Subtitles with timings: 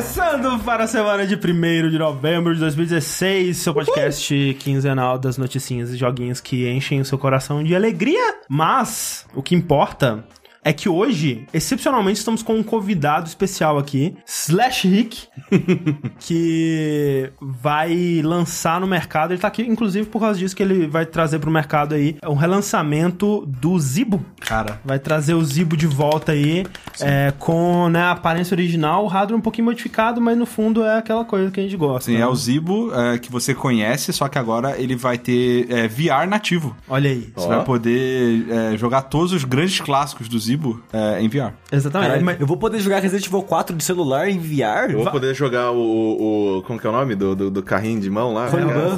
[0.00, 5.90] Começando para a semana de 1 de novembro de 2016, seu podcast quinzenal das noticinhas
[5.90, 8.40] e joguinhos que enchem o seu coração de alegria.
[8.48, 10.24] Mas, o que importa
[10.64, 15.28] é que hoje, excepcionalmente, estamos com um convidado especial aqui, Slash Rick,
[16.20, 19.32] que vai lançar no mercado.
[19.32, 22.34] Ele tá aqui, inclusive, por causa disso que ele vai trazer pro mercado aí um
[22.34, 24.24] relançamento do Zibo.
[24.40, 26.66] Cara, Vai trazer o Zibo de volta aí,
[27.00, 30.98] é, com né, a aparência original, o hardware um pouquinho modificado, mas no fundo é
[30.98, 32.10] aquela coisa que a gente gosta.
[32.10, 32.20] assim, né?
[32.20, 36.28] é o Zibo é, que você conhece, só que agora ele vai ter é, VR
[36.28, 36.76] nativo.
[36.88, 37.32] Olha aí.
[37.34, 40.59] Você vai poder é, jogar todos os grandes clássicos do Zibo
[40.92, 41.52] é, em VR.
[41.72, 42.08] Exatamente.
[42.08, 44.90] Caralho, Mas- eu vou poder jogar Resident Evil 4 de celular em VR?
[44.90, 47.50] Eu vou Va- poder jogar o, o, o- Como que é o nome do, do,
[47.50, 48.48] do carrinho de mão lá?
[48.48, 48.72] Rolimã.
[48.72, 48.88] É,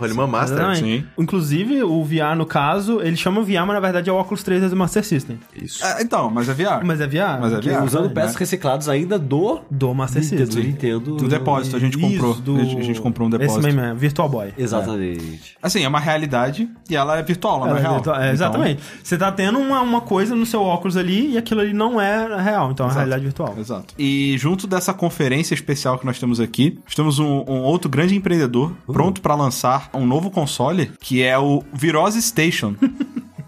[0.00, 0.26] Rolimã.
[0.26, 0.58] Master.
[0.58, 0.80] Exatamente.
[0.80, 1.04] sim.
[1.18, 4.70] Inclusive, o VR, no caso, ele chama VR, mas na verdade é o Oculus 3
[4.70, 5.38] do Master System.
[5.60, 5.84] Isso.
[5.84, 6.84] É, então, mas é VR.
[6.84, 7.40] Mas é VR?
[7.40, 7.84] Mas é VR.
[7.84, 8.14] usando né?
[8.14, 10.22] peças recicladas ainda do Do Master.
[10.22, 10.46] System.
[10.46, 11.16] Do Nintendo.
[11.16, 12.32] Do depósito, a gente comprou.
[12.32, 12.56] Isso, do...
[12.56, 13.64] A gente- comprou um Esse depósito.
[13.66, 14.52] mesmo, é, Virtual Boy.
[14.58, 15.56] Exatamente.
[15.62, 17.94] Assim, é uma realidade e ela é virtual, ela não é Ela é real.
[17.94, 18.82] virtual- é, Então, exatamente.
[19.02, 22.42] Você tá tendo uma, uma coisa no seu óculos ali e aquilo ali não é
[22.42, 23.54] real, então é uma realidade virtual.
[23.58, 23.94] Exato.
[23.98, 28.14] E junto dessa conferência especial que nós temos aqui, nós temos um, um outro grande
[28.14, 32.74] empreendedor pronto para lançar um novo console, que é o Virose Station.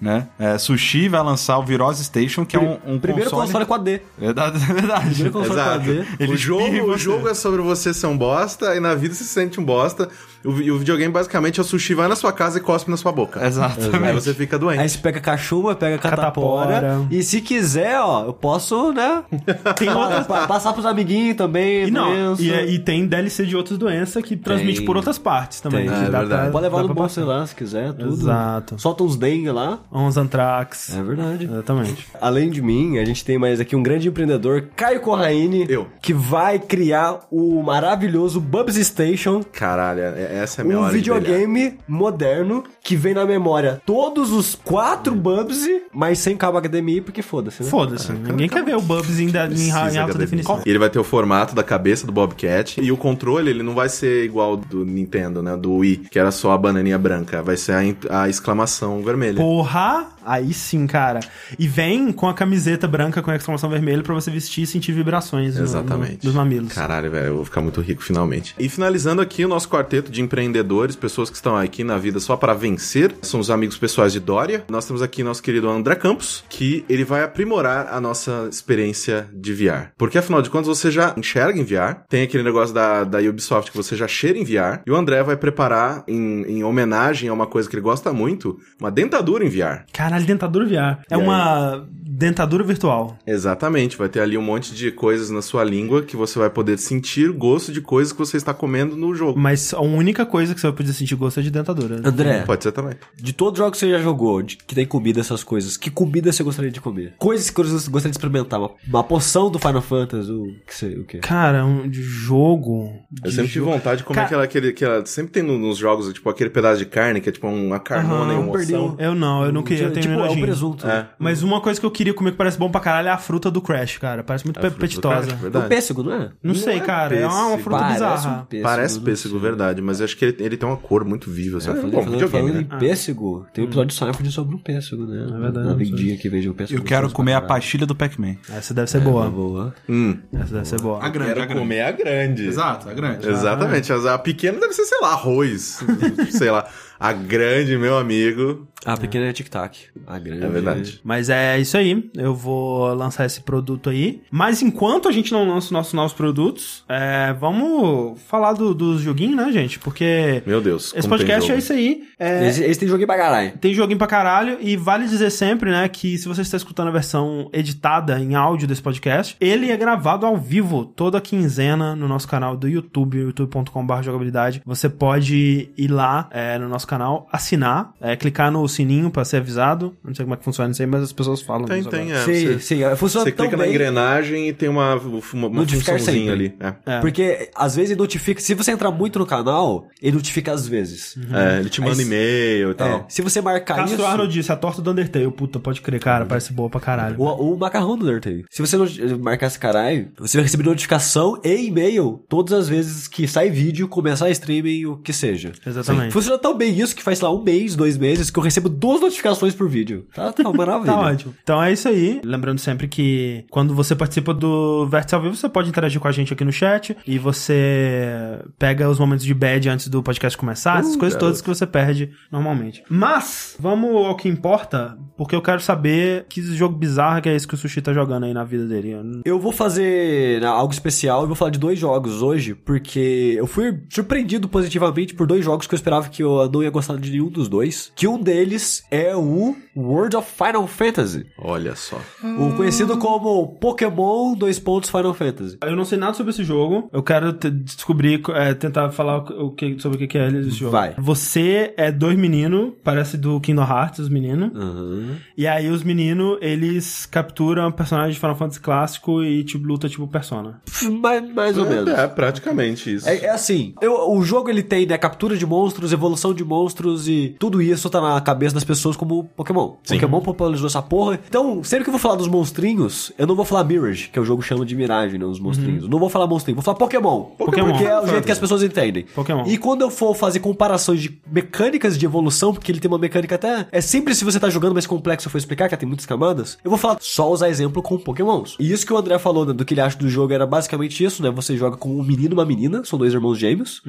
[0.02, 0.26] né?
[0.36, 3.84] É, Sushi vai lançar o Virose Station, que é um, um Primeiro console, console...
[3.84, 4.00] 4D.
[4.18, 5.10] Verdade, é verdade.
[5.10, 5.84] Primeiro console Exato.
[5.84, 6.06] 4D.
[6.18, 9.22] Ele o jogo, o jogo é sobre você ser um bosta e na vida você
[9.22, 10.08] se sente um bosta.
[10.44, 12.96] O, e o videogame basicamente é o sushi vai na sua casa e cospe na
[12.96, 13.44] sua boca.
[13.46, 14.04] Exatamente.
[14.04, 14.80] Aí você fica doente.
[14.80, 16.72] Aí você pega cachumba, pega catapora.
[16.74, 17.06] Catapora.
[17.10, 19.22] E se quiser, ó, eu posso, né?
[19.78, 20.26] Tem outras...
[20.26, 21.86] pa- passar pros amiguinhos também.
[21.86, 24.86] E não, e, é- e tem DLC de outras doenças que transmite Tem.
[24.86, 25.88] por outras partes também.
[25.88, 25.96] Tem.
[25.98, 26.42] que É dá verdade.
[26.42, 28.12] pra- Pode levar dá no bolso, lá, se quiser, tudo.
[28.12, 28.78] Exato.
[28.80, 29.78] Solta uns dengue lá.
[29.92, 30.94] Uns Anthrax.
[30.96, 31.44] É verdade.
[31.44, 32.06] Exatamente.
[32.20, 35.66] Além de mim, a gente tem mais aqui um grande empreendedor, Caio Corraine.
[35.68, 35.86] Eu.
[36.00, 39.42] Que vai criar o maravilhoso Bubs Station.
[39.52, 41.20] Caralho, é- essa é a minha Um hora de brilhar.
[41.20, 47.22] videogame moderno que vem na memória todos os quatro Bubsy, mas sem cabo HDMI, porque
[47.22, 47.68] foda-se, né?
[47.70, 48.12] Foda-se.
[48.12, 50.18] Ninguém quer ver o Bubs em, em, em alta HDMI.
[50.18, 50.60] definição.
[50.64, 52.80] E ele vai ter o formato da cabeça do Bobcat.
[52.80, 55.56] E o controle, ele não vai ser igual do Nintendo, né?
[55.56, 57.42] Do Wii, que era só a bananinha branca.
[57.42, 57.72] Vai ser
[58.08, 59.36] a, a exclamação vermelha.
[59.36, 60.06] Porra!
[60.24, 61.20] Aí sim, cara.
[61.58, 64.92] E vem com a camiseta branca com a exclamação vermelha pra você vestir e sentir
[64.92, 66.12] vibrações no- Exatamente.
[66.14, 66.72] no- dos mamilos.
[66.72, 68.54] Caralho, velho, eu vou ficar muito rico finalmente.
[68.58, 72.36] E finalizando aqui o nosso quarteto de empreendedores, pessoas que estão aqui na vida só
[72.36, 74.64] para vencer, são os amigos pessoais de Dória.
[74.68, 79.52] Nós temos aqui nosso querido André Campos, que ele vai aprimorar a nossa experiência de
[79.52, 79.90] VR.
[79.98, 83.70] Porque afinal de contas você já enxerga em VR, tem aquele negócio da, da Ubisoft
[83.70, 87.32] que você já cheira em VR, e o André vai preparar, em, em homenagem a
[87.32, 89.84] uma coisa que ele gosta muito, uma dentadura em VR.
[89.92, 90.72] Caralho, dentadura VR.
[91.10, 91.20] É E aí?
[91.20, 93.16] uma dentadura virtual.
[93.26, 96.78] Exatamente, vai ter ali um monte de coisas na sua língua que você vai poder
[96.78, 99.38] sentir gosto de coisas que você está comendo no jogo.
[99.38, 102.00] Mas a única coisa que você vai poder sentir gosto é de dentadura.
[102.04, 102.94] André, Pode ser também.
[103.16, 105.90] de todos os jogos que você já jogou, de- que tem comida, essas coisas, que
[105.90, 107.14] comida você gostaria de comer?
[107.18, 108.60] Coisas que você gostaria de experimentar?
[108.60, 111.18] Uma, uma poção do Final Fantasy, o que sei, o quê?
[111.18, 112.88] Cara, um de jogo.
[113.24, 113.72] Eu de sempre tive jogo.
[113.72, 115.04] vontade de comer Ca- aquela, aquele, aquela.
[115.06, 118.32] Sempre tem no- nos jogos, tipo, aquele pedaço de carne que é tipo uma carnona
[118.34, 118.96] Aham, e um.
[118.98, 119.84] Eu não, eu não queria.
[119.84, 120.86] Eu tenho tipo, é o presunto.
[120.86, 121.06] É.
[121.18, 123.50] Mas uma coisa que eu queria comer que parece bom pra caralho é a fruta
[123.50, 124.22] do Crash, cara.
[124.22, 125.30] Parece muito do apetitosa.
[125.30, 125.68] É o verdade.
[125.68, 126.30] pêssego, não é?
[126.42, 127.14] Não, sei, é cara.
[127.16, 127.62] É uma pêssego.
[127.62, 128.40] fruta Parece bizarra.
[128.40, 128.68] um pêssego.
[128.68, 131.58] Parece não pêssego, verdade, mas eu acho que ele, ele tem uma cor muito viva.
[131.58, 131.70] Assim.
[131.70, 132.60] É, Bom, falando, falando né?
[132.60, 135.22] em pêssego, tem um episódio de Seinfeld sobre um pêssego, né?
[135.22, 136.80] É verdade, Na não vendinha que vende um pêssego.
[136.80, 138.36] Eu quero comer a pastilha do Pac-Man.
[138.50, 139.28] Essa deve ser É, boa.
[139.30, 139.74] boa.
[139.88, 141.04] Hum, Essa deve ser boa.
[141.04, 142.46] A grande, quero comer a grande.
[142.46, 143.28] Exato, a grande.
[143.28, 143.92] Exatamente.
[143.92, 145.84] A pequena deve ser, sei lá, arroz.
[146.30, 146.66] sei lá.
[147.02, 148.68] A grande, meu amigo.
[148.84, 149.86] A pequena é tic-tac.
[150.06, 150.44] A grande.
[150.44, 151.00] É verdade.
[151.04, 152.10] Mas é isso aí.
[152.16, 154.22] Eu vou lançar esse produto aí.
[154.30, 159.00] Mas enquanto a gente não lança os nossos novos produtos, é, vamos falar do, dos
[159.00, 159.78] joguinhos, né, gente?
[159.78, 160.92] Porque Meu Deus.
[160.96, 162.04] esse como tem podcast é isso aí.
[162.18, 163.52] É, Esse, esse tem joguinho pra caralho.
[163.58, 166.92] Tem joguinho pra caralho e vale dizer sempre, né, que se você está escutando a
[166.92, 172.28] versão editada em áudio desse podcast, ele é gravado ao vivo toda quinzena no nosso
[172.28, 174.62] canal do YouTube, youtube.com.br jogabilidade.
[174.64, 179.38] Você pode ir lá é, no nosso canal, assinar, é, clicar no sininho pra ser
[179.38, 179.96] avisado.
[180.04, 182.30] Não sei como é que funciona isso aí, mas as pessoas falam Tem, tem, agora.
[182.30, 182.34] é.
[182.34, 182.96] sim, você sim.
[182.96, 183.72] Funciona você tão clica na bem.
[183.72, 186.30] engrenagem e tem uma, uma, uma funçãozinha sempre.
[186.30, 186.54] ali.
[186.60, 186.74] É.
[186.96, 187.00] É.
[187.00, 188.40] Porque às vezes ele notifica.
[188.40, 191.16] Se você entrar muito no canal, ele notifica às vezes.
[191.32, 192.88] É, ele te manda Aí- e-mail e tal.
[192.88, 194.04] É, se você marcar Castro isso.
[194.06, 195.30] Arnold disse, a torta do Undertale.
[195.30, 197.16] Puta, pode crer, cara, parece boa pra caralho.
[197.18, 198.44] O, o macarrão do Undertale.
[198.50, 198.86] Se você não
[199.20, 203.88] marcar esse caralho, você vai receber notificação e e-mail todas as vezes que sai vídeo,
[203.88, 205.52] começar streaming, o que seja.
[205.64, 206.12] Exatamente.
[206.12, 208.70] Funciona tão bem isso que faz, sei lá, um mês, dois meses, que eu recebo
[208.70, 210.06] duas notificações por vídeo.
[210.14, 210.92] Tá, tá maravilha.
[210.92, 211.34] Tá ótimo.
[211.42, 212.20] Então é isso aí.
[212.24, 216.12] Lembrando sempre que quando você participa do Vértice ao vivo, você pode interagir com a
[216.12, 220.80] gente aqui no chat e você pega os momentos de bad antes do podcast começar,
[220.80, 222.82] essas coisas todas que você perde normalmente.
[222.88, 227.46] Mas, vamos ao que importa, porque eu quero saber que jogo bizarro que é esse
[227.46, 228.94] que o Sushi tá jogando aí na vida dele.
[229.24, 233.46] Eu vou fazer né, algo especial e vou falar de dois jogos hoje, porque eu
[233.46, 237.10] fui surpreendido positivamente por dois jogos que eu esperava que eu não ia gostar de
[237.10, 237.92] nenhum dos dois.
[237.94, 241.26] Que um deles é o World of Final Fantasy.
[241.38, 241.98] Olha só.
[242.22, 245.58] O conhecido como Pokémon dois pontos Final Fantasy.
[245.62, 246.88] Eu não sei nada sobre esse jogo.
[246.92, 250.72] Eu quero te- descobrir, é, tentar falar o que, sobre o que é esse jogo.
[250.72, 250.94] Vai.
[250.98, 254.50] Você é dois meninos, parece do Kingdom Hearts, os meninos.
[254.54, 255.16] Uhum.
[255.36, 260.06] E aí os meninos, eles capturam personagens de Final Fantasy clássico e tipo, luta tipo
[260.06, 260.60] Persona.
[261.00, 261.88] Mais, mais ou menos.
[261.92, 263.08] É, praticamente isso.
[263.08, 267.08] É, é assim, eu- o jogo ele tem, né, captura de monstros, evolução de monstros
[267.08, 269.74] e tudo isso tá na cabeça das pessoas como Pokémon.
[269.82, 269.94] Sim.
[269.94, 271.18] Pokémon popularizou essa porra.
[271.26, 274.22] Então, sempre que eu vou falar dos monstrinhos, eu não vou falar Mirage, que é
[274.22, 275.88] o jogo chama de Mirage, né, os monstrinhos.
[275.88, 277.22] Não vou falar monstrinho, vou falar Pokémon.
[277.38, 277.70] Pokémon.
[277.70, 279.04] Porque é o jeito que as pessoas entendem.
[279.14, 279.44] Pokémon.
[279.46, 283.34] E quando eu for fazer comparações de mecânicas de evolução, porque ele tem uma mecânica
[283.34, 283.66] até...
[283.72, 286.58] É simples se você tá jogando mais complexo eu for explicar, que tem muitas camadas.
[286.64, 288.56] Eu vou falar só usar exemplo com Pokémons.
[288.58, 291.02] E isso que o André falou, né, do que ele acha do jogo era basicamente
[291.02, 291.30] isso, né?
[291.30, 293.82] Você joga com um menino e uma menina, são dois irmãos gêmeos,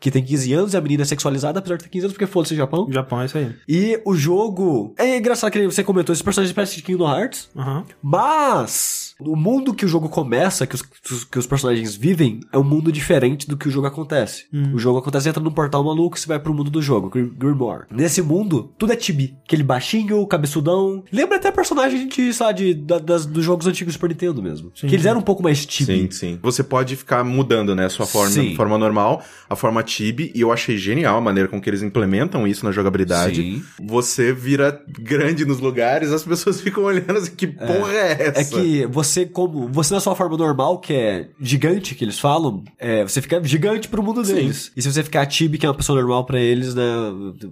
[0.00, 2.26] que tem 15 anos e a menina é sexualizada, apesar de ter 15 anos, porque
[2.26, 2.86] foda-se Japão.
[2.90, 3.50] Japão é isso aí.
[3.68, 4.94] E o jogo.
[4.98, 7.48] É engraçado que você comentou, esses personagens parecem de Kingdom Hearts.
[7.56, 7.84] Aham.
[8.02, 10.82] Mas o mundo que o jogo começa, que os,
[11.24, 14.46] que os personagens vivem, é um mundo diferente do que o jogo acontece.
[14.72, 17.32] O jogo acontece entra num portal maluco e você vai pro mundo do jogo, Grim-
[17.36, 17.84] Grimoire.
[17.90, 19.36] Nesse mundo, tudo é tibi.
[19.44, 21.02] Aquele baixinho, cabeçudão.
[21.12, 24.70] Lembra até personagem de, sabe, de, da- das, dos jogos antigos Super Nintendo mesmo.
[24.70, 26.02] que eles eram um pouco mais tibi.
[26.02, 26.38] Sim, sim.
[26.42, 28.54] Você pode ficar mudando, né, a sua forma, Sim.
[28.54, 32.46] forma normal, a forma Tibi, e eu achei genial a maneira com que eles implementam
[32.46, 33.36] isso na jogabilidade.
[33.42, 33.62] Sim.
[33.84, 38.40] Você vira grande nos lugares, as pessoas ficam olhando assim, que porra é essa?
[38.40, 39.68] É que você, como.
[39.72, 43.88] Você na sua forma normal, que é gigante, que eles falam, é, você fica gigante
[43.88, 44.70] pro mundo deles.
[44.76, 46.84] E se você ficar tibi, que é uma pessoa normal pra eles, né?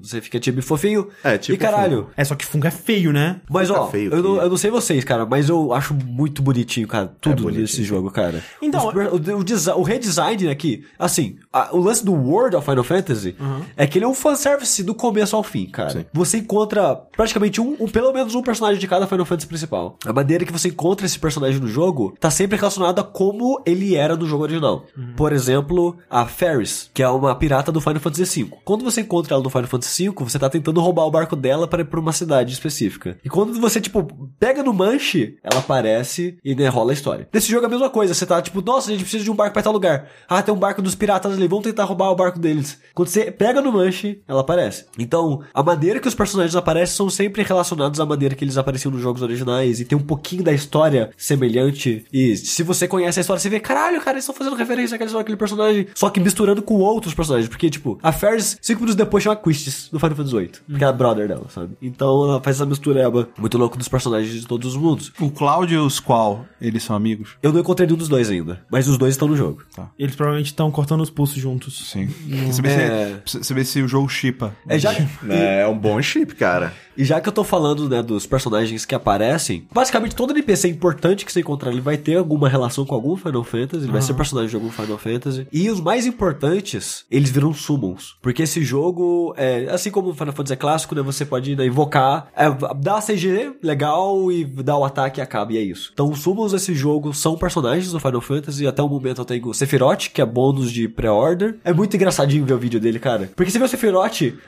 [0.02, 1.08] Você fica tibi fofinho.
[1.24, 2.08] É, tipo E caralho.
[2.16, 3.40] É, só que Funko é feio, né?
[3.50, 6.42] Mas Fica ó, feio eu, não, eu não sei vocês, cara, mas eu acho muito
[6.42, 7.62] bonitinho, cara, tudo bonitinho.
[7.62, 8.42] nesse jogo, cara.
[8.60, 12.84] Então, Os o, o, o redesign aqui, assim, a- o lance do World of Final
[12.84, 13.34] Fantasy
[13.76, 15.90] é que ele é um fanservice do começo ao fim, cara.
[15.90, 16.04] Sim.
[16.12, 19.96] Você encontra praticamente um, um- pelo menos um personagem de cada Final Fantasy principal.
[20.04, 23.94] A maneira que você encontra esse personagem no jogo tá sempre relacionada a como ele
[23.94, 24.84] era no jogo original.
[25.16, 28.50] Por exemplo, a Ferris, que é uma pirata do Final Fantasy V.
[28.64, 31.68] Quando você encontra ela no Final Fantasy V, você tá tentando roubar o barco dela
[31.68, 33.16] para ir pra uma cidade específica.
[33.24, 34.04] E quando você, tipo,
[34.40, 37.28] pega no manche, ela aparece e né, rola a história.
[37.32, 38.12] Nesse jogo é a mesma coisa.
[38.14, 40.08] Você tá, tipo, nossa, a gente precisa de um barco pra tal lugar.
[40.28, 42.78] Ah, tem um barco dos piratas ali, vamos tentar roubar o barco deles.
[42.94, 44.84] Quando você pega no manche, ela aparece.
[44.98, 48.90] Então, a maneira que os personagens aparecem são sempre relacionados à maneira que eles apareciam
[48.92, 49.80] nos jogos originais.
[49.80, 52.04] E tem um pouquinho da história semelhante.
[52.12, 55.06] E se você conhece a história, você vê, caralho, cara, eles estão fazendo referência àquela
[55.08, 55.86] história, àquele personagem.
[55.94, 57.48] Só que misturando com outros personagens.
[57.48, 60.50] Porque, tipo, a Ferris, cinco minutos depois, chama Quistis do Final Fantasy VIII.
[60.68, 61.76] Porque é a brother dela, sabe?
[61.80, 65.12] Então, ela faz essa mistureba muito louco dos personagens de todos os mundos.
[65.20, 67.36] O Cloud e o Squall, eles são amigos?
[67.42, 68.64] Eu não encontrei nenhum dos dois ainda.
[68.70, 69.62] Mas os dois estão no jogo.
[69.98, 71.90] Eles provavelmente estão cortando os pulsos juntos.
[71.90, 72.06] Sim.
[72.50, 73.20] Você vê, É.
[73.26, 74.54] se, você vê se o jogo chipa.
[74.68, 74.92] É, já,
[75.28, 76.72] É, é um bom chip, cara.
[76.96, 81.26] E já que eu tô falando, né, dos personagens que aparecem, basicamente todo NPC importante
[81.26, 84.14] que você encontrar, ele vai ter alguma relação com algum Final Fantasy, ele vai ser
[84.14, 85.46] personagem de algum Final Fantasy.
[85.52, 88.16] E os mais importantes, eles viram summons.
[88.22, 91.66] Porque esse jogo, é, assim como o Final Fantasy é clássico, né, você pode né,
[91.66, 92.48] invocar, é,
[92.80, 95.90] dar a CG legal e dar o ataque e acaba, e é isso.
[95.92, 99.48] Então os summons desse jogo são personagens do Final Fantasy, até o momento eu tenho
[99.48, 101.58] o Sephiroth, que é bônus de pré-order.
[101.62, 103.30] É muito engraçadinho ver o vídeo dele, cara.
[103.36, 103.95] Porque você vê o Sephiroth,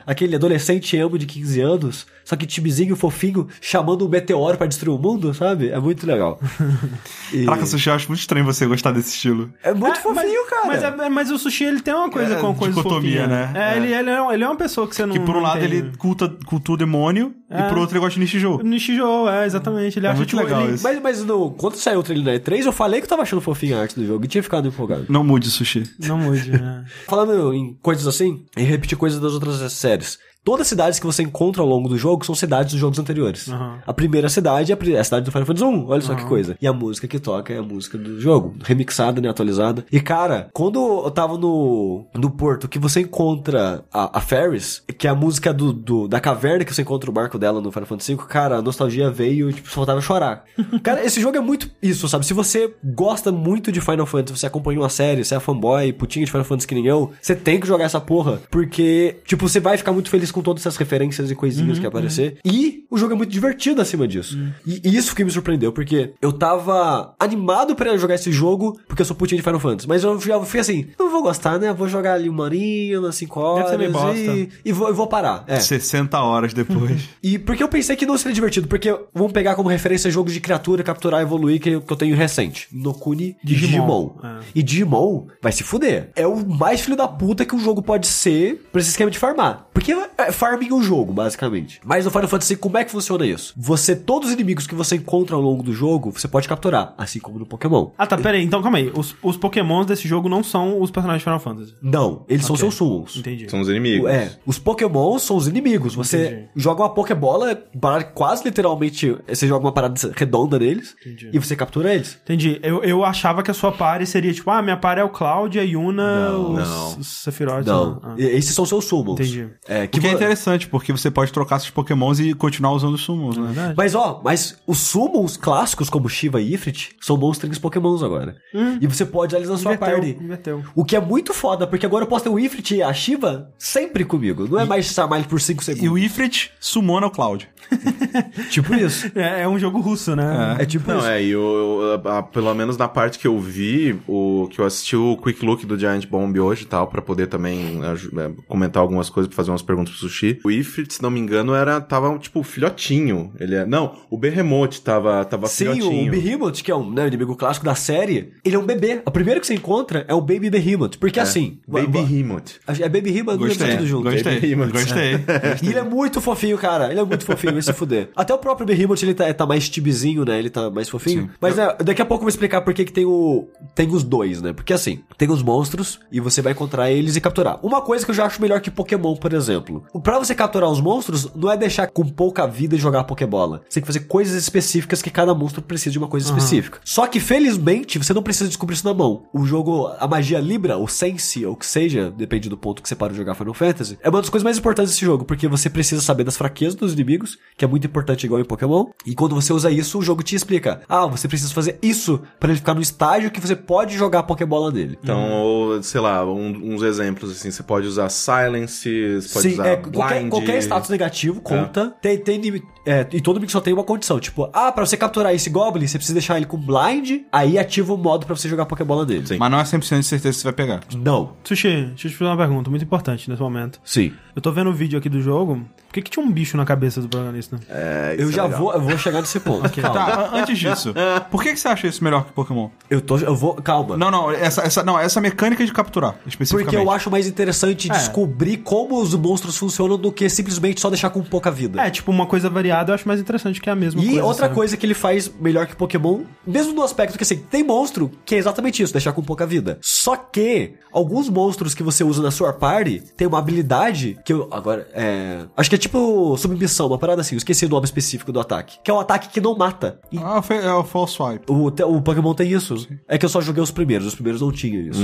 [0.05, 4.95] aquele adolescente emo de 15 anos, só que tibizinho, fofinho, chamando um meteoro pra destruir
[4.95, 5.69] o mundo, sabe?
[5.69, 6.39] É muito legal.
[7.33, 9.51] E- Caraca, Sushi, eu acho muito estranho você gostar desse estilo.
[9.63, 10.65] é muito É, fofinho, cara.
[10.67, 13.27] Mas, é- mas o sushi, ele tem uma coisa É, com coisa dicotomia, fofinha.
[13.27, 13.51] né?
[13.55, 13.77] É, É.
[13.77, 15.69] Ele, ele, é, ele é uma pessoa que você não Que por um lado tem-
[15.69, 17.61] ele culta, cultua o demônio É.
[17.61, 18.61] e por outro ele gosta de Nishijou.
[18.63, 19.97] Nishijou, é, exatamente.
[19.97, 20.83] Ele É acha muito tipo, legal ele- isso.
[20.83, 23.41] Mas, mas no, quando saiu o trailer da E3, eu falei que eu tava achando
[23.41, 25.05] fofinho a arte do jogo e tinha ficado empolgado.
[25.09, 25.83] Não mude, Sushi.
[25.99, 26.85] Não mude, né?
[27.07, 30.19] Falando em coisas assim, e repetir coisas das outras séries.
[30.49, 33.47] Todas as cidades que você encontra ao longo do jogo são cidades dos jogos anteriores.
[33.47, 33.77] Aham.
[33.85, 36.25] A primeira cidade é a é a cidade do Final Fantasy 1, olha só que
[36.25, 36.57] coisa.
[36.59, 39.85] E a música que toca é a música do jogo, remixada, né, atualizada.
[39.91, 45.05] E cara, quando eu tava no, no porto que você encontra a, a Ferris, que
[45.05, 47.85] é a música do, do- da caverna que você encontra o barco dela no Final
[47.85, 50.45] Fantasy V, cara, a nostalgia veio e tipo, só faltava chorar.
[50.81, 52.25] cara, esse jogo é muito isso, sabe?
[52.25, 56.25] Se você gosta muito de Final Fantasy, você acompanhou a série, você é fanboy, putinha
[56.25, 59.59] de Final Fantasy que nem eu, você tem que jogar essa porra, porque, tipo, você
[59.59, 62.37] vai ficar muito feliz com todas essas referências e coisinhas que aparecer.
[62.45, 64.37] E o jogo é muito divertido acima disso.
[64.65, 69.01] E e isso que me surpreendeu, porque eu tava animado pra jogar esse jogo, porque
[69.01, 71.71] eu sou putinha de Final Fantasy, mas eu já fui assim, não vou gostar, né?
[71.73, 74.17] Vou jogar ali uma horinha, umas 5 horas ser meio bosta.
[74.19, 75.43] e, e vou, eu vou parar.
[75.47, 75.59] É.
[75.59, 77.09] 60 horas depois.
[77.21, 80.39] E porque eu pensei que não seria divertido, porque vamos pegar como referência jogos de
[80.39, 82.67] criatura, capturar e evoluir que, eu- que eu tenho recente.
[82.71, 83.69] Nokuni Digimon.
[83.69, 84.15] Digimon.
[84.23, 84.39] É.
[84.55, 86.11] E Digimon vai se fuder.
[86.15, 89.17] É o mais filho da puta que um jogo pode ser pra esse esquema de
[89.19, 89.67] farmar.
[89.73, 91.79] Porque é farming o jogo, basicamente.
[91.83, 93.53] Mas no Final Fantasy, como é que funciona isso?
[93.57, 97.19] Você, todos os inimigos que você encontra ao longo do jogo, você pode capturar, assim
[97.19, 97.89] como no Pokémon.
[97.97, 98.43] Ah, tá, pera aí.
[98.43, 98.91] Então, calma aí.
[98.95, 101.75] Os, os pokémons desse jogo não são os personagens de Final Fantasy.
[101.81, 102.61] Não, eles são Ok.
[102.61, 103.17] seus summons.
[103.17, 103.49] Entendi.
[103.49, 104.09] São os inimigos.
[104.09, 105.95] É, os Pokémon são os inimigos.
[105.95, 106.49] Você Entendi.
[106.55, 111.29] joga uma Pokébola, para- quase literalmente, você joga uma parada redonda neles Entendi.
[111.33, 112.17] e você captura eles.
[112.23, 112.59] Entendi.
[112.63, 115.57] Eu, eu achava que a sua party seria tipo, ah, minha party é o Cloud,
[115.59, 116.53] a Yuna, Não.
[116.53, 116.97] os, Não.
[116.99, 117.65] os Sephiroth.
[117.65, 118.15] Não, Ah.
[118.17, 119.19] E- esses são seus summons.
[119.19, 119.49] Entendi.
[119.67, 123.01] É, Que, que é interessante, porque você pode trocar seus pokémons e continuar usando os
[123.01, 123.45] summons, né?
[123.47, 123.73] Verdade.
[123.77, 128.35] Mas ó, mas os summons clássicos como Shiva e Ifrit são monstros pokémons agora.
[128.81, 129.75] E você pode usar eles na sua Hum.
[129.75, 130.17] Inverteu, party.
[130.23, 130.63] inverteu.
[130.75, 133.51] O que é muito foda, porque agora eu posso ter o Ifrit e a Shiva
[133.57, 134.47] sempre comigo.
[134.49, 135.85] Não é mais chamar ele por 5 segundos.
[135.85, 137.47] E o Ifrit sumona o Cloud.
[138.49, 139.11] Tipo isso.
[139.15, 140.57] É, é um jogo russo, né?
[140.59, 141.07] É tipo Não, isso.
[141.07, 144.65] é, e o, a- a- pelo menos na parte que eu vi, o que eu
[144.65, 148.31] assisti o Quick Look do Giant Bomb hoje e tal, pra poder também aju- é,
[148.47, 150.39] comentar algumas coisas, pra fazer umas perguntas Sushi.
[150.43, 153.31] O Ifrit, se não me engano, era, tava, tipo, filhotinho.
[153.39, 156.07] Ele é, não, o Behemoth tava, tava Sim, filhotinho.
[156.07, 159.01] o Behemoth, que é um né, inimigo clássico da série, ele é um bebê.
[159.05, 160.97] O primeiro que você encontra é o Baby Behemoth.
[160.99, 161.59] Porque assim.
[161.67, 162.59] Baby Behemoth.
[162.67, 164.11] É Baby Behemoth, é Gostei, tudo junto.
[164.11, 164.71] gostei, Behemoth.
[164.71, 165.13] gostei.
[165.61, 166.91] E ele é muito fofinho, cara.
[166.91, 168.09] Ele é muito fofinho, vai se fuder.
[168.15, 170.39] Até o próprio Behemoth, ele tá, tá mais tibizinho, né?
[170.39, 171.29] Ele tá mais fofinho.
[171.39, 173.47] Mas né, daqui a pouco eu vou explicar por que que tem o...
[173.75, 174.53] Tem os dois, né?
[174.53, 177.59] Porque assim, tem os monstros e você vai encontrar eles e capturar.
[177.63, 179.83] Uma coisa que eu já acho melhor que Pokémon, por exemplo.
[180.03, 183.61] Pra você capturar os monstros, não é deixar com pouca vida e jogar Pokébola.
[183.67, 186.79] Você tem que fazer coisas específicas que cada monstro precisa de uma coisa específica.
[186.83, 189.23] Só que, felizmente, você não precisa descobrir isso na mão.
[189.33, 192.87] O jogo, a magia Libra, ou Sense, ou o que seja, depende do ponto que
[192.89, 195.47] você para de jogar Final Fantasy, é uma das coisas mais importantes desse jogo, porque
[195.47, 199.13] você precisa saber das fraquezas dos inimigos, que é muito importante igual em Pokémon, e
[199.15, 202.59] quando você usa isso, o jogo te explica, ah, você precisa fazer isso para ele
[202.59, 204.97] ficar no estágio que você pode jogar a Pokébola nele.
[205.03, 209.53] Então, ou, sei lá, um- uns exemplos assim, você pode usar Silence, você pode Sim,
[209.53, 209.95] usar é, Blind.
[209.95, 211.95] qualquer, qualquer status negativo conta.
[212.01, 214.19] Tem, tem inimi- é, e todo inimigo só tem uma condição.
[214.19, 217.93] Tipo, ah, pra você capturar esse Goblin, você precisa deixar ele com blind, aí ativa
[217.93, 219.27] o modo pra você jogar a Pokébola nele.
[219.27, 219.37] Sim.
[219.37, 220.79] Mas não é 100% de certeza que você vai pegar.
[220.95, 221.33] Não.
[221.43, 223.79] Sushi, deixa eu te fazer uma pergunta muito importante nesse momento.
[223.83, 224.13] Sim.
[224.35, 225.63] Eu tô vendo o vídeo aqui do jogo.
[225.87, 227.59] Por que, que tinha um bicho na cabeça do protagonista?
[227.67, 228.59] É, isso Eu é já legal.
[228.59, 229.67] vou, eu vou chegar nesse ponto.
[229.81, 229.93] Calma.
[229.99, 230.93] Tá, an- antes disso,
[231.31, 232.69] por que, que você acha isso melhor que Pokémon?
[232.89, 233.97] Eu tô, eu vou, calma.
[233.97, 236.65] Não, não, essa, essa, não, essa mecânica de capturar, especificamente.
[236.75, 237.93] Porque eu acho mais interessante É.
[237.93, 241.81] descobrir como os monstros funcionam do que simplesmente só deixar com pouca vida.
[241.81, 242.49] É, tipo, uma coisa
[242.87, 244.23] eu acho mais interessante que a mesma E coisa.
[244.23, 244.55] outra sabe?
[244.55, 248.35] coisa que ele faz melhor que Pokémon, mesmo no aspecto que assim, tem monstro que
[248.35, 249.77] é exatamente isso, deixar com pouca vida.
[249.81, 254.47] Só que alguns monstros que você usa na sua party tem uma habilidade que eu
[254.51, 258.31] agora é, acho que é tipo submissão, uma parada assim, eu esqueci o nome específico
[258.31, 259.99] do ataque, que é um ataque que não mata.
[260.11, 261.45] E Ah, foi- é o False Swipe.
[261.51, 262.87] o, o Pokémon tem isso.
[263.07, 265.01] É que eu só joguei os primeiros, os primeiros não tinham isso.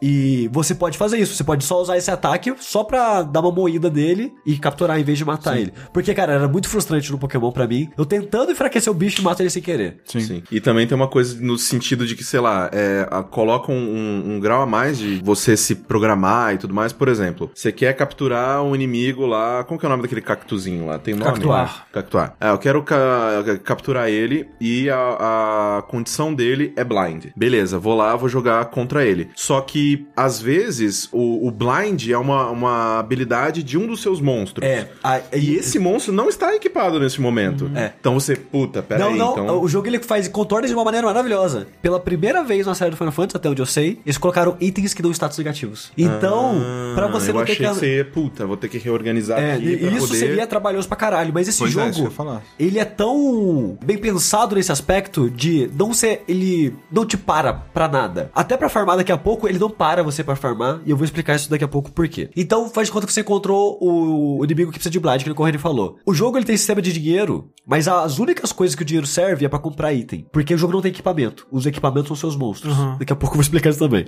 [0.00, 3.50] E você pode fazer isso, você pode só usar esse ataque só pra dar uma
[3.50, 5.72] moída dele e capturar em vez de matar ele.
[5.92, 7.90] Porque, cara, era muito frustrante no Pokémon pra mim.
[7.96, 9.98] Eu tentando enfraquecer o bicho e mato ele sem querer.
[10.04, 10.42] Sim.
[10.50, 13.76] E também tem uma coisa no sentido de que, sei lá, é, a- coloca um,
[13.76, 16.92] um- um grau a mais de você se programar e tudo mais.
[16.92, 19.64] Por exemplo, você quer capturar um inimigo lá.
[19.64, 20.98] Como que é o nome daquele cactuzinho lá?
[20.98, 21.30] Tem um nome?
[21.32, 21.86] Cactuar.
[21.92, 22.36] Cactuar.
[22.40, 27.26] É, eu quero ca- capturar ele e a, a condição dele é blind.
[27.36, 29.28] Beleza, vou lá, vou jogar contra ele.
[29.34, 34.20] Só que, às vezes, o, o blind é uma, uma habilidade de um dos seus
[34.20, 34.66] monstros.
[34.66, 37.70] É, a- E esse monstro não está equipado equipado nesse momento.
[37.74, 37.92] É.
[38.00, 39.62] Então você, puta, pera não, aí, não, então...
[39.62, 41.68] o jogo ele faz contorna de uma maneira maravilhosa.
[41.80, 44.92] Pela primeira vez na série do Final Fantasy, até onde eu sei, eles colocaram itens
[44.92, 45.92] que dão status negativos.
[45.96, 46.60] Então,
[46.94, 47.72] pra você Ah, eu não ter achei que...
[47.72, 50.18] que você, puta, vou ter que reorganizar É, aqui pra e isso poder...
[50.18, 52.42] seria trabalhoso pra caralho, mas esse Pois é, jogo, falar.
[52.58, 57.86] ele é tão bem pensado nesse aspecto de não ser, ele não te para pra
[57.88, 58.30] nada.
[58.34, 61.04] Até pra farmar daqui a pouco, ele não para você pra farmar, e eu vou
[61.04, 62.28] explicar isso daqui a pouco por quê.
[62.36, 65.30] Então, faz de conta que você encontrou o, o inimigo que precisa de Blood, que
[65.30, 65.98] o Correio falou.
[66.04, 69.44] O jogo, ele tem sistema de dinheiro, mas as únicas coisas que o dinheiro serve
[69.44, 71.46] é pra comprar item, porque o jogo não tem equipamento.
[71.50, 72.74] Os equipamentos são seus monstros.
[72.98, 74.06] Daqui a pouco eu vou explicar isso também.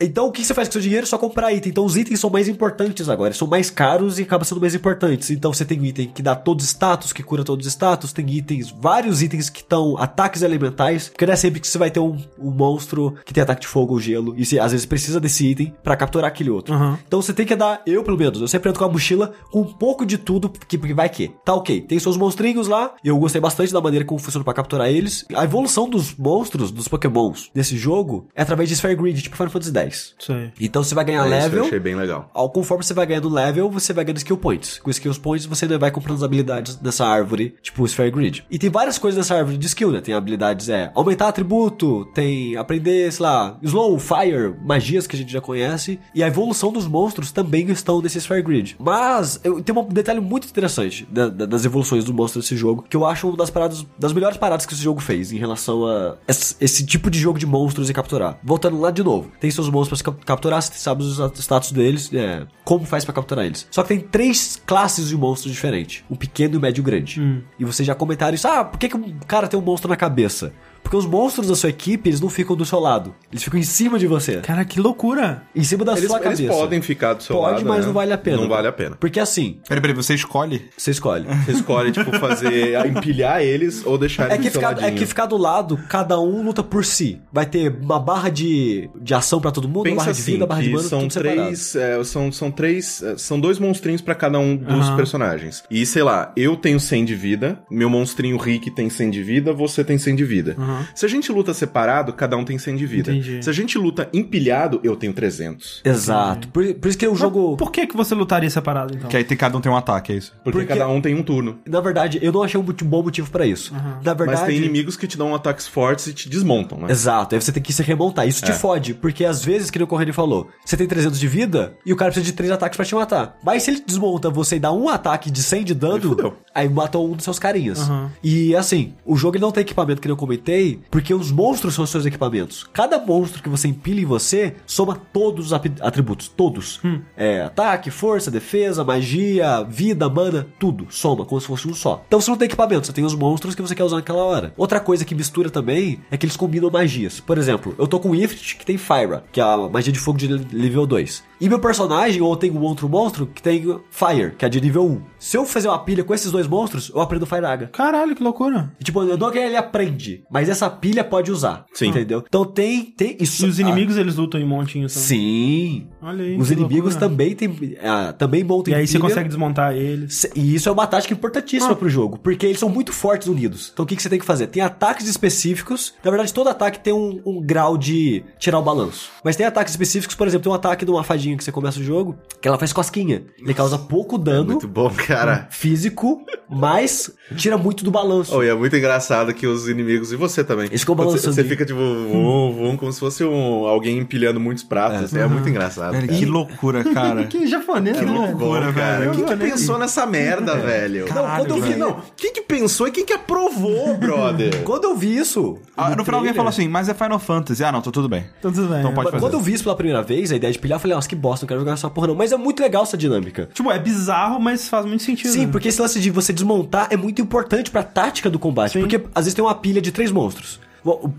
[0.00, 1.06] Então, o que você faz com seu dinheiro?
[1.06, 1.70] Só comprar item.
[1.70, 3.28] Então, os itens são mais importantes agora.
[3.28, 5.30] Eles são mais caros e acabam sendo mais importantes.
[5.30, 8.12] Então, você tem um item que dá todos os status, que cura todos os status.
[8.12, 11.08] Tem itens, vários itens que estão ataques elementais.
[11.08, 13.66] Porque não é sempre que você vai ter um, um monstro que tem ataque de
[13.66, 14.34] fogo ou gelo.
[14.36, 16.74] E você, às vezes, precisa desse item pra capturar aquele outro.
[16.74, 16.96] Uhum.
[17.06, 19.60] Então, você tem que dar, eu pelo menos, eu sempre ando com a mochila com
[19.60, 20.48] um pouco de tudo.
[20.48, 21.30] Que, porque vai que?
[21.44, 21.80] Tá ok.
[21.82, 22.94] Tem seus monstrinhos lá.
[23.04, 25.24] Eu gostei bastante da maneira como funciona pra capturar eles.
[25.34, 29.50] A evolução dos monstros, dos pokémons desse jogo, é através de Sphere Grid, tipo Final
[29.50, 30.14] Fantasy X.
[30.18, 30.50] Isso aí.
[30.60, 31.64] Então você vai ganhar É, isso eu level.
[31.64, 32.30] achei bem legal.
[32.34, 34.78] Ao conforme você vai ganhando level, você vai ganhando skill points.
[34.78, 38.44] Com skills points, você vai comprando as habilidades dessa árvore, tipo Sphere Grid.
[38.50, 40.00] E tem várias coisas nessa árvore de skill, né?
[40.00, 45.32] Tem habilidades, é, aumentar atributo, tem aprender, sei lá, slow, fire, magias que a gente
[45.32, 45.98] já conhece.
[46.14, 48.76] E a evolução dos monstros também estão nesse Sphere Grid.
[48.78, 52.84] Mas, eu, tem um detalhe muito interessante da- da- das evoluções dos monstros desse jogo,
[52.88, 55.86] que eu acho uma das paradas, das melhores paradas que esse jogo fez em relação
[55.86, 58.38] a esse, esse tipo de jogo de monstros e capturar.
[58.42, 62.46] Voltando lá de novo, tem seus monstros pra capturar, você sabe os status deles, é,
[62.64, 63.66] como faz pra capturar eles.
[63.70, 67.20] Só que tem três classes de monstros diferentes: o pequeno, o médio e o grande.
[67.58, 69.96] E vocês já comentaram isso, ah, por que, que um cara tem um monstro na
[69.96, 70.52] cabeça?
[70.82, 73.14] Porque os monstros da sua equipe, eles não ficam do seu lado.
[73.30, 74.36] Eles ficam em cima de você.
[74.40, 75.42] Cara, que loucura.
[75.54, 76.52] Em cima da Eles, sua eles cabeça.
[76.52, 77.86] podem ficar do seu Pode, lado, mas né?
[77.86, 78.36] não vale a pena.
[78.38, 78.96] Não vale a pena.
[79.00, 80.68] Porque assim, Peraí, peraí, você escolhe?
[80.76, 81.26] você escolhe.
[81.46, 82.74] Você escolhe, tipo, fazer...
[82.86, 84.98] empilhar eles ou deixar É eles que, do seu ficar, é ladinho.
[85.00, 87.20] que ficar do lado, cada um luta por si.
[87.32, 90.32] Vai ter uma barra de, de ação pra todo mundo, uma Pensa barra de assim,
[90.32, 94.00] vida, barra de que mana, são três, é, são, são três, é, são dois monstrinhos
[94.02, 94.96] pra cada um dos Aham.
[94.96, 95.64] personagens.
[95.70, 99.52] E sei lá, eu tenho 100 de vida, meu monstrinho Rick tem 100 de vida,
[99.52, 100.56] você tem 100 de vida.
[100.72, 100.86] Aham.
[100.94, 103.10] Se a gente luta separado, cada um tem 100 de vida.
[103.12, 103.42] Entendi.
[103.42, 105.80] Se a gente luta empilhado, eu tenho 300.
[105.84, 106.48] Exato.
[106.48, 107.56] Por, por isso que o jogo.
[107.56, 109.08] Por que, que você lutaria separado, então?
[109.08, 110.32] Que aí tem, cada um tem um ataque, é isso?
[110.44, 111.58] Porque, Porque- cada um tem um turno.
[111.66, 113.72] Na verdade, eu não achei um bom motivo pra isso.
[114.04, 114.40] Na verdade.
[114.40, 116.90] Mas tem inimigos que te dão ataques fortes e te desmontam, né?
[116.90, 118.26] Exato, aí você tem que se remontar.
[118.26, 118.54] Isso te É.
[118.54, 121.96] fode, porque às vezes, que o Corrêa falou, você tem 300 de vida e o
[121.96, 123.36] cara precisa de 3 ataques pra te matar.
[123.44, 126.36] Mas se ele desmonta você e dá um ataque de 100 de dano, fudeu.
[126.54, 127.80] Aí matou um dos seus carinhas.
[127.80, 128.10] Aham.
[128.22, 131.74] E assim, o jogo ele não tem equipamento que nem eu comentei, porque os monstros
[131.74, 132.66] são os seus equipamentos.
[132.72, 136.80] Cada monstro que você empilha em você soma todos os atributos, todos.
[137.16, 140.86] É, ataque, força, defesa, magia, vida, mana, tudo.
[140.90, 142.02] Soma, como se fosse um só.
[142.06, 144.52] Então você não tem equipamento, você tem os monstros que você quer usar naquela hora.
[144.56, 147.20] Outra coisa que mistura também é que eles combinam magias.
[147.20, 149.98] Por exemplo, eu tô com o Ifrit que tem Fyra, que é a magia de
[149.98, 151.24] fogo de nível 2.
[151.40, 154.86] E meu personagem, ou tem um outro monstro que tem Fire, que é de nível
[154.86, 155.02] 1.
[155.22, 157.68] Se eu fazer uma pilha com esses dois monstros, eu aprendo Firaga.
[157.68, 158.72] Caralho, que loucura.
[158.80, 161.64] E, Tipo, eu não que ele aprende, mas essa pilha pode usar.
[161.72, 161.86] Sim.
[161.90, 162.24] Entendeu?
[162.26, 163.46] Então tem, tem isso.
[163.46, 165.08] E os inimigos, eles lutam em montinhos Ah, também.
[165.08, 165.86] sim.
[166.02, 166.36] Olha aí.
[166.36, 167.08] Os que inimigos loucura.
[167.08, 169.08] também tem, ah, também montam E aí em você pilha.
[169.08, 170.26] consegue desmontar eles.
[170.34, 173.70] E isso é uma tática importantíssima pro jogo, porque eles são muito fortes unidos.
[173.72, 174.48] Então o que, que você tem que fazer?
[174.48, 175.94] Tem ataques específicos.
[176.04, 179.08] Na verdade, todo ataque tem um, um grau de tirar o balanço.
[179.24, 181.78] Mas tem ataques específicos, por exemplo, tem um ataque de uma fadinha que você começa
[181.78, 183.22] o jogo, que ela faz cosquinha.
[183.38, 185.11] Ele causa pouco dano Muito bom, cara.
[185.50, 188.36] Físico, mas tira muito do balanço.
[188.36, 190.66] Oh, e é muito engraçado que os inimigos, e você também.
[190.66, 191.34] Eles ficam Você, balançando.
[191.34, 195.14] você fica tipo, vum, vum, como se fosse um, alguém empilhando muitos pratos.
[195.14, 195.92] É, muito engraçado.
[195.92, 196.18] Velho, cara.
[196.18, 197.24] que loucura, cara.
[197.24, 198.12] Que japonês, Que né?
[198.12, 199.10] loucura, cara.
[199.10, 201.06] Quem que pensou nessa merda, velho?
[201.14, 204.62] Não, quando eu Quem vi, que, não, quem que pensou e quem que aprovou, brother?
[204.62, 205.58] Quando eu vi isso.
[205.76, 207.64] Ah, no final alguém falou assim, mas é Final Fantasy.
[207.64, 208.26] Ah, não, tá tudo bem.
[208.38, 208.80] Então tudo bem.
[208.80, 209.20] Então pode fazer.
[209.22, 211.16] Quando eu vi isso pela primeira vez, a ideia de pilhar, eu falei, nossa, que
[211.16, 212.14] bosta, não quero jogar essa porra não.
[212.14, 213.48] Mas é muito legal essa dinâmica.
[213.52, 215.32] Tipo, é bizarro, mas faz muito sentido.
[215.32, 218.72] Sim, porque esse lance de você desmontar é muito importante pra tática do combate.
[218.72, 218.80] Sim.
[218.80, 220.60] Porque às vezes tem uma pilha de três monstros.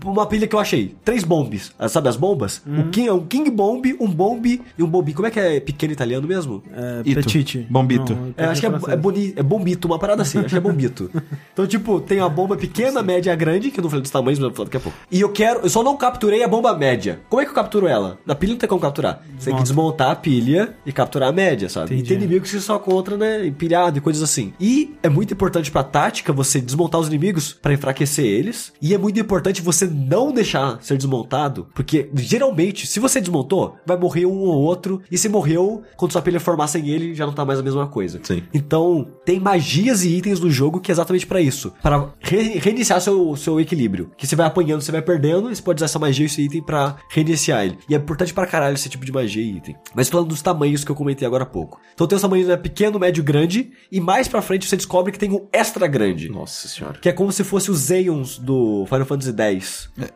[0.04, 0.94] Uma pilha que eu achei.
[1.04, 1.72] Três bombes.
[1.78, 2.62] Ah, Sabe as bombas?
[2.66, 5.14] Um, king, um King Bomb, um Bomb e um Bombi.
[5.14, 6.62] Como é que é pequeno italiano mesmo?
[6.72, 7.14] É, Ito.
[7.22, 7.66] Petite.
[7.70, 8.14] Bombito.
[8.14, 10.60] Não, É, acho que é, é, boni, é bombito, uma parada assim, acho que é
[10.60, 11.10] bombito.
[11.52, 14.38] então, tipo, tem a bomba pequena, média e grande, que eu não falei dos tamanhos,
[14.38, 14.98] mas eu vou daqui a pouco.
[15.10, 17.20] E eu quero, eu só não capturei a bomba média.
[17.28, 18.18] Como é que eu capturo ela?
[18.26, 19.22] Na pilha não tem como capturar.
[19.38, 21.86] Você tem que desmontar a pilha e capturar a média, sabe?
[21.94, 22.02] Entendi.
[22.02, 24.52] E tem inimigos que você só contra, né, empilhado e coisas assim.
[24.60, 28.72] E é muito importante pra tática você desmontar os inimigos pra enfraquecer eles.
[28.80, 33.76] E é muito importante importante você não deixar ser desmontado, porque geralmente, se você desmontou,
[33.86, 37.24] vai morrer um ou outro, e se morreu, quando sua pilha formar sem ele, já
[37.26, 38.20] não tá mais a mesma coisa.
[38.22, 38.42] Sim.
[38.52, 41.72] Então, tem magias e itens no jogo que é exatamente pra isso.
[41.82, 44.10] Pra re- reiniciar seu, seu equilíbrio.
[44.16, 46.42] Que você vai apanhando, você vai perdendo, e você pode usar essa magia e esse
[46.42, 47.78] item pra reiniciar ele.
[47.88, 49.76] E é importante pra caralho esse tipo de magia e item.
[49.94, 51.80] Mas falando dos tamanhos que eu comentei agora há pouco.
[51.94, 55.18] Então tem os tamanhos né, pequeno, médio, grande, e mais pra frente você descobre que
[55.18, 56.28] tem um extra grande.
[56.28, 56.98] Nossa senhora.
[56.98, 59.43] Que é como se fosse os Zeons do Final Fantasy X.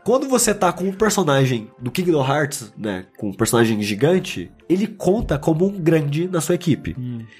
[0.03, 3.05] Quando você tá com um personagem do Kingdom Hearts, né?
[3.17, 6.95] Com um personagem gigante, ele conta como um grande na sua equipe.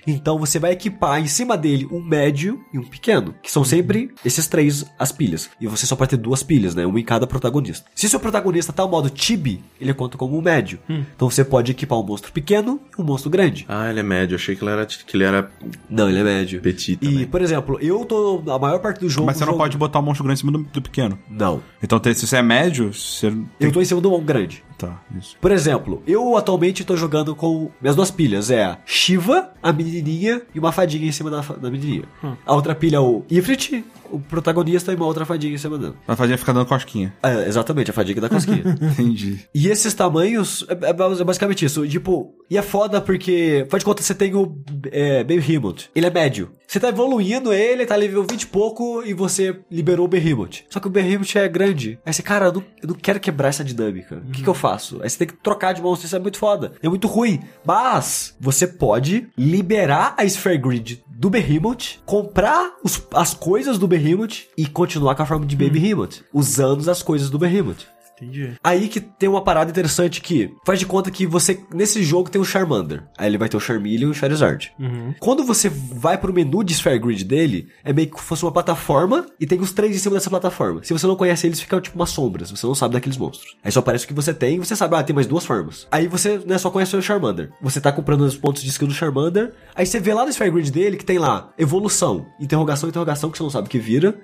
[0.08, 3.36] Então você vai equipar em cima dele um médio e um pequeno.
[3.44, 5.50] Que são sempre esses três as pilhas.
[5.62, 6.86] E você só pode ter duas pilhas, né?
[6.86, 7.86] Uma em cada protagonista.
[7.94, 10.80] Se seu protagonista tá no modo Chibi, ele conta como um médio.
[10.90, 13.66] Então você pode equipar um monstro pequeno e um monstro grande.
[13.70, 14.36] Ah, ele é médio.
[14.36, 15.52] Achei que ele era, que ele era
[15.90, 16.62] Não, ele é médio.
[16.62, 17.26] petit E, também.
[17.28, 19.28] por exemplo, eu tô a maior parte do jogo.
[19.28, 21.18] Mas você não jogo- pode botar o monstro grande em cima do, do pequeno.
[21.30, 21.62] Não.
[21.84, 23.30] Então, se você é médio, você.
[23.30, 23.48] Tem...
[23.60, 24.64] Eu tô em cima do um grande.
[24.80, 25.36] Tá, isso.
[25.42, 28.50] Por exemplo, eu atualmente tô jogando com minhas duas pilhas.
[28.50, 32.06] É a Shiva, a menininha e uma fadinha em cima da, da menininha.
[32.46, 35.96] A outra pilha é o Ifrit, o protagonista, e uma outra fadinha em cima dela.
[36.06, 37.14] Vai fazer ficar dando cosquinha.
[37.24, 38.64] É, exatamente, a fadinha da cosquinha.
[38.82, 39.40] Entendi.
[39.54, 41.88] E esses tamanhos é, é é basicamente isso.
[41.88, 44.58] Tipo, e é foda porque, faz de conta, você tem o
[44.92, 45.90] é, Behemoth.
[45.96, 46.52] Ele é médio.
[46.68, 50.66] Você tá evoluindo ele, tá nível 20 e pouco, e você liberou o Behemoth.
[50.70, 52.00] Só que o Behemoth é grande.
[52.06, 54.22] Aí você, cara, eu não, eu não quero quebrar essa dinâmica.
[54.28, 55.00] O que, que eu faço?
[55.02, 56.74] Aí você tem que trocar de monstro, isso é muito foda.
[56.82, 57.40] É muito ruim.
[57.66, 64.48] Mas, você pode liberar a Sphere Grid do Behemoth, comprar os- as coisas do Behemoth
[64.58, 67.86] e continuar com a forma de Baby Behemoth, usando as coisas do Behemoth.
[68.22, 68.54] Entendi.
[68.64, 72.42] Aí que tem uma parada interessante que faz de conta que você, nesse jogo, tem
[72.42, 73.04] o Charmander.
[73.18, 74.72] Aí ele vai ter o Charmeleon e o Charizard.
[75.20, 79.26] Quando você vai pro menu de Sphere Grid dele, é meio que fosse uma plataforma
[79.40, 80.84] e tem os três em cima dessa plataforma.
[80.84, 82.52] Se você não conhece eles, ficam tipo umas sombras.
[82.52, 83.56] Você não sabe daqueles monstros.
[83.64, 85.88] Aí só aparece o que você tem e você sabe, ah, tem mais duas formas.
[85.92, 87.52] Aí você né, só conhece o Charmander.
[87.62, 89.54] Você tá comprando os pontos de skill do Charmander.
[89.76, 93.38] Aí você vê lá no Sphere Grid dele que tem lá evolução, interrogação, interrogação, que
[93.38, 94.20] você não sabe o que vira.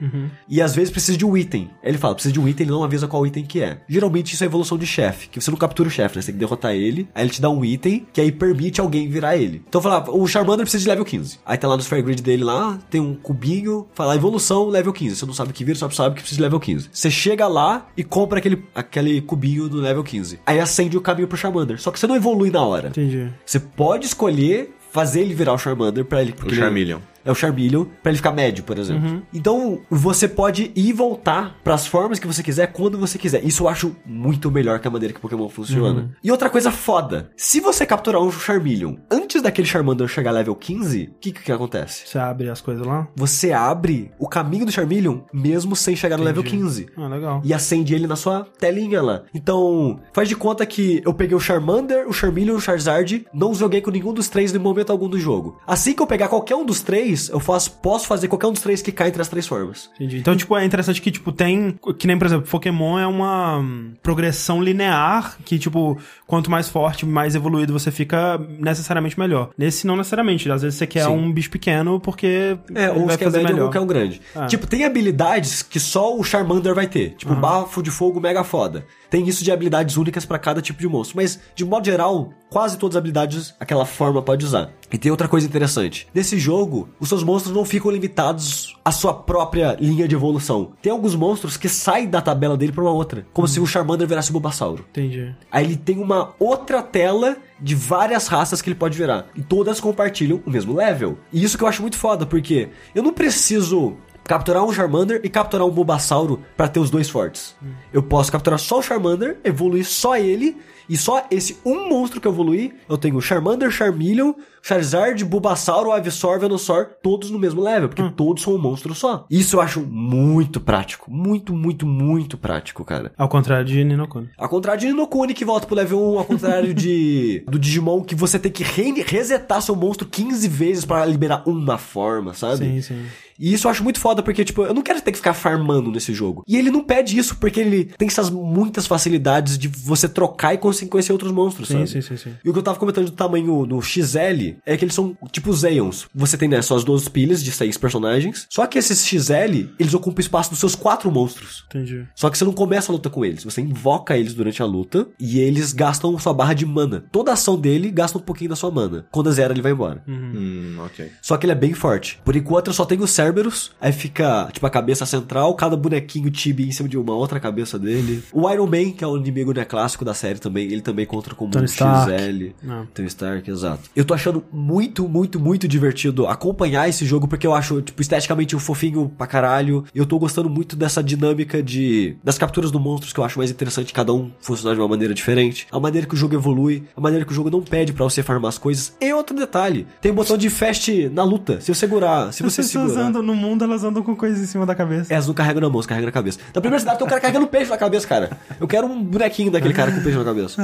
[0.49, 1.69] E às vezes precisa de um item.
[1.83, 3.79] Aí ele fala, precisa de um item, ele não avisa qual item que é.
[3.87, 6.21] Geralmente isso é evolução de chefe, que você não captura o chefe, né?
[6.21, 9.07] Você tem que derrotar ele, aí ele te dá um item, que aí permite alguém
[9.09, 9.61] virar ele.
[9.67, 11.39] Então fala, o Charmander precisa de level 15.
[11.45, 15.15] Aí tá lá no Sphere Grid dele lá, tem um cubinho, fala evolução, level 15.
[15.15, 16.89] Você não sabe o que vira, só sabe que precisa de level 15.
[16.91, 20.39] Você chega lá e compra aquele, aquele cubinho do level 15.
[20.45, 21.79] Aí acende o caminho pro Charmander.
[21.79, 22.89] Só que você não evolui na hora.
[22.89, 23.29] Entendi.
[23.45, 26.31] Você pode escolher fazer ele virar o Charmander pra ele.
[26.31, 26.99] O porque ele- Charmeleon.
[27.25, 29.21] É o Charmeleon, pra ele ficar médio, por exemplo.
[29.33, 33.43] Então, você pode ir e voltar pras formas que você quiser, quando você quiser.
[33.43, 36.11] Isso eu acho muito melhor que a maneira que Pokémon funciona.
[36.23, 41.09] E outra coisa foda, se você capturar um Charmeleon antes daquele Charmander chegar level 15,
[41.15, 42.07] o que, que que acontece?
[42.07, 43.07] Você abre as coisas lá?
[43.15, 47.41] Você abre o caminho do Charmeleon mesmo sem chegar no level 15 Ah, legal.
[47.43, 49.23] e acende ele na sua telinha lá.
[49.33, 53.53] Então, faz de conta que eu peguei o Charmander, o Charmeleon e o Charizard, não
[53.55, 55.57] joguei com nenhum dos três em momento algum do jogo.
[55.65, 58.61] Assim que eu pegar qualquer um dos três, eu faço, posso fazer qualquer um dos
[58.61, 59.89] três que cai entre as três formas.
[59.95, 60.17] Entendi.
[60.17, 61.77] Então, tipo, é interessante que, tipo, tem.
[61.97, 65.97] Que nem, por exemplo, Pokémon é uma hum, progressão linear que, tipo,
[66.27, 69.49] quanto mais forte, mais evoluído você fica, necessariamente melhor.
[69.57, 70.49] Nesse, não necessariamente.
[70.51, 71.11] Às vezes você quer Sim.
[71.11, 73.65] um bicho pequeno porque É, ou vai que é fazer médio melhor.
[73.65, 74.21] ou que é um grande.
[74.35, 74.47] Ah.
[74.47, 77.11] Tipo, tem habilidades que só o Charmander vai ter.
[77.11, 78.85] Tipo, bafo de fogo mega foda.
[79.09, 81.17] Tem isso de habilidades únicas pra cada tipo de monstro.
[81.17, 84.71] Mas, de modo geral, quase todas as habilidades aquela forma pode usar.
[84.91, 86.07] E tem outra coisa interessante.
[86.13, 90.73] Nesse jogo, os seus monstros não ficam limitados à sua própria linha de evolução.
[90.81, 93.25] Tem alguns monstros que saem da tabela dele pra uma outra.
[93.33, 94.85] Como se o Charmander virasse o Bulbasauro.
[94.91, 95.35] Entendi.
[95.51, 99.27] Aí ele tem uma outra tela de várias raças que ele pode virar.
[99.35, 101.17] E todas compartilham o mesmo level.
[101.31, 105.29] E isso que eu acho muito foda, porque eu não preciso capturar um Charmander e
[105.29, 107.55] capturar um Bulbasauro pra ter os dois fortes.
[107.93, 110.57] Eu posso capturar só o Charmander, evoluir só ele,
[110.87, 116.39] e só esse um monstro que eu evoluí, eu tenho Charmander, Charmeleon, Charizard, Bulbasauro, Ivysaur,
[116.39, 119.25] Venusaur, todos no mesmo level, porque todos são um monstro só.
[119.29, 121.09] Isso eu acho muito prático.
[121.11, 123.11] Muito, muito, muito prático, cara.
[123.17, 124.29] Ao contrário de Ninokuni.
[124.37, 128.15] Ao contrário de Ninokuni que volta pro level 1, ao contrário de do Digimon que
[128.15, 132.57] você tem que re- resetar seu monstro 15 vezes pra liberar uma forma, sabe?
[132.57, 133.05] Sim, sim.
[133.39, 135.91] E isso eu acho muito foda, porque, tipo, eu não quero ter que ficar farmando
[135.91, 136.43] nesse jogo.
[136.47, 140.57] E ele não pede isso, porque ele tem essas muitas facilidades de você trocar e
[140.57, 141.87] conseguir conhecer outros monstros, Sim, sabe?
[141.87, 142.33] sim, sim, sim.
[142.43, 145.51] E o que eu tava comentando do tamanho do XL é que eles são tipo
[145.53, 146.07] Zeons.
[146.13, 148.45] Você tem, né, suas 12 pilhas de 6 personagens.
[148.49, 151.65] Só que esses XL, eles ocupam espaço dos seus quatro monstros.
[151.67, 152.05] Entendi.
[152.15, 155.07] Só que você não começa a luta com eles, você invoca eles durante a luta
[155.19, 157.03] e eles gastam sua barra de mana.
[157.11, 159.05] Toda ação dele gasta um pouquinho da sua mana.
[159.11, 160.03] Quando zera, ele vai embora.
[160.07, 161.11] Hum, ok.
[161.21, 162.19] Só que ele é bem forte.
[162.23, 166.29] Por enquanto eu só tenho o Cerberus, aí fica, tipo, a cabeça central, cada bonequinho
[166.29, 168.23] tibi em cima de uma outra cabeça dele.
[168.31, 171.33] O Iron Man, que é o inimigo né, clássico da série também, ele também contra
[171.33, 172.11] como Tony um Stark.
[172.11, 172.53] XL.
[172.61, 172.85] Não.
[172.87, 173.89] Tony Stark, exato.
[173.95, 178.55] Eu tô achando muito, muito, muito divertido acompanhar esse jogo, porque eu acho, tipo, esteticamente
[178.55, 179.83] um fofinho pra caralho.
[179.93, 182.15] Eu tô gostando muito dessa dinâmica de.
[182.23, 185.13] das capturas do monstros que eu acho mais interessante, cada um funcionar de uma maneira
[185.13, 185.67] diferente.
[185.71, 188.21] A maneira que o jogo evolui, a maneira que o jogo não pede pra você
[188.21, 188.95] farmar as coisas.
[189.01, 191.59] E outro detalhe: tem um botão de fast na luta.
[191.59, 193.14] Se eu segurar, se você segurar.
[193.15, 195.13] Andam no mundo, elas andam com coisas em cima da cabeça.
[195.13, 196.39] Elas não carregam na mão, elas carregam na cabeça.
[196.53, 198.37] Na primeira cidade tem um cara carregando peixe na cabeça, cara.
[198.59, 200.61] Eu quero um bonequinho daquele cara com peixe na cabeça.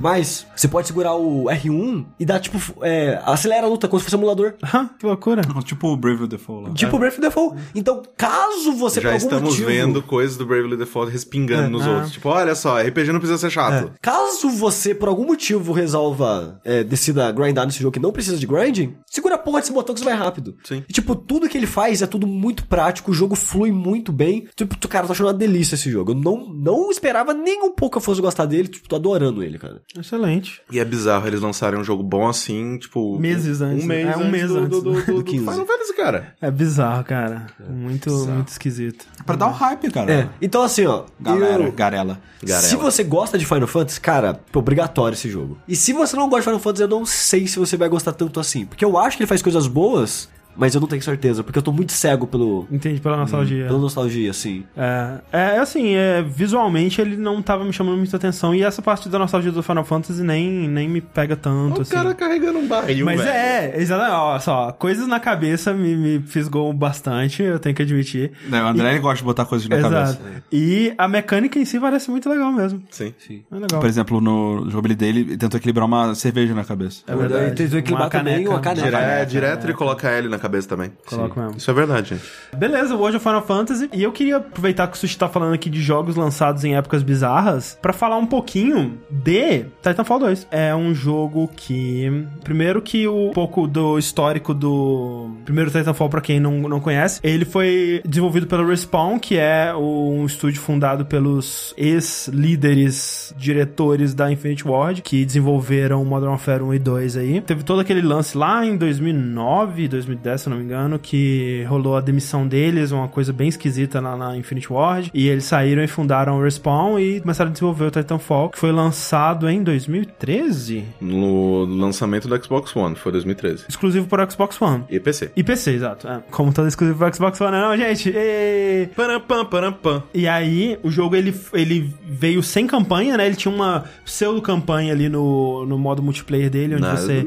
[0.00, 4.04] Mas você pode segurar o R1 e dar, tipo, é, acelera a luta como se
[4.04, 4.54] fosse um emulador.
[4.62, 5.42] Ah, que loucura.
[5.64, 6.70] Tipo o Brave Fall lá.
[6.70, 7.56] Tipo Breath of the Fall.
[7.74, 11.86] Então, caso você Já por algum estamos motivo- vendo coisas do Bravely Default respingando nos
[11.86, 11.90] ah.
[11.90, 12.12] outros.
[12.12, 13.92] Tipo, olha só, RPG não precisa ser chato.
[14.00, 18.46] Caso você, por algum motivo, resolva é, decida grindar nesse jogo que não precisa de
[18.46, 20.56] grinding, segura a porra desse botão que você vai rápido.
[20.64, 20.84] Sim.
[20.88, 24.46] E, tipo, tudo que ele faz é tudo muito prático, o jogo flui muito bem.
[24.56, 26.12] Tipo, tu- cara, eu tô achando uma delícia esse jogo.
[26.12, 29.42] Eu não, não esperava nem um pouco que eu fosse gostar dele, tipo, tô adorando
[29.42, 29.80] ele, cara.
[29.98, 30.60] Excelente.
[30.70, 33.18] E é bizarro eles lançarem um jogo bom assim, tipo.
[33.18, 35.24] Meses um, antes, Um mês é, um antes mês do, antes do, do, do, do
[35.24, 35.38] 15.
[35.38, 36.34] Final Fantasy, cara.
[36.40, 37.46] É bizarro, cara.
[37.68, 39.06] Muito, muito esquisito.
[39.24, 40.12] Pra dar o hype, cara.
[40.12, 40.28] É.
[40.40, 41.04] Então, assim, ó.
[41.20, 42.20] Galera, eu- garela.
[42.42, 42.66] Garela.
[42.66, 45.58] Se você gosta de Final Fantasy, cara, é obrigatório esse jogo.
[45.66, 48.12] E se você não gosta de Final Fantasy, eu não sei se você vai gostar
[48.12, 48.64] tanto assim.
[48.64, 51.62] Porque eu acho que ele faz coisas boas, mas eu não tenho certeza, porque eu
[51.62, 53.66] tô muito cego pelo, Entende pela nostalgia.
[53.66, 54.64] pela nostalgia, assim.
[54.76, 58.54] É, é assim, é, visualmente ele não tava me chamando muita atenção.
[58.54, 61.94] E essa parte da nostalgia do Final Fantasy nem, nem me pega tanto, O assim.
[61.94, 63.30] cara carregando um barril, Mas velho.
[63.30, 68.32] é, exatamente, ó, só, coisas na cabeça me, me fisgou bastante, eu tenho que admitir.
[68.48, 70.18] Né, O André ele gosta de botar coisas na cabeça.
[70.52, 72.82] E a mecânica em si parece muito legal mesmo.
[72.90, 73.12] Sim.
[73.50, 73.80] É legal.
[73.80, 77.02] Por exemplo, no jogo dele, ele tentou equilibrar uma cerveja na cabeça.
[77.06, 77.44] É verdade.
[77.46, 78.50] Ele tentou equilibrar Uma também caneca.
[78.50, 78.86] uma caneca.
[78.88, 80.92] Dire- É, direto ele coloca L na cabeça também.
[81.06, 81.58] Coloca mesmo.
[81.58, 82.24] Isso é verdade, gente.
[82.56, 83.88] Beleza, hoje é Final Fantasy.
[83.92, 87.02] E eu queria aproveitar que o Sushi tá falando aqui de jogos lançados em épocas
[87.02, 90.48] bizarras pra falar um pouquinho de Titanfall 2.
[90.50, 92.26] É um jogo que.
[92.42, 97.20] Primeiro que o um pouco do histórico do primeiro Titanfall, pra quem não, não conhece,
[97.22, 104.66] ele foi desenvolvido pela Respawn, que é um estúdio fundado pelos ex-líderes, diretores da Infinite
[104.66, 107.40] Ward, que desenvolveram Modern Warfare 1 e 2 aí.
[107.40, 111.96] Teve todo aquele lance lá em 2009, 2010, se eu não me engano, que rolou
[111.96, 115.10] a demissão deles, uma coisa bem esquisita lá na Infinite Ward.
[115.12, 118.72] E eles saíram e fundaram o Respawn e começaram a desenvolver o Titanfall, que foi
[118.72, 123.64] lançado em 2013, No lançamento do Xbox One, foi 2013.
[123.68, 124.84] exclusivo para Xbox One.
[124.88, 125.30] E PC.
[125.36, 126.08] E PC, exato.
[126.08, 126.20] É.
[126.30, 128.12] Como todo exclusivo para Xbox One, não, gente.
[128.14, 128.88] E...
[128.94, 130.02] Param, pam, param, pam.
[130.14, 133.26] E aí, o jogo ele, ele veio sem campanha, né?
[133.26, 136.96] Ele tinha uma pseudo-campanha ali no, no modo multiplayer dele, onde Nada.
[137.00, 137.26] você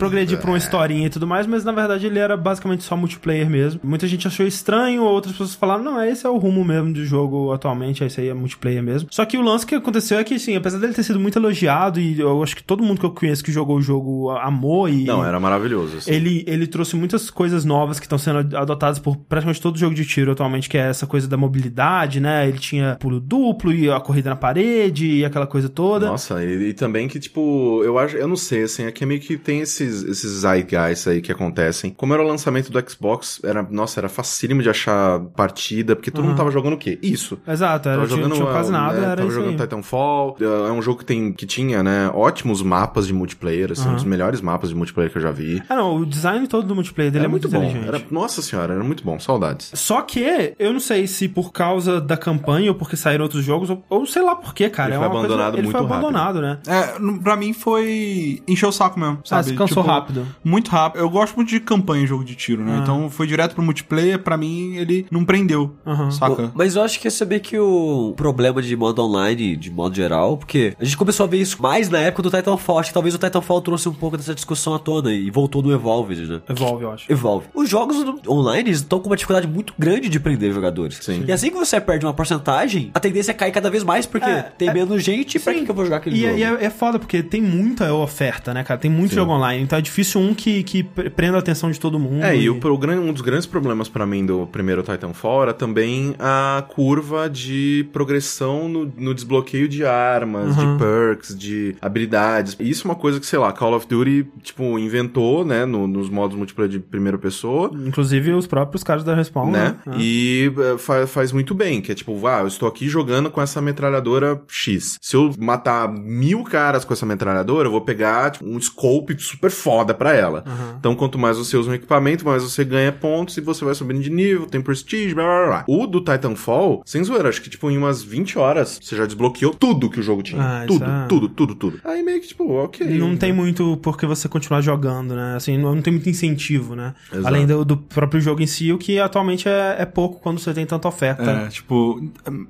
[0.00, 3.48] progredir pra uma historinha e tudo mais, mas na verdade ele era basicamente só multiplayer
[3.48, 3.80] mesmo.
[3.84, 7.52] Muita gente achou estranho, outras pessoas falaram, não, esse é o rumo mesmo do jogo
[7.52, 9.08] atualmente, esse aí é multiplayer mesmo.
[9.12, 12.00] Só que o lance que aconteceu é que, assim, apesar dele ter sido muito elogiado,
[12.00, 15.04] e eu acho que todo mundo que eu conheço que jogou o jogo amou e...
[15.04, 15.98] Não, era maravilhoso.
[15.98, 16.10] assim.
[16.10, 20.06] Ele, ele trouxe muitas coisas novas que estão sendo adotadas por praticamente todo jogo de
[20.06, 22.48] tiro atualmente, que é essa coisa da mobilidade, né?
[22.48, 26.06] Ele tinha pulo duplo e a corrida na parede e aquela coisa toda.
[26.06, 29.20] Nossa, e, e também que, tipo, eu acho, eu não sei, assim, aqui é meio
[29.20, 31.90] que tem esses, esses zeitgeist aí que acontecem.
[31.90, 36.24] Como era o lançamento do Xbox, era, nossa, era facílimo de achar partida, porque todo
[36.24, 36.98] mundo tava jogando o quê?
[37.02, 37.38] Isso.
[37.46, 39.56] Exato, era, Tava tinha, jogando, tinha quase ah, nada, né, era tava isso jogando aí.
[39.60, 40.36] Titanfall.
[40.40, 43.94] É é um jogo que, tem, que tinha, né, ótimos mapas de multiplayer, assim, um
[43.94, 45.62] dos melhores mapas de multiplayer que eu já vi.
[45.68, 47.66] Ah, não, o design todo do multiplayer dele Era é muito, muito bom.
[47.70, 47.88] inteligente.
[47.88, 49.18] Era, nossa senhora, era muito bom.
[49.18, 49.70] Saudades.
[49.74, 53.70] Só que, eu não sei se por causa da campanha ou porque saíram outros jogos,
[53.70, 54.90] ou, ou sei lá por quê, cara.
[54.90, 56.06] Ele é foi uma coisa- abandonado Ele foi muito rápido.
[56.06, 56.58] abandonado, né?
[56.66, 59.44] É, pra mim foi encher o saco mesmo, sabe?
[59.48, 60.26] se cansou rápido.
[60.44, 61.00] Muito rápido.
[61.00, 62.78] Eu gosto muito de campanha em jogo de tiro, né?
[62.82, 66.10] Então foi direto pro multiplayer, pra mim ele não prendeu, Aham.
[66.10, 66.50] saca?
[66.54, 70.36] Mas eu acho que é saber que o problema de modo online, de modo geral,
[70.36, 72.78] porque a gente começou a ver isso mais na época do Titanfall.
[72.78, 75.72] Acho que talvez o Titanfall trouxe um pouco dessa discussão à tona e voltou no
[75.72, 76.40] Evolved, né?
[76.48, 77.10] Evolve, eu acho.
[77.12, 77.46] Evolve.
[77.54, 77.96] Os jogos
[78.28, 80.98] online estão com uma dificuldade muito grande de prender jogadores.
[81.00, 81.24] Sim.
[81.26, 84.28] E assim que você perde uma porcentagem, a tendência é cair cada vez mais, porque
[84.28, 85.60] É, tem é- menos gente, pra Sim.
[85.60, 86.36] que que eu vou jogar aquele E, jogo?
[86.38, 88.78] e é, é foda, porque tem muita oferta, né, cara?
[88.80, 91.78] Tem muito jogo online, então é difícil um que, que pre- prenda a atenção de
[91.78, 92.24] todo mundo.
[92.24, 92.74] É, e o, o
[93.08, 98.68] um dos grandes problemas pra mim do primeiro Titanfall era também a curva de progressão
[98.68, 100.72] no, no desbloqueio de armas, Uhum.
[100.72, 102.56] de perks, de habilidades.
[102.58, 105.86] E isso é uma coisa que, sei lá, Call of Duty, tipo, inventou, né, no-
[105.86, 107.70] nos modos multiplayer de primeira pessoa.
[107.86, 109.76] Inclusive os próprios caras da Respawn, Né?
[109.86, 109.94] né?
[110.00, 113.40] E eh, fa- faz muito bem, que é tipo, ah, eu estou aqui jogando com
[113.40, 114.96] essa metralhadora X.
[115.00, 119.50] Se eu matar mil caras com essa metralhadora, eu vou pegar tipo, um scope super
[119.62, 120.44] foda pra ela.
[120.78, 124.00] Então, quanto mais você usa um equipamento, mais você ganha pontos e você vai subindo
[124.00, 125.64] de nível, tem prestige, blá blá blá.
[125.68, 129.52] O do Titanfall, sem zoeira, acho que tipo em umas 20 horas você já desbloqueou
[129.54, 130.40] tudo que o jogo tinha.
[130.42, 131.80] Ah, tudo, é- tudo, tudo, tudo.
[131.84, 132.86] Aí meio que tipo, ok.
[132.98, 135.34] Não tem muito por que você continuar jogando, né?
[135.36, 136.94] Assim, não, tem muito incentivo, né?
[137.12, 137.26] Exato.
[137.26, 140.52] Além do, do próprio jogo em si, o que atualmente é, é pouco quando você
[140.54, 141.30] tem tanta oferta.
[141.30, 142.02] É, tipo,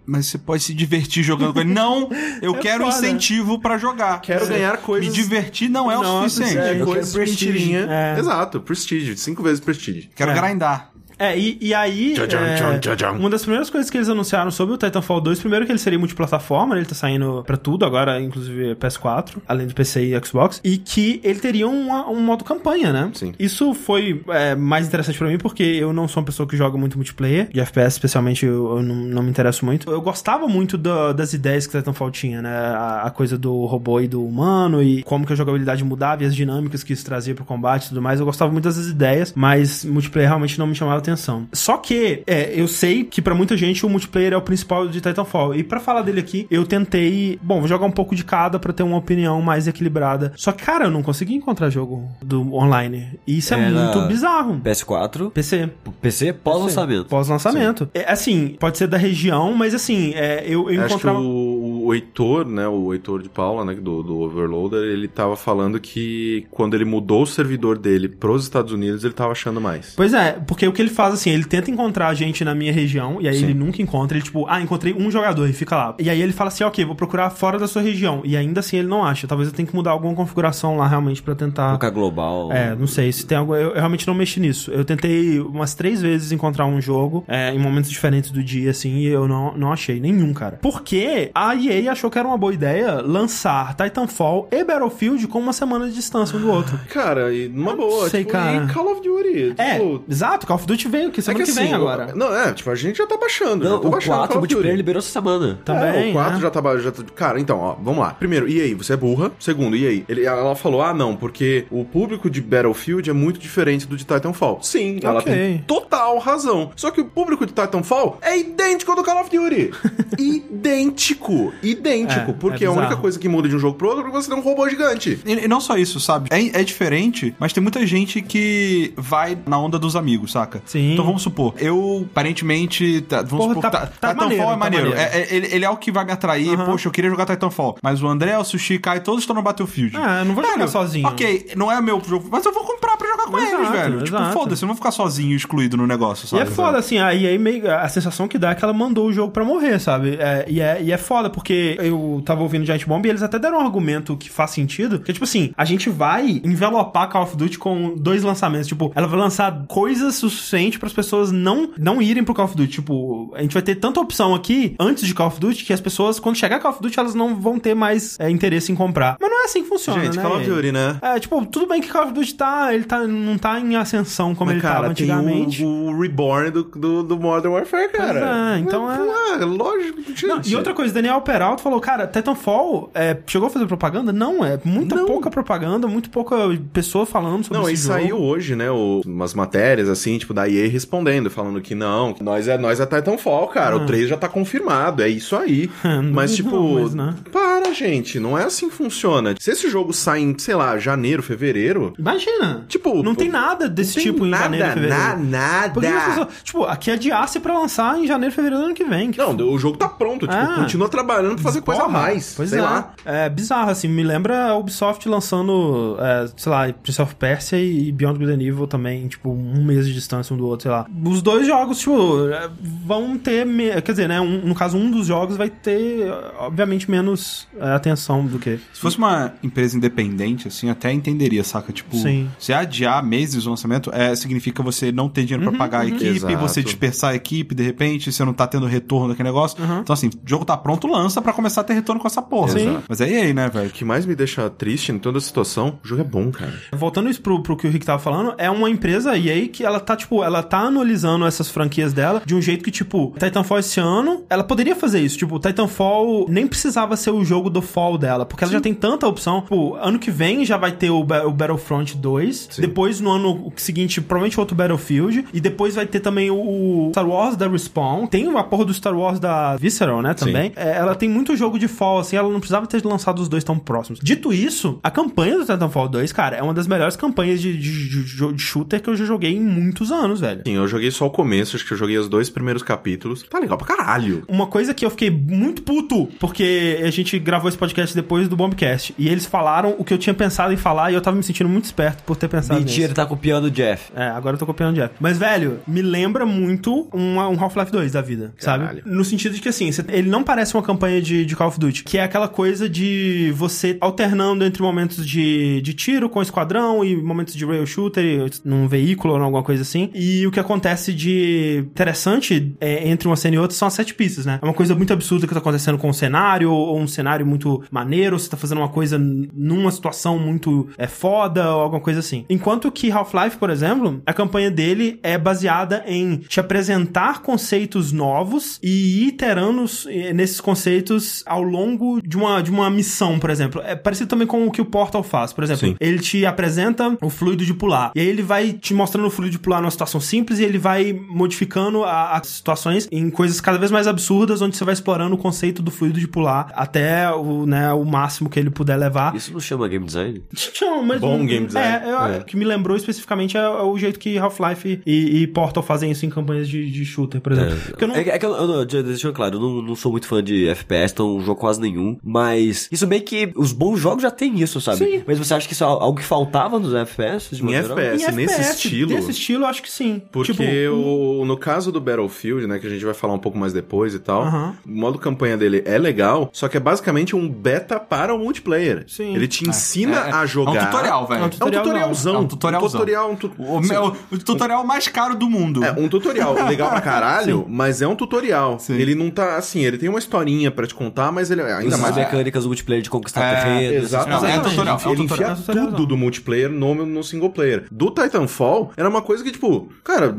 [0.07, 1.73] mas você pode se divertir jogando com ele.
[1.73, 2.09] Não,
[2.43, 2.97] eu quero foda.
[2.97, 4.21] incentivo pra jogar.
[4.21, 6.59] Quero ganhar coisas- Me divertir não é o Não, suficiente.
[6.59, 7.47] é, É, eu quero prestige.
[7.53, 7.87] mentirinha.
[7.89, 8.19] É.
[8.19, 10.11] Exato, prestige, cinco vezes prestige.
[10.15, 10.35] Quero É.
[10.41, 10.91] grindar.
[11.21, 14.51] É, e, e aí, Tchau, tchau, é, tchau, uma das primeiras coisas que eles anunciaram
[14.51, 16.81] sobre o Titanfall 2, primeiro que ele seria multiplataforma, né?
[16.81, 21.21] ele tá saindo pra tudo agora, inclusive PS4, além de PC e Xbox, e que
[21.23, 23.11] ele teria uma- um modo campanha, né?
[23.13, 23.35] Sim.
[23.39, 26.79] Isso foi é, mais interessante pra mim porque eu não sou uma pessoa que joga
[26.79, 29.91] muito multiplayer, de FPS especialmente eu, eu não, não me interesso muito.
[29.91, 32.51] Eu gostava muito da- das ideias que o Titanfall tinha, né?
[32.51, 36.27] A, a coisa do robô e do humano e como que a jogabilidade mudava e
[36.27, 38.19] as dinâmicas que isso trazia pro combate e tudo mais.
[38.21, 41.10] Eu gostava muito dessas ideias, mas multiplayer realmente não me chamava atenção.
[41.53, 45.01] Só que, é, eu sei que pra muita gente o multiplayer é o principal de
[45.01, 45.55] Titanfall.
[45.55, 48.73] E pra falar dele aqui, eu tentei, bom, vou jogar um pouco de cada pra
[48.73, 50.33] ter uma opinião mais equilibrada.
[50.37, 53.19] Só que, cara, eu não consegui encontrar jogo do online.
[53.27, 54.61] E isso é Era- muito bizarro.
[54.65, 55.69] PS4, PC.
[56.01, 57.07] PC pós-lançamento.
[57.07, 57.89] Pós-lançamento.
[57.95, 61.19] É, assim, pode ser da região, mas assim, é, eu, eu Acho encontrava.
[61.21, 65.79] o, o Heitor, né, o Heitor de Paula, né, do, do Overloader, ele tava falando
[65.81, 69.95] que quando ele mudou o servidor dele pros Estados Unidos, ele tava achando mais.
[69.97, 73.19] Pois é, porque o que ele faz assim, ele tenta encontrar gente na minha região,
[73.21, 73.45] e aí Sim.
[73.45, 75.95] ele nunca encontra, ele tipo, ah, encontrei um jogador e fica lá.
[75.99, 78.21] E aí ele fala assim, ok, vou procurar fora da sua região.
[78.25, 79.27] E ainda assim ele não acha.
[79.27, 81.69] Talvez eu tenha que mudar alguma configuração lá realmente pra tentar.
[81.69, 82.53] Colocar global.
[82.53, 83.55] É, não sei se tem algo.
[83.55, 84.71] Eu, eu realmente não mexi nisso.
[84.71, 88.99] Eu tentei umas três vezes encontrar um jogo é, em momentos diferentes do dia, assim,
[88.99, 90.59] e eu não, não achei nenhum, cara.
[90.61, 95.53] Porque a EA achou que era uma boa ideia lançar Titanfall e Battlefield com uma
[95.53, 96.79] semana de distância um do outro.
[96.91, 98.65] Cara, e numa boa, sei, tipo, cara.
[98.65, 99.55] e Call of Duty?
[99.57, 102.13] É, tipo, exato, Call of Duty veio, que é semana que que, vem assim, agora.
[102.15, 103.65] o- Não, é, tipo, a gente já tá baixando.
[103.65, 104.77] Não, já tô o baixando 4 Call of multiplayer Duty.
[104.77, 105.59] liberou essa semana.
[105.65, 106.41] Também, é, o 4 né?
[106.41, 108.11] já tá, já tá- Cara, então, ó, vamos lá.
[108.15, 109.31] Primeiro, e aí, você é burra?
[109.39, 110.05] Segundo, e aí?
[110.09, 114.05] Ele, ela falou, ah, não, porque o público de Battlefield é muito diferente do de
[114.05, 114.59] Titanfall.
[114.63, 115.33] Sim, ela Ok.
[115.33, 116.71] tem total razão.
[116.77, 119.71] Só que o público de Titanfall é idêntico ao do Call of Duty.
[120.19, 121.53] idêntico.
[121.63, 122.31] Idêntico.
[122.31, 124.11] É, porque é a única coisa que muda de um jogo pro outro é que
[124.13, 125.19] você tem um robô gigante.
[125.25, 126.29] E, e não só isso, sabe?
[126.33, 130.63] É, é diferente, mas tem muita gente que vai na onda dos amigos, saca?
[130.67, 130.80] Sim.
[130.81, 133.01] Então vamos supor, eu aparentemente.
[133.03, 134.89] tá- vamos Porra, supor, tá- tá, tá Titanfall maneiro, é tá maneiro.
[134.91, 135.11] maneiro.
[135.15, 136.55] É- é- ele, ele é o que vai me atrair.
[136.55, 136.67] Aham.
[136.67, 137.77] Poxa, eu queria jogar Titanfall.
[137.83, 139.97] Mas o André, o Sushi, Kai, todos estão no Battlefield.
[139.97, 141.07] Ah, não vou jogar sozinho.
[141.09, 144.03] Ok, não é meu jogo, mas eu vou comprar pra com Exato, eles, velho.
[144.03, 144.33] Tipo, exato.
[144.33, 146.43] foda-se, eu não vou ficar sozinho, excluído no negócio, E sabe?
[146.43, 147.71] é foda, assim, a EA meio.
[147.71, 150.17] A sensação que dá é que ela mandou o jogo pra morrer, sabe?
[150.21, 153.39] É, e, é, e é foda, porque eu tava ouvindo Giant Bomb e eles até
[153.39, 154.99] deram um argumento que faz sentido.
[155.01, 158.67] Que é tipo assim, a gente vai envelopar Call of Duty com dois lançamentos.
[158.69, 162.57] Tipo, ela vai lançar coisas suficientes para as pessoas não, não irem pro Call of
[162.57, 162.71] Duty.
[162.73, 165.81] Tipo, a gente vai ter tanta opção aqui antes de Call of Duty que as
[165.81, 169.17] pessoas, quando chegar Call of Duty, elas não vão ter mais é, interesse em comprar.
[169.21, 170.23] Mas não é assim que funciona, Gente, né?
[170.23, 170.99] Call of Duty, né?
[171.03, 174.35] É, tipo, tudo bem que Call of Duty tá, ele tá, não tá em ascensão
[174.35, 175.65] como Mas, ele tava cara, tem antigamente.
[175.65, 178.55] o, o Reborn do, do, do Modern Warfare, cara.
[178.57, 180.27] é, então é- Ah, lógico, gente.
[180.27, 184.13] Não, e outra coisa, Daniel Peralta falou, cara, Titanfall é, chegou a fazer propaganda?
[184.13, 185.07] Não, é muita Não.
[185.07, 186.37] pouca propaganda, muito pouca
[186.73, 188.01] pessoa falando sobre Não, esse e jogo.
[188.01, 192.23] saiu hoje, né, o- umas matérias, assim, tipo, da EA respondendo, falando que não, que
[192.23, 195.71] nós é, nós é Titanfall, cara, o 3 já tá confirmado, é isso aí.
[195.85, 196.01] Ah.
[196.11, 197.15] Não, mas, tipo, não, mas, né?
[197.31, 199.35] para, gente, não é assim que funciona.
[199.39, 202.65] Se esse jogo sai em, sei lá, janeiro, fevereiro, Imagina.
[202.69, 204.99] Tipo, não tem nada desse não tem tipo em nada, janeiro e fevereiro.
[205.03, 205.71] na- nada.
[205.75, 208.67] Por que as pessoas, tipo, aqui é adiasse pra lançar em janeiro e fevereiro do
[208.67, 209.11] ano que vem.
[209.11, 210.55] Que Não, o jogo tá pronto, tipo, Ah.
[210.57, 212.63] continua trabalhando pra fazer coisa a Porra, mais, Pois sei é.
[212.63, 212.93] lá.
[213.05, 213.89] É bizarro, assim.
[213.89, 218.43] Me lembra a Ubisoft lançando, é, sei lá, Prince of Persia e Beyond Good and
[218.47, 220.87] Evil também, tipo, um mês de distância um do outro, sei lá.
[221.05, 222.49] Os dois jogos, tipo, é,
[222.85, 223.45] vão ter.
[223.47, 224.21] me- Quer dizer, né?
[224.21, 228.59] um- no caso, um dos jogos vai ter, obviamente, menos é, atenção do que.
[228.73, 231.73] Se fosse uma empresa independente, assim, até entenderia, saca?
[231.73, 232.29] Tipo, Sim.
[232.39, 236.07] se adiar meses do lançamento, é, significa você não ter dinheiro pra pagar a equipe,
[236.07, 236.37] Exato.
[236.39, 239.57] você dispersar a equipe, de repente, você não tá tendo retorno daquele negócio.
[239.81, 242.51] Então, assim, o jogo tá pronto, lança pra começar a ter retorno com essa porra.
[242.51, 242.79] Sim.
[242.89, 243.69] Mas é aí, né, velho?
[243.69, 246.53] O que mais me deixa triste em toda a situação, o jogo é bom, cara.
[246.73, 249.81] Voltando isso pro, pro que o Rick tava falando, é uma empresa EA que ela
[249.81, 253.81] tá, tipo, ela tá analisando essas franquias dela de um jeito que, tipo, Titanfall esse
[253.81, 255.19] ano, ela poderia fazer isso.
[255.19, 259.07] Tipo, Titanfall nem precisava ser o jogo do fall dela, porque ela já tem tanta
[259.07, 259.43] opção.
[259.43, 262.63] Pô, ano que vem já vai ter o, o Battlefront 2, Sim.
[262.63, 267.37] depois no ano seguinte, provavelmente outro Battlefield, e depois vai ter também o Star Wars
[267.37, 268.07] da Respawn.
[268.07, 270.53] Tem a porra do Star Wars da Visceral, né, também.
[270.57, 273.45] É, ela tem muito jogo de fall, assim, ela não precisava ter lançado os dois
[273.45, 274.01] tão próximos.
[274.03, 277.89] Dito isso, a campanha do Titanfall 2, cara, é uma das melhores campanhas de, de-
[277.89, 280.43] de- de shooter que eu já joguei em muitos anos, velho.
[280.47, 283.23] Sim, eu joguei só o começo, acho que eu joguei os dois primeiros capítulos.
[283.29, 284.23] Tá legal pra caralho.
[284.29, 288.37] Uma coisa que eu fiquei muito puto, porque a gente gravou esse podcast depois do
[288.37, 291.23] Bombcast, e eles falaram o que eu tinha pensado em falar, e eu tava me
[291.23, 292.95] sentindo muito esperto por ter pensado Mentira, nisso.
[292.95, 293.93] tá copiando o Jeff.
[293.95, 294.95] É, agora eu tô copiando o Jeff.
[295.01, 298.65] Mas, velho, me lembra muito uma- um Half-Life 2 da vida, sabe?
[298.65, 298.83] Caralho.
[298.87, 301.85] No sentido de que, assim, ele não parece uma campanha de, de Call of Duty,
[301.85, 306.97] que é aquela coisa de você alternando entre momentos de, de tiro com esquadrão e
[306.97, 309.91] momentos de rail shooter e num veículo ou alguma coisa assim.
[309.95, 313.95] E o que acontece de interessante é, entre uma cena e outra são as sete
[313.95, 314.39] pistas, né?
[314.41, 317.63] É uma coisa muito absurda que tá acontecendo com o cenário, ou um cenário muito
[317.71, 322.25] maneiro, você tá fazendo uma coisa numa situação muito é, foda, ou alguma coisa assim.
[322.29, 328.59] Enquanto que Half-Life, por exemplo, a campanha dele é baseada em te apresentar conceitos novos
[328.61, 333.63] e ir iterando eh, nesses conceitos ao longo de uma, de uma missão, por exemplo.
[333.65, 335.69] É parecido também com o que o Portal faz, por exemplo.
[335.69, 335.77] Sim.
[335.79, 337.93] Ele te apresenta o fluido de pular.
[337.95, 340.59] E aí ele vai te mostrando o fluido de pular numa situação simples e ele
[340.59, 345.15] vai modificando a- as situações em coisas cada vez mais absurdas, onde você vai explorando
[345.15, 349.15] o conceito do fluido de pular até o, né, o máximo que ele puder levar.
[349.15, 350.23] Isso não chama game design?
[350.61, 351.87] Não, mas Bom game design.
[351.87, 352.19] É, eu- É.
[352.19, 355.91] o que me lembrou especificamente é, é o jeito que Half-Life e, e Portal fazem
[355.91, 357.57] isso em campanhas de, de shooter, por exemplo.
[357.69, 357.95] Porque eu não...
[357.95, 360.23] É, é que eu, eu não, já deixando claro, eu não, não sou muito fã
[360.23, 361.97] de FPS, então não jogo quase nenhum.
[362.03, 363.33] Mas isso meio que.
[363.37, 364.79] Os bons jogos já tem isso, sabe?
[364.79, 365.03] Sim.
[365.07, 367.35] Mas você acha que isso é algo que faltava nos FPS?
[367.37, 367.55] de Em?
[367.55, 368.95] FPS, Em nesse FPS, estilo.
[368.95, 370.03] Desse estilo, eu acho que sim.
[370.11, 370.43] Porque Tipo,
[370.75, 373.95] o, no caso do Battlefield, né, que a gente vai falar um pouco mais depois
[373.95, 374.57] e tal, Aham.
[374.67, 378.85] o modo campanha dele é legal, só que é basicamente um beta para o multiplayer.
[378.89, 379.15] Sim.
[379.15, 380.13] Ele te ensina É, é.
[380.13, 380.57] a jogar.
[380.57, 381.19] É um tutorial, velho.
[381.19, 382.15] É um É um tutorialzão.
[382.15, 382.69] É um tutorialzão.
[382.69, 385.65] Um tutorial, um tu- O, meu- o tutorial mais caro do mundo.
[385.65, 388.59] É, um tutorial legal pra caralho, mas é um tutorial.
[388.59, 388.75] Sim.
[388.75, 391.75] Ele não tá, assim, ele tem uma historinha pra te contar, mas ele é ainda
[391.75, 391.95] as mais...
[391.97, 393.85] mecânicas do multiplayer de conquistar É, terreno.
[393.85, 394.09] Exato.
[394.11, 394.81] Não, é tutorial.
[394.85, 395.07] É Ele tutorial.
[395.07, 395.67] enfia É tutorial.
[395.69, 397.67] tudo do multiplayer no, no single player.
[397.71, 400.15] Do Titanfall, era uma coisa que, tipo, cara,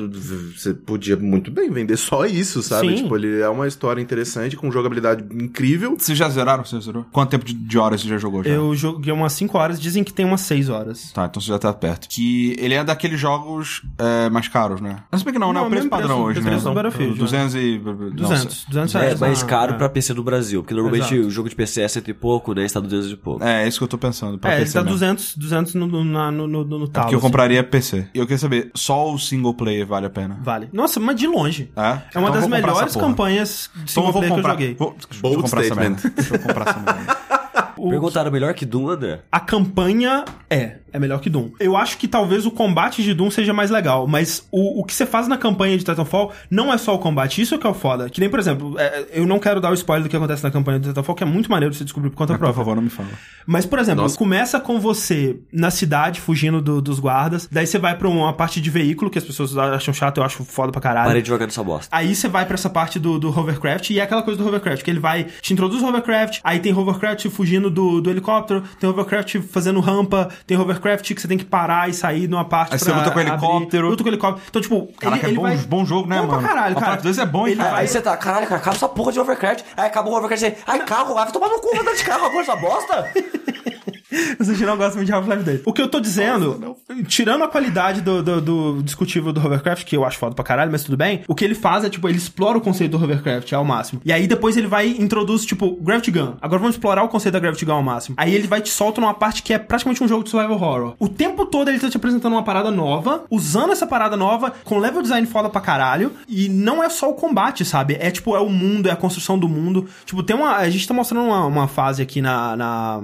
[0.55, 2.89] você podia muito bem vender só isso, sabe?
[2.89, 3.03] Sim.
[3.03, 5.95] Tipo, ele é uma história interessante, com jogabilidade incrível.
[5.97, 6.63] Vocês já zeraram?
[6.63, 7.05] Você zerou?
[7.11, 8.43] Quanto tempo de, de horas você já jogou?
[8.43, 8.49] Já?
[8.51, 11.11] Eu joguei umas 5 horas, dizem que tem umas 6 horas.
[11.11, 12.07] Tá, então você já tá perto.
[12.13, 14.97] Que ele é daqueles jogos é, mais caros, né?
[15.09, 15.59] Mas bem que não, né?
[15.61, 16.49] Não, O preço padrão preço- hoje, né?
[16.49, 17.77] preço do Battlefield, 200 e...
[17.77, 18.65] 200.
[18.67, 19.19] 200 É reais.
[19.21, 19.77] mais Ah, caro é.
[19.77, 21.27] pra PC no Brasil, porque normalmente Exato.
[21.27, 22.65] o jogo de PC é cento e pouco, né?
[22.65, 23.41] Está 200 e pouco.
[23.43, 24.37] É, é isso que eu tô pensando.
[24.37, 24.93] Pra É, ele PC tá mesmo.
[24.95, 26.89] 200, 200 no, no, no, no, no talo.
[27.05, 27.27] Porque eu assim.
[27.27, 28.07] compraria PC.
[28.13, 30.37] E eu queria saber, só o single player vale a pena?
[30.43, 30.67] Vale.
[30.73, 31.71] Nossa, mas de longe.
[31.77, 31.81] É?
[31.81, 34.55] É uma Então das eu melhores campanhas de Então single eu vou player comprar.
[34.57, 34.75] que eu joguei.
[34.77, 35.89] Vou, deixa eu Bold comprar essa statement.
[36.03, 36.09] merda.
[36.15, 37.17] Deixa eu comprar essa merda.
[37.77, 39.21] O- Perguntaram melhor que Doom, André?
[39.31, 41.49] A campanha é, é melhor que Doom.
[41.59, 44.93] Eu acho que talvez o combate de Doom seja mais legal, mas o, o que
[44.93, 47.69] você faz na campanha de Titanfall não é só o combate, isso é que é
[47.69, 48.09] o foda.
[48.09, 50.51] Que nem, por exemplo, é, eu não quero dar o spoiler do que acontece na
[50.51, 52.63] campanha de Titanfall, que é muito maneiro você descobrir por conta Mas, por própria.
[52.63, 53.09] favor, não me fala.
[53.45, 54.17] Mas, por exemplo, Nossa.
[54.17, 58.59] começa com você na cidade, fugindo do- dos guardas, daí você vai pra uma parte
[58.61, 61.07] de veículo, que as pessoas acham chato, eu acho foda pra caralho.
[61.07, 61.87] Parei de jogar nessa bosta.
[61.95, 64.83] Aí você vai pra essa parte do, do hovercraft e é aquela coisa do hovercraft,
[64.83, 68.89] que ele vai te introduz o hovercraft, aí tem hovercraft fugindo do, do helicóptero, tem
[68.89, 70.80] hovercraft fazendo rampa, tem hovercraft
[71.15, 73.21] que você tem que parar e sair numa parte Aí você pra luta com o
[73.21, 73.89] abrir, helicóptero.
[73.89, 74.45] luta com o helicóptero.
[74.49, 75.57] Então, tipo, Caraca, ele, ele é bom, vai...
[75.57, 76.47] bom jogo, né, Bom pra mano?
[76.47, 76.85] caralho, cara.
[76.87, 77.71] Half-Life 2 é bom, hein, Ele cara?
[77.71, 79.63] vai- Aí você tá, caralho, cara, acaba essa porra de overcraft.
[79.77, 82.41] Aí acaba o overcraft aí, ai, carro, vai tomar no cu, vai de carro agora
[82.41, 83.11] essa bosta.
[84.39, 85.61] Você não gosta muito de Half-Life 2.
[85.65, 89.95] O que eu tô dizendo, tirando a qualidade do, do, do discutível do hovercraft, que
[89.95, 92.17] eu acho foda pra caralho, mas tudo bem, o que ele faz é, tipo, ele
[92.17, 94.01] explora o conceito do hovercraft ao máximo.
[94.03, 96.33] E aí depois ele vai e introduz, tipo, Gravity Gun.
[96.41, 98.15] Agora vamos explorar o conceito da Gravity Gun ao máximo.
[98.17, 100.95] Aí ele vai te solta numa parte que é praticamente um jogo de survival horror.
[100.99, 104.77] O tempo todo ele tá te apresentando uma parada nova, usando essa parada nova, com
[104.77, 107.97] level design foda pra caralho, e não é só o combate, sabe?
[107.99, 109.87] É, tipo, é o mundo, é a construção do mundo.
[110.05, 110.57] Tipo, tem uma...
[110.57, 113.01] A gente tá mostrando uma, uma fase aqui na, na,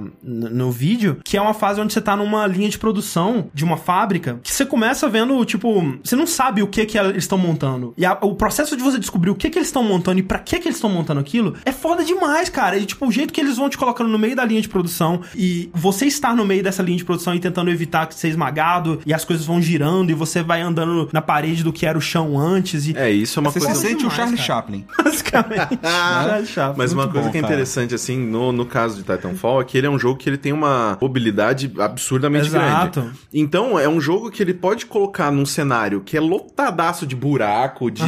[0.50, 3.76] no vídeo, que é uma fase onde você tá numa linha de produção de uma
[3.76, 7.94] fábrica, que você começa vendo, tipo, você não sabe o que que eles estão montando.
[7.96, 10.38] E a- o processo de você descobrir o que que eles estão montando e pra
[10.38, 12.76] que que eles estão montando aquilo é foda demais, cara.
[12.76, 15.20] E, tipo, o jeito que eles vão te colocando no meio da linha de produção
[15.34, 19.00] e você estar no meio dessa linha de produção e tentando evitar que ser esmagado
[19.06, 22.00] e as coisas vão girando e você vai andando na parede do que era o
[22.00, 22.96] chão antes e...
[22.96, 23.74] É, isso é uma Você coisa...
[23.74, 24.46] se sente o demais, Charlie cara.
[24.46, 24.84] Chaplin.
[25.04, 25.78] Basicamente.
[25.82, 26.78] Charlie Chaplin.
[26.78, 27.52] Mas uma Muito coisa bom, que é cara.
[27.54, 30.37] interessante, assim, no, no caso de Titanfall, é que ele é um jogo que ele
[30.38, 33.00] tem uma mobilidade absurdamente Exato.
[33.00, 33.18] grande.
[33.32, 37.90] Então, é um jogo que ele pode colocar num cenário que é lotadaço de buraco,
[37.90, 38.02] de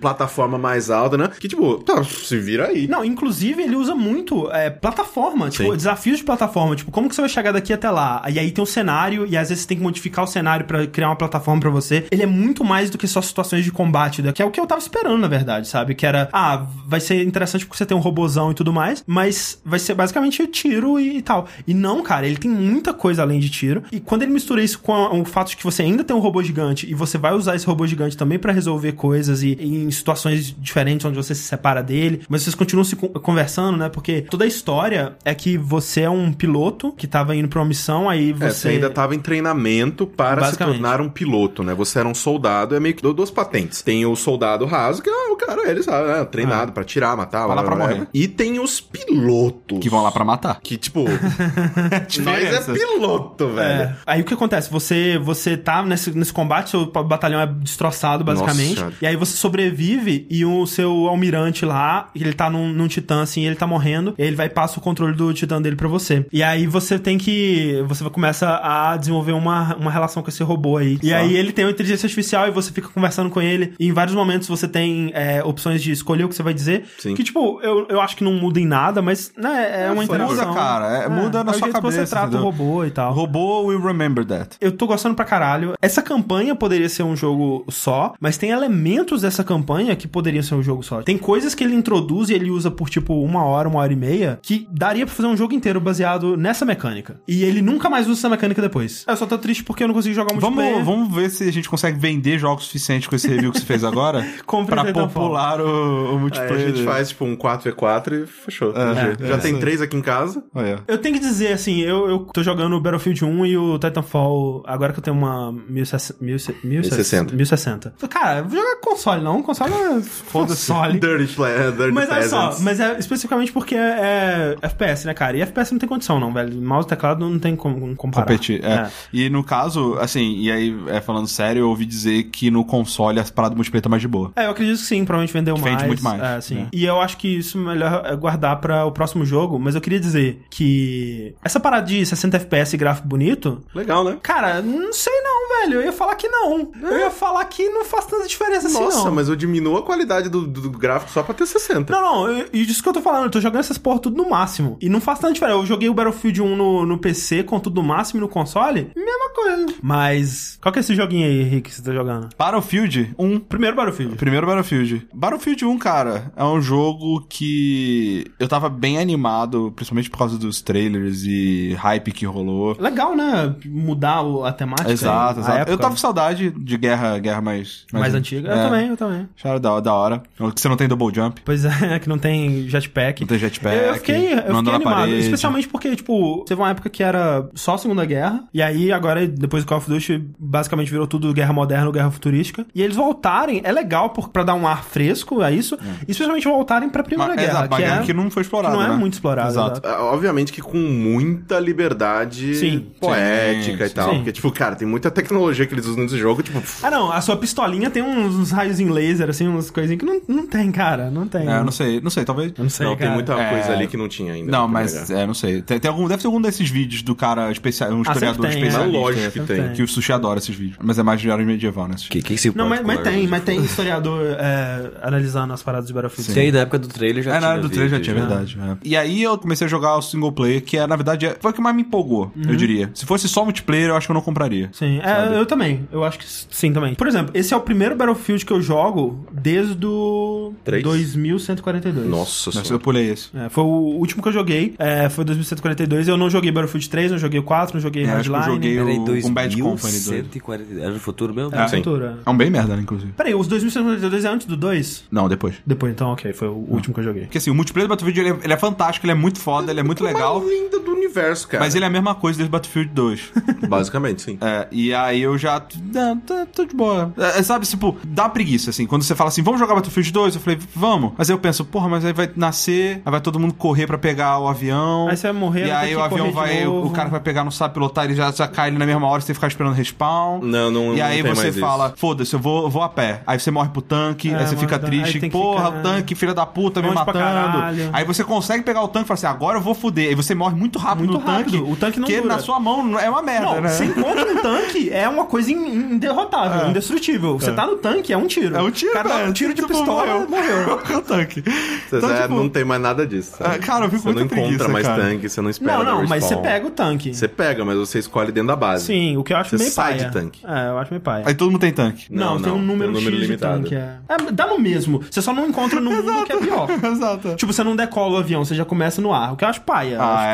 [0.00, 1.30] plataforma mais alta, né?
[1.38, 2.86] Que, tipo, tá, se vira aí.
[2.88, 5.76] Não, inclusive ele usa muito é, plataforma, tipo, Sim.
[5.76, 6.76] desafios de plataforma.
[6.76, 8.22] Tipo, como que você vai chegar daqui até lá?
[8.28, 10.86] E aí tem um cenário, e às vezes você tem que modificar o cenário pra
[10.86, 12.06] criar uma plataforma pra você.
[12.10, 14.32] Ele é muito mais do que só situações de combate, né?
[14.32, 15.94] que é o que eu tava esperando, na verdade, sabe?
[15.94, 19.60] Que era, ah, vai ser interessante porque você tem um robozão e tudo mais, mas
[19.64, 21.46] vai ser basicamente tiro e, tal.
[21.66, 23.82] E não, cara, ele tem muita coisa além de tiro.
[23.92, 26.42] E quando ele mistura isso com o fato de que você ainda tem um robô
[26.42, 29.90] gigante e você vai usar esse robô gigante também pra resolver coisas e, e em
[29.90, 33.88] situações diferentes onde você se separa dele, mas vocês continuam se con- conversando, né?
[33.88, 37.66] Porque toda a história é que você é um piloto que tava indo pra uma
[37.66, 38.50] missão, aí É, você.
[38.52, 41.74] você ainda tava em treinamento para se tornar um piloto, né?
[41.74, 43.82] Você era um soldado, é meio que duas patentes.
[43.82, 46.24] Tem o soldado raso, que é o cara, ele sabe, né?
[46.24, 48.06] Treinado pra tirar, matar, Vai lá pra morrer.
[48.14, 49.78] E tem os pilotos.
[49.80, 50.60] Que vão lá pra matar.
[50.62, 51.04] Que, tipo,
[52.24, 53.82] nós é piloto, velho.
[53.82, 53.96] É.
[54.06, 54.70] Aí o que acontece?
[54.70, 58.80] Você você tá nesse, nesse combate, seu batalhão é destroçado, basicamente.
[58.80, 58.96] Nossa.
[59.00, 63.44] e aí você sobrevive e o seu almirante lá, ele tá num, num titã assim,
[63.44, 66.26] ele tá morrendo, e ele vai e passa o controle do titã dele pra você.
[66.32, 67.82] E aí você tem que.
[67.88, 70.98] Você começa a desenvolver uma, uma relação com esse robô aí.
[71.02, 73.72] E aí ele tem uma inteligência artificial e você fica conversando com ele.
[73.78, 76.84] E em vários momentos você tem é, opções de escolher o que você vai dizer.
[76.98, 77.14] Sim.
[77.14, 80.04] Que, tipo, eu, eu acho que não muda em nada, mas, né, é, uma foi-
[80.04, 80.48] interação.
[80.48, 82.40] muda, cara, é, muda na é o sua jeito que cabeça, você trata entendeu?
[82.46, 83.12] o robô e tal.
[83.12, 84.56] O robô will remember that.
[84.60, 85.74] Eu tô gostando pra caralho.
[85.80, 90.54] Essa campanha poderia ser um jogo só, mas tem elementos dessa campanha que poderiam ser
[90.54, 91.02] um jogo só.
[91.02, 93.96] Tem coisas que ele introduz e ele usa por tipo uma hora, uma hora e
[93.96, 97.20] meia, que daria pra fazer um jogo inteiro baseado nessa mecânica.
[97.26, 99.04] E ele nunca mais usa essa mecânica depois.
[99.06, 100.84] Eu só tô triste porque eu não consigo jogar multiplayer.
[100.84, 103.66] Vamos, vamos ver se a gente consegue vender jogos suficientes com esse review que você
[103.66, 104.24] fez agora
[104.66, 106.56] pra popular o, o Aí multiplayer.
[106.56, 108.72] a gente faz, tipo, um 4v4 e fechou.
[108.76, 109.58] É, Já é, tem é.
[109.58, 110.42] três aqui em casa.
[110.86, 114.62] Eu tenho que dizer, assim, eu, eu tô jogando o Battlefield 1 e o Titanfall,
[114.66, 116.18] agora que eu tenho uma 1060.
[116.62, 117.34] 1060.
[117.34, 117.94] 1060.
[118.08, 119.42] Cara, eu vou jogar console, não.
[119.42, 120.00] Console é
[120.32, 120.98] console.
[121.00, 125.36] Dirty, play, dirty Mas olha só, mas é especificamente porque é, é FPS, né, cara?
[125.36, 126.60] E FPS não tem condição, não, velho.
[126.60, 128.26] Mouse e teclado não tem como comparar.
[128.26, 128.88] Competir, é.
[129.12, 133.18] E no caso, assim, e aí, é, falando sério, eu ouvi dizer que no console
[133.18, 134.32] as paradas multiplayer tá mais de boa.
[134.36, 135.86] É, eu acredito que sim, provavelmente vendeu Vende mais.
[135.86, 136.54] muito mais, É, sim.
[136.54, 136.68] né?
[136.72, 139.80] E eu acho que isso é melhor é guardar pra o próximo jogo, mas eu
[139.80, 144.18] queria dizer que essa parada de 60 FPS e gráfico bonito, Legal, né?
[144.22, 145.80] cara, não sei não, velho.
[145.80, 146.70] Eu ia falar que não.
[146.82, 150.28] Eu ia falar que não faz tanta diferença assim, Nossa, mas eu diminuo a qualidade
[150.28, 151.92] do, do- gráfico só pra ter 60.
[151.92, 154.28] Não, não, e disso que eu tô falando, eu tô jogando essas porra tudo no
[154.30, 154.76] máximo.
[154.80, 155.58] E não faz tanta diferença.
[155.58, 158.90] Eu joguei o Battlefield 1 no, no PC com tudo no máximo e no console,
[158.96, 159.66] mesma coisa.
[159.82, 162.28] Mas, qual que é esse joguinho aí, Rick, que você tá jogando?
[162.38, 163.40] Battlefield 1.
[163.40, 164.16] Primeiro Battlefield.
[164.16, 165.06] Primeiro Battlefield.
[165.12, 170.60] Battlefield 1, cara, é um jogo que eu tava bem animado, principalmente por causa dos
[170.62, 172.76] trailers e hype que rolou.
[172.78, 173.54] Legal, né?
[173.66, 174.90] Mudar o- a temática.
[174.92, 177.84] Exato, a época Eu tava com saudade de guerra, guerra mais...
[177.92, 178.48] mais antiga.
[178.48, 178.64] Eu É.
[178.64, 179.28] também, eu também.
[179.36, 180.22] Acharam da, da hora.
[180.54, 183.20] Que você não tem double jump, Pois é, que não tem jetpack.
[183.20, 185.18] não tem jetpack, Eu, eu fiquei, eu fiquei animado, parede.
[185.20, 189.26] especialmente porque, tipo, teve uma época que era só a Segunda Guerra, e aí agora,
[189.26, 192.66] depois do Call of Duty, basicamente virou tudo guerra moderna ou guerra futurística.
[192.74, 196.46] E eles voltarem, é legal por, pra dar um ar fresco a isso, e especialmente
[196.46, 198.80] voltarem pra Primeira Mas, Guerra, exato, uma que, guerra é, que não foi explorada, que
[198.80, 198.96] não é né?
[198.96, 199.48] muito explorada.
[199.50, 199.80] Exato.
[199.84, 199.88] exato.
[199.88, 202.86] Ah, Obviamente que com muita liberdade Sim.
[203.00, 204.10] poética Sim, e tal.
[204.10, 204.16] sim.
[204.16, 206.62] Porque, tipo, cara, tem muita tecnologia que eles usam nesse jogo, tipo.
[206.82, 210.06] Ah, não, a sua pistolinha tem uns, uns raios em laser, assim, umas coisinhas que
[210.06, 211.48] não, não tem, cara, não tem.
[211.48, 212.52] É, eu não sei, não sei, talvez...
[212.56, 213.14] Eu não sei, não, tem cara.
[213.14, 213.50] muita É.
[213.50, 214.50] coisa ali que não tinha ainda.
[214.50, 215.62] Não, mas é, não sei.
[215.62, 218.62] Tem, tem algum, deve ter algum desses vídeos do cara especial, um historiador sempre tem,
[218.62, 218.66] é.
[218.66, 218.92] especialista.
[218.92, 219.64] Mas lógico que Sempre tem.
[219.66, 219.72] tem.
[219.74, 220.76] Que o Sushi adora esses vídeos.
[220.82, 221.94] Mas é mais de área medieval, né?
[222.10, 223.28] Que, quem se Não, mas, mas tem, Arma?
[223.30, 226.32] mas tem historiador é, analisando as paradas de Battlefield.
[226.34, 228.26] Tem, na época do trailer já É, tinha na área do trailer já vídeo, tinha,
[228.26, 228.58] verdade.
[228.60, 228.76] é.
[228.84, 231.50] E aí eu comecei a jogar o single player, que é, na verdade, é- foi
[231.50, 232.90] o que mais me empolgou, eu diria.
[232.94, 234.68] Se fosse só multiplayer, eu acho que eu não compraria.
[234.72, 235.02] Sim, é,
[235.34, 235.88] eu também.
[235.92, 236.94] Eu acho que sim também.
[236.94, 240.82] Por exemplo, esse é o primeiro Battlefield que eu jogo desde o Três?
[240.82, 242.06] 2142.
[242.08, 243.28] Nossa Mas eu pulei esse.
[243.36, 244.74] É, foi o último que eu joguei.
[244.78, 246.08] É, foi 2142.
[246.08, 248.34] Eu não joguei Battlefield 3, não joguei o 4, não joguei É, acho que eu
[248.34, 248.54] Hardline.
[248.54, 250.04] joguei Era em o- com Bad Company dois.
[250.08, 250.80] 2140.
[250.80, 251.54] Era no futuro mesmo?
[251.54, 251.76] É, Sim.
[251.78, 252.18] Futura.
[252.24, 253.12] É um bem merda, né, inclusive.
[253.12, 255.04] Peraí, os 2142 é antes do 2?
[255.10, 255.54] Não, depois.
[255.66, 256.32] Depois, então, ok.
[256.32, 257.22] Foi o último que eu joguei.
[257.22, 259.70] Porque assim, o multiplayer do Battlefield ele é, ele é fantástico, ele é muito foda,
[259.70, 260.40] ele é muito legal.
[260.40, 261.62] Mais linda do universo, cara.
[261.64, 263.32] Mas ele é a mesma coisa desde Battlefield 2.
[263.68, 264.38] Basicamente, sim.
[264.40, 265.62] É, e aí eu já.
[265.92, 267.12] Não, tá, tô de boa.
[267.16, 268.86] É, é, sabe, tipo, dá preguiça, assim.
[268.86, 271.12] Quando você fala assim, vamos jogar Battlefield 2, eu falei, vamos.
[271.16, 273.98] Mas aí eu penso, porra, mas aí vai nascer, aí vai todo mundo correr pra
[273.98, 275.08] pegar o avião.
[275.08, 276.66] Aí você vai morrer, E aí que o avião vai.
[276.66, 279.06] O cara que vai pegar não sabe pilotar, ele já, já cai ali na mesma
[279.06, 280.40] hora, você tem que ficar esperando respawn.
[280.42, 283.22] Não, não- E não aí tem você mais fala, foda-se, eu vou, vou a pé.
[283.26, 285.30] Aí você morre pro tanque, É, aí você fica tanque, triste.
[285.30, 287.58] Porra, ficar- o tanque, filha da puta, me Longe matando.
[287.92, 290.08] Aí você consegue pegar o tanque e fala assim, agora eu vou fuder.
[290.08, 291.56] Aí você morre muito rápido Muito no tanque.
[291.56, 291.70] rápido.
[291.70, 292.34] O tanque não Porque dura.
[292.34, 293.68] na sua mão é uma merda, Não, né?
[293.68, 297.38] você encontra um tanque, é uma coisa in- inderrotável, indestrutível.
[297.38, 298.56] Você tá no tanque, é um tiro.
[298.56, 299.30] É um tiro, cara velho.
[299.30, 300.78] um tiro de Tipo, pistola, morreu.
[300.78, 301.42] com o tanque.
[301.42, 303.36] Você Então, é, tipo, não tem mais nada disso.
[303.38, 303.54] sabe?
[303.54, 305.02] Ah, cara, eu fico Você com não muita encontra preguiça, mais cara.
[305.02, 307.14] tanque, você não espera Não, não, mas você pega o tanque.
[307.14, 308.86] Você pega, mas você escolhe dentro da base.
[308.86, 310.04] Sim, o que eu acho Você meio sai paia.
[310.06, 310.40] de tanque.
[310.46, 311.24] É, eu acho meio paia.
[311.26, 312.06] Aí todo mundo tem tanque.
[312.10, 313.62] Não, Não, tem um não, número, tem um número X limitado.
[313.64, 313.74] de tanque.
[313.74, 313.96] É.
[314.08, 315.02] É, dá no mesmo.
[315.10, 316.68] Você só não encontra no mundo que é pior.
[316.82, 317.34] Exato.
[317.36, 319.32] Tipo, você não decola o avião, você já começa no ar.
[319.32, 319.98] O que eu acho paia.
[320.00, 320.24] Ah,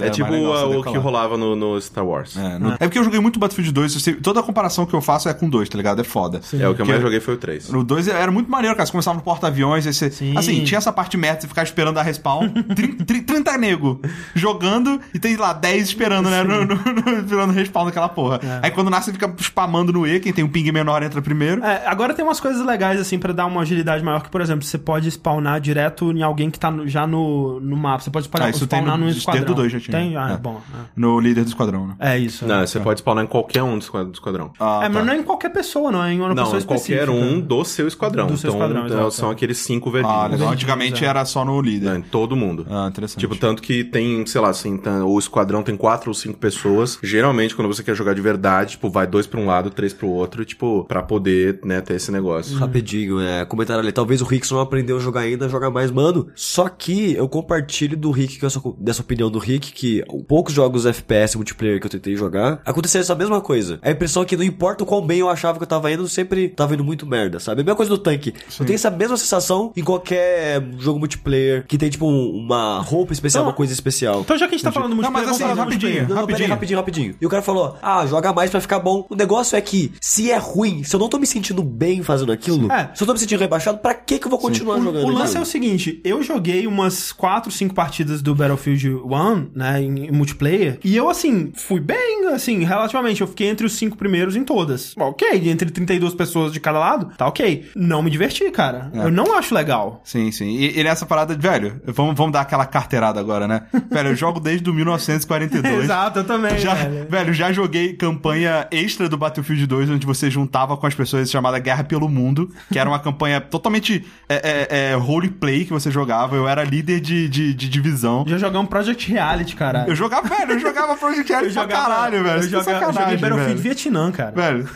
[0.00, 0.06] é.
[0.06, 2.36] É, tipo você o, que rolava no, Star Wars.
[2.36, 5.00] É, é porque eu joguei muito Battlefield 2, eu sei- toda a comparação que eu
[5.00, 6.00] faço é com 2, tá ligado?
[6.00, 6.40] É foda.
[6.58, 7.68] É, o que eu mais Que- joguei foi o 3.
[7.70, 8.86] No 2 era muito maneiro, cara.
[8.86, 10.10] Você começava no porta-aviões, aí você.
[10.10, 10.36] Sim.
[10.36, 12.48] Assim, tinha essa parte merda, você ficar esperando a respawn.
[12.74, 14.00] Trin- trin- 30 nego
[14.34, 16.42] jogando e tem lá 10 esperando, né?
[16.42, 18.40] No, no, no, esperando respawn daquela porra.
[18.62, 21.62] Aí quando nasce, você fica spamando no E, quem tem um ping menor entra primeiro.
[21.64, 24.64] É, agora tem umas coisas legais, assim, pra dar uma agilidade maior, que, por exemplo,
[24.64, 28.02] você pode spawnar direto em alguém que tá no- já no, no mapa.
[28.02, 29.52] Você pode spawnar, Ah, isso tem spawnar no- num desde esquadrão.
[29.52, 29.96] o dois já tinha.
[29.98, 30.16] Tem?
[30.16, 30.36] Ah, É.
[30.36, 30.60] bom.
[30.96, 31.94] No líder do esquadrão, né?
[31.98, 32.46] É, é isso.
[32.46, 34.52] Não, você pode spawnar em qualquer um do do esquadrão.
[34.58, 35.04] Ah, é, mas tá.
[35.04, 36.02] não é em qualquer pessoa, não.
[36.04, 37.12] É em uma Não, pessoa em qualquer específica.
[37.12, 38.26] um do seu esquadrão.
[38.26, 39.14] Do seu então, esquadrão, então, exato.
[39.14, 40.16] são aqueles cinco verdinhos.
[40.16, 40.50] Ah, legal.
[40.50, 41.08] Antigamente é.
[41.08, 41.90] era só no líder.
[41.90, 42.66] Não, em todo mundo.
[42.70, 43.20] Ah, interessante.
[43.20, 46.98] Tipo, tanto que tem, sei lá, assim, tá- o esquadrão tem quatro ou cinco pessoas.
[47.02, 50.08] Geralmente, quando você quer jogar de verdade, tipo, vai dois pra um lado, três pro
[50.08, 52.56] outro, tipo, pra poder, né, ter esse negócio.
[52.58, 53.92] Rapidinho, é, comentário ali.
[53.92, 56.28] Talvez o Rick não aprendeu a jogar ainda, jogar mais, mano.
[56.34, 60.86] Só que eu compartilho do Rick, com essa, dessa opinião do Rick, que poucos jogos
[60.86, 63.78] FPS multiplayer que eu tentei jogar, aconteceu essa mesma coisa.
[63.82, 66.06] A impressão é que não importa o quão bem eu achava que eu tava indo,
[66.08, 67.60] sempre tava indo muito merda, sabe?
[67.60, 68.34] A mesma coisa do tanque.
[68.58, 73.12] Eu tenho essa mesma sensação em qualquer jogo multiplayer que tem, tipo, um- uma roupa
[73.12, 73.50] especial, Não.
[73.50, 74.20] uma coisa especial.
[74.20, 76.08] Então, já que a gente tá falando muito Não, mas assim, rapidinho.
[76.08, 77.14] Não, não, pera aí, rapidinho, rapidinho.
[77.20, 79.06] E o cara falou, ah, joga mais pra ficar bom.
[79.08, 82.32] O negócio é que, se é ruim, se eu não tô me sentindo bem fazendo
[82.32, 82.90] aquilo, É.
[82.94, 85.06] se eu tô me sentindo rebaixado, pra que que eu vou continuar jogando?
[85.06, 89.82] O lance é o seguinte, eu joguei umas 4, 5 partidas do Battlefield 1, né,
[89.82, 94.36] em multiplayer, e eu, assim, fui bem, assim, relativamente, eu fiquei entre os 5 primeiros
[94.36, 94.94] em todas.
[94.96, 97.68] Ok, entre 32 pessoas de cada lado, tá ok.
[97.74, 98.90] Não me diverti, cara.
[98.94, 99.06] É.
[99.06, 100.00] Eu não acho legal.
[100.04, 100.56] Sim, sim.
[100.56, 103.62] E, e nessa parada, velho, vamos, vamos dar aquela carteirada agora, né?
[103.90, 105.84] velho, eu jogo desde o 1942.
[105.84, 107.06] Exato, eu também, Já, velho.
[107.08, 111.58] velho, já joguei campanha extra do Battlefield 2, onde você juntava com as pessoas chamada
[111.58, 116.36] Guerra pelo Mundo, que era uma campanha totalmente é, é, é, roleplay que você jogava.
[116.36, 118.24] Eu era líder de, de, de divisão.
[118.28, 119.86] Já jogamos Project Reality, cara.
[119.88, 122.42] Eu jogava, velho, eu jogava Project Reality pra caralho, velho.
[122.42, 123.71] Eu, é joga, eu joguei Battlefield.
[123.72, 124.32] Vietnã, cara.
[124.32, 124.68] Velho.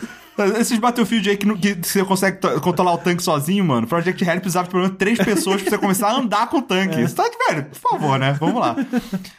[0.59, 3.87] Esses Battlefield aí que, não- que você consegue to- controlar o tanque sozinho, mano.
[3.87, 6.61] Project Help precisava de pelo menos três pessoas pra você começar a andar com o
[6.61, 7.01] tanque.
[7.01, 8.35] Isso tá, velho, por favor, né?
[8.39, 8.75] Vamos lá.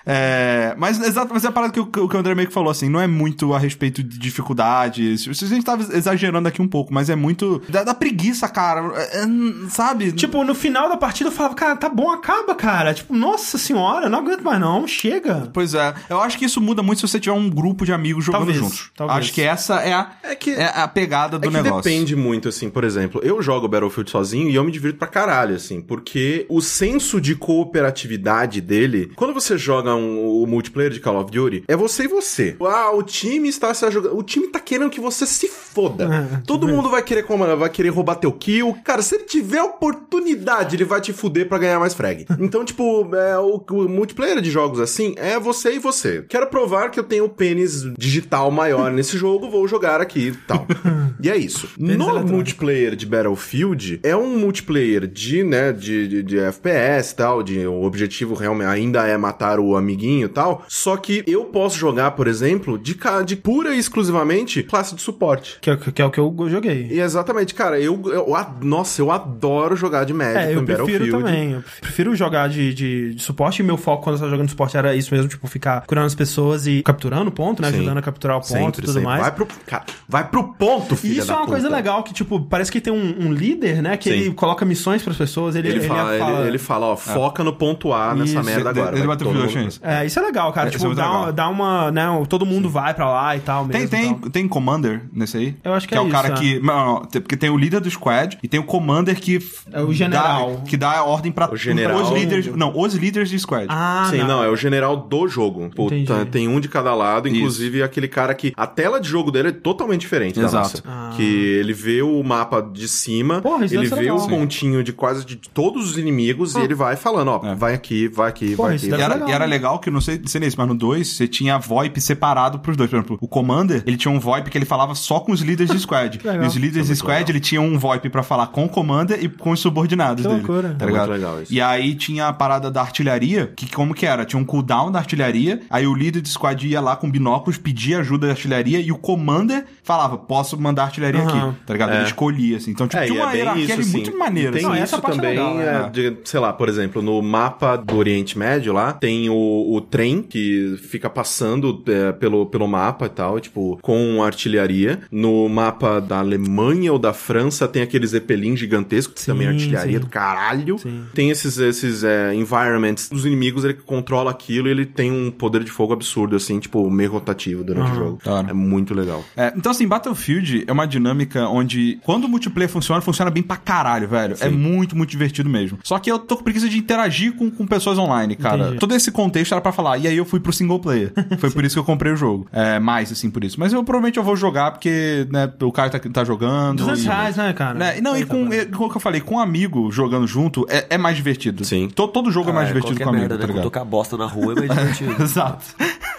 [0.07, 2.71] É, mas, exato, mas é a parada que o, que o André meio que falou,
[2.71, 5.27] assim, não é muito a respeito de dificuldades.
[5.29, 8.81] A gente tava exagerando aqui um pouco, mas é muito da, da preguiça, cara.
[8.97, 9.27] É, é,
[9.69, 10.13] sabe?
[10.13, 12.95] Tipo, no final da partida eu falava, cara, tá bom, acaba, cara.
[12.95, 15.51] Tipo, nossa senhora, não aguento mais não, chega.
[15.53, 15.95] Pois é.
[16.09, 18.59] Eu acho que isso muda muito se você tiver um grupo de amigos jogando Talvez,
[18.59, 18.91] juntos.
[18.97, 19.19] talvez.
[19.19, 21.83] Acho que essa é a, É que- é a pegada do é que negócio.
[21.83, 25.55] depende muito, assim, por exemplo, eu jogo Battlefield sozinho e eu me divirto pra caralho,
[25.57, 31.21] assim, porque o senso de cooperatividade dele, quando você joga um, o multiplayer de Call
[31.21, 32.57] of Duty, é você e você.
[32.61, 36.43] Ah, o time está se jogando, o time tá querendo que você se foda.
[36.47, 38.77] Todo mundo vai querer comandar, vai querer roubar teu kill.
[38.85, 42.27] Cara, se ele tiver oportunidade, ele vai te fuder pra ganhar mais frag.
[42.49, 46.25] Então, tipo, é, o, o multiplayer de jogos assim é você e você.
[46.27, 50.33] Quero provar que eu tenho o pênis digital maior nesse jogo, vou jogar aqui e
[50.33, 50.67] tal.
[51.21, 51.69] E é isso.
[51.79, 57.43] no multiplayer de Battlefield, é um multiplayer de, né, de, de, de FPS e tal,
[57.43, 60.65] de o objetivo realmente ainda é matar o amiguinho e tal.
[60.69, 65.59] Só que eu posso jogar, por exemplo, de, de pura e exclusivamente classe de suporte.
[65.61, 66.89] Que é, que é o que eu joguei.
[66.91, 71.11] E exatamente, cara, eu, eu a- nossa, eu adoro jogar de médico É, eu prefiro
[71.11, 71.53] também.
[71.53, 73.61] Eu prefiro jogar de, de, de suporte.
[73.61, 76.15] E meu foco quando eu tava jogando suporte era isso mesmo, tipo, ficar curando as
[76.15, 77.71] pessoas e capturando o ponto, né?
[77.71, 77.77] Sim.
[77.79, 79.05] Ajudando a capturar o ponto e Sempre, tudo sempre.
[79.07, 79.21] mais.
[79.23, 81.77] Vai pro, cara, vai pro ponto, E filha isso é uma coisa puta.
[81.77, 83.97] legal que, tipo, parece que tem um, um líder, né?
[83.97, 84.17] Que Sim.
[84.17, 85.55] ele coloca missões pras pessoas.
[85.57, 88.43] Ele, Ele, fala, ele, ele fala, ó, foca no ponto A nessa Isso.
[88.45, 88.91] merda agora.
[88.93, 89.81] de- de vai Battlefield todo eu mundo- achei isso.
[89.83, 90.69] É, isso é legal, cara.
[90.69, 91.23] É, isso é tipo, dá, legal.
[91.23, 92.27] uma- dá uma, né?
[92.29, 93.89] Todo mundo vai pra lá e tal Tem, mesmo.
[93.91, 94.31] tem, e tal.
[94.31, 95.57] tem Commander nesse aí?
[95.65, 96.61] Eu acho que é é o cara isso, que.
[96.61, 99.39] Não, não, tem- porque tem o líder do squad e tem o Commander que.
[99.73, 100.57] É o general.
[100.57, 102.47] dá- que dá a ordem pra O general- os líderes.
[102.55, 103.67] Não, os líderes de squad.
[103.69, 104.43] Ah, Sim, não.
[104.43, 105.71] é o general do jogo.
[105.75, 107.37] Puta, tem um de cada lado, Isso.
[107.37, 110.83] inclusive aquele cara que a tela de jogo dele é totalmente diferente da Exato.
[110.89, 111.17] Exato.
[111.17, 114.19] Que ele vê o mapa de cima, Porra, isso ele vê legal.
[114.19, 118.09] o pontinho de quase de todos os inimigos e ele vai falando, ó, vai aqui,
[118.09, 118.87] vai aqui, Porra, vai aqui.
[118.89, 121.27] E era, legal, e era legal que, não sei se nesse, mas no 2, você
[121.29, 122.89] tinha VoIP separado pros dois.
[122.91, 125.71] Por exemplo, o Commander, ele tinha um VoIP que ele falava só com os líderes
[125.73, 126.19] de squad.
[126.25, 126.45] Legal.
[126.45, 129.29] e os líderes de squad, ele tinha um VoIP pra falar com o Commander e
[129.29, 130.41] com os subordinados Que dele.
[130.47, 130.75] loucura.
[130.79, 131.11] Tá É ligado?
[131.13, 131.53] legal isso.
[131.53, 134.25] E aí tinha a parada da artilharia, que como que era?
[134.25, 137.99] Tinha um cooldown da artilharia, aí o líder de squad ia lá com binóculos, pedia
[138.01, 141.49] ajuda da artilharia, e o Commander falava, posso mandar artilharia Aham.
[141.51, 141.95] aqui, tá ligado?
[141.95, 142.71] Ele escolhia, assim.
[142.71, 143.93] Então, tipo, É, tinha é uma bem hierarquia isso, ali assim.
[143.93, 144.53] muito maneira.
[144.53, 144.83] Tem assim.
[144.83, 148.73] Isso é também, legal, é, de- sei lá, por exemplo, no mapa do Oriente Médio
[148.73, 149.35] lá, tem o,
[149.75, 155.01] o trem que fica passando é, pelo, pelo mapa e tal, tipo, com artilharia.
[155.11, 159.51] No mapa da Alemanha ou da França tem aqueles Zeppelin gigantescos, que Sim, também é
[159.51, 160.05] artilharia sim.
[160.05, 160.79] do caralho.
[160.79, 161.03] Sim.
[161.15, 165.65] Tem esses, esses é, environments dos inimigos, ele controla aquilo e ele tem um poder
[165.65, 168.19] de fogo absurdo, assim, tipo, meio rotativo durante o jogo.
[168.27, 168.51] hora.
[168.51, 169.25] É muito legal.
[169.37, 170.28] É, então, assim, Battlefield
[170.67, 174.37] é uma dinâmica onde, quando o multiplayer funciona, funciona bem pra caralho, velho.
[174.41, 175.79] É muito, muito divertido mesmo.
[175.83, 178.63] Só que eu tô com preguiça de interagir com, com pessoas online, cara.
[178.65, 178.79] Entendi.
[178.79, 179.99] Todo esse contexto era pra falar.
[179.99, 181.13] E aí eu fui pro single player.
[181.39, 182.47] Foi por isso que eu comprei o jogo.
[182.53, 183.59] É, mais, assim, por isso.
[183.59, 186.79] Mas eu provavelmente eu vou jogar porque, né, o cara tá, tá jogando.
[186.79, 187.75] 200 e- reais, né, cara?
[187.79, 188.01] né?
[188.01, 190.87] Não, e Eita, é, com o que eu falei, com um amigo jogando junto, é,
[190.91, 191.65] é mais divertido.
[191.65, 191.89] Sim.
[191.89, 193.47] To- Todo, jogo é mais Ah, divertido com amigo, merda, tá né?
[193.47, 193.65] Quando ligado?
[193.65, 195.23] tocar bosta na rua é mais divertido.
[195.23, 195.65] Exato.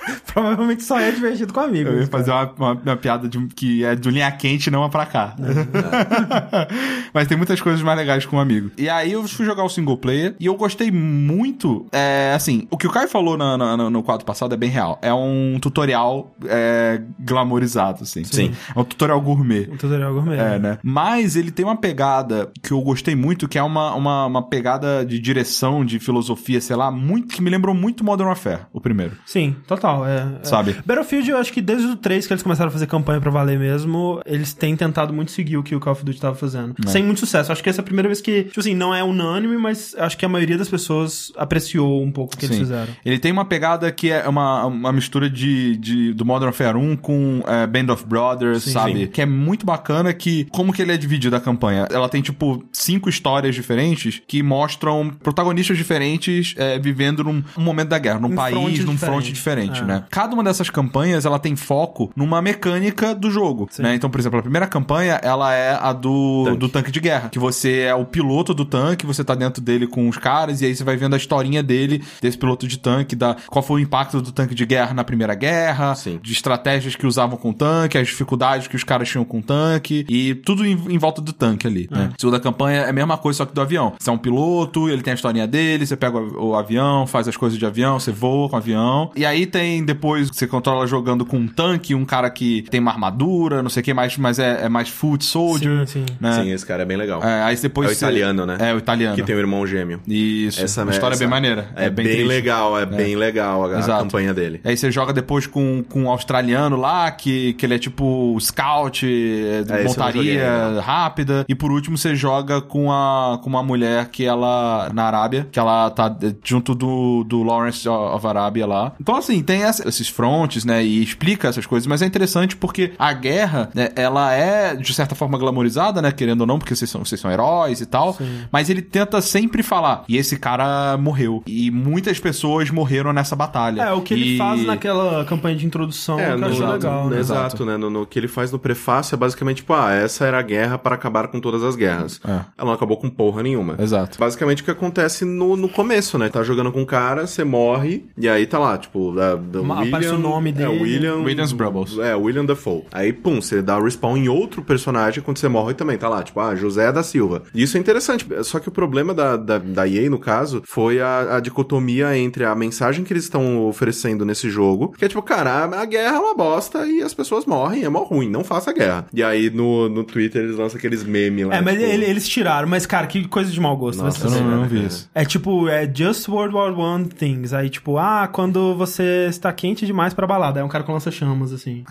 [0.33, 1.93] Provavelmente só é divertido com amigos.
[1.93, 4.89] Eu ia fazer uma, uma- uma piada de, que é do linha quente, não a
[4.89, 5.35] pra cá.
[7.13, 8.71] Mas tem muitas coisas mais legais com um amigo.
[8.77, 11.85] E aí eu fui jogar o single player e eu gostei muito.
[11.91, 14.97] É, assim, o que o Caio falou na- na- no, quadro passado é bem real.
[15.01, 18.23] É um tutorial é, glamorizado, assim.
[18.23, 18.51] Sim.
[18.75, 19.67] É um tutorial gourmet.
[19.71, 20.37] Um tutorial gourmet.
[20.37, 20.77] É, né?
[20.83, 25.05] Mas ele tem uma pegada que eu gostei muito, que é uma, uma, uma pegada
[25.05, 29.13] de direção, de filosofia, sei lá, muito que me lembrou muito Modern Warfare, o primeiro.
[29.25, 29.98] Sim, total.
[30.05, 30.43] É, é.
[30.43, 30.75] Sabe?
[30.85, 33.57] Battlefield, eu acho que desde o 3 que eles começaram a fazer campanha pra valer
[33.59, 36.75] mesmo, eles têm tentado muito seguir o que o Call of Duty tava fazendo.
[36.85, 36.89] É.
[36.89, 37.51] Sem muito sucesso.
[37.51, 40.17] Acho que essa é a primeira vez que, tipo assim, não é unânime, mas acho
[40.17, 42.61] que a maioria das pessoas apreciou um pouco o que eles Sim.
[42.63, 42.93] fizeram.
[43.05, 46.95] Ele tem uma pegada que é uma, uma mistura de, de- do Modern Warfare 1
[46.97, 48.99] com é, Band of Brothers, Sim, sabe?
[48.99, 49.07] sim.
[49.07, 50.45] Que é muito bacana que...
[50.51, 51.87] Como que ele é dividido a campanha?
[51.91, 57.89] Ela tem, tipo, cinco histórias diferentes que mostram protagonistas diferentes é, vivendo num um momento
[57.89, 58.99] da guerra, num Em país, num diferentes.
[58.99, 59.85] fronte diferente, É.
[59.89, 60.03] né?
[60.09, 63.95] Cada uma dessas campanhas, ela tem foco numa mecânica do jogo, né?
[63.95, 66.57] Então, por exemplo, a primeira campanha, ela é a do Tanque.
[66.57, 69.87] do tanque de guerra, que você é o piloto do tanque, você tá dentro dele
[69.87, 73.15] com os caras, e aí você vai vendo a historinha dele, desse piloto de tanque,
[73.15, 76.19] da qual foi o impacto do tanque de guerra na Primeira Guerra, Sim.
[76.21, 79.43] de estratégias que usavam com o tanque, as dificuldades que os caras tinham com o
[79.43, 82.11] tanque, e tudo em, em volta do tanque ali, né?
[82.17, 83.93] Segunda campanha é a mesma coisa, só que do avião.
[83.99, 87.27] Você é um piloto, ele tem a historinha dele, você pega o, o avião, faz
[87.27, 90.85] as coisas de avião, você voa com o avião, e aí tem depois, você controla
[90.87, 94.17] jogando com um tanque, um cara que tem uma armadura, não sei o que mais,
[94.17, 96.15] mas é, é mais foot soldier, Sim, sim.
[96.19, 96.33] né?
[96.33, 97.23] Sim, esse cara é bem legal.
[97.23, 98.57] É, aí depois É o você- italiano, né?
[98.59, 99.15] É, o italiano.
[99.15, 99.99] Que tem o irmão gêmeo.
[100.07, 100.61] Isso.
[100.63, 101.69] Essa a história essa- é bem maneira.
[101.75, 102.23] É, bem, triste.
[102.23, 104.03] legal, é, bem legal a, Exato.
[104.03, 104.61] campanha dele.
[104.63, 109.05] Aí você joga depois com, com um australiano lá, que, que ele é tipo scout,
[109.05, 111.45] é, É, montaria rápida.
[111.47, 115.59] E por último você joga com, a, com uma mulher que ela, na Arábia, que
[115.59, 118.93] ela tá eh, junto do, do Lawrence of Arabia lá.
[118.99, 122.93] Então assim, tem essa- esses frontes, né, e explica essas coisas, mas é interessante porque
[122.97, 126.89] a guerra, né, ela é de certa forma glamorizada, né, querendo ou não, porque vocês
[126.89, 128.17] são, vocês são heróis e tal,
[128.51, 131.43] mas ele tenta sempre falar, e esse cara morreu.
[131.45, 133.81] E muitas pessoas morreram nessa batalha.
[133.81, 137.03] É, o que ele E- faz naquela campanha de introdução, É, que eu no, legal.
[137.05, 137.19] no- né?
[137.19, 137.77] exato, né?
[137.77, 140.77] No, no que ele faz no prefácio é basicamente tipo, ah, essa era a guerra
[140.77, 142.19] para acabar com todas as guerras.
[142.25, 142.31] É.
[142.31, 143.75] Ela não acabou com porra nenhuma.
[143.79, 144.17] Exato.
[144.19, 146.29] Basicamente o que acontece no, no começo, né?
[146.29, 149.13] Tá jogando com um cara, você morre, e aí tá lá, tipo,
[149.49, 150.81] da, da Ma- William, aparece o nome É, dele.
[150.81, 151.15] William...
[151.17, 151.97] Williams Brubbles.
[151.99, 152.83] É, William Dafoe.
[152.91, 156.23] Aí, pum, você dá o respawn em outro personagem quando você morre também, tá lá,
[156.23, 157.43] tipo, ah, José da Silva.
[157.53, 161.01] E isso é interessante, só que o problema da, da, da EA, no caso, foi
[161.01, 165.21] a, a dicotomia entre a mensagem que eles estão oferecendo nesse jogo, que é tipo,
[165.21, 168.43] cara, a, a guerra é uma bosta e as pessoas morrem, é mó ruim, não
[168.43, 169.05] faça guerra.
[169.13, 171.55] E aí no, no Twitter eles lançam aqueles memes lá.
[171.55, 174.01] É, mas tipo, ele- eles tiraram, mas cara, que coisa de mau gosto.
[174.03, 175.09] Nossa, vai se Eu não, não vi isso.
[175.13, 177.53] É tipo, é Just World War One Things.
[177.53, 180.59] Aí, tipo, ah, quando você está quente demais pra balada.
[180.59, 181.83] Aí um cara com lança-chamas, assim.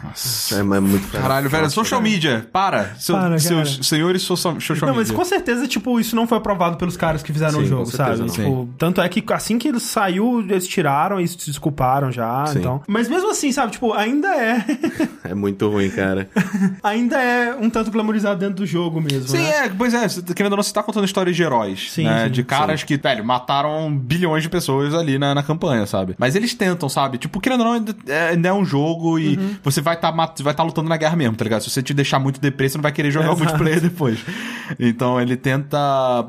[0.53, 2.47] É, mas é muito Caralho, velho, social media.
[2.53, 2.95] Para.
[2.99, 5.17] Seu, Para, seus senhores social, social Não, mas media.
[5.17, 8.19] com certeza, tipo, isso não foi aprovado pelos caras que fizeram Sim, o jogo, sabe?
[8.19, 8.29] não.
[8.29, 12.59] Tipo, tanto é que assim que ele saiu, eles tiraram e se desculparam já, Sim.
[12.61, 12.83] então.
[12.87, 14.65] Mas mesmo assim, sabe, tipo, ainda é.
[15.25, 16.29] É muito ruim, cara.
[16.83, 19.29] ainda é um tanto glamorizado dentro do jogo mesmo.
[19.29, 19.67] Sim, né?
[19.67, 22.25] é, pois é, querendo ou não, você tá contando histórias de heróis, Sim, né?
[22.25, 26.15] sim, de caras que, velho, mataram bilhões de pessoas ali na, na campanha, sabe?
[26.19, 27.19] Mas eles tentam, sabe?
[27.19, 29.57] Tipo, querendo ou ou não, ainda é, ainda é um jogo e Uhum.
[29.63, 30.11] você vai estar
[30.43, 31.63] vai tá lutando na guerra mesmo, tá ligado?
[31.63, 33.45] Se você te deixar muito deprê, você não vai querer jogar o Exato.
[33.45, 34.19] multiplayer depois.
[34.79, 35.79] Então ele tenta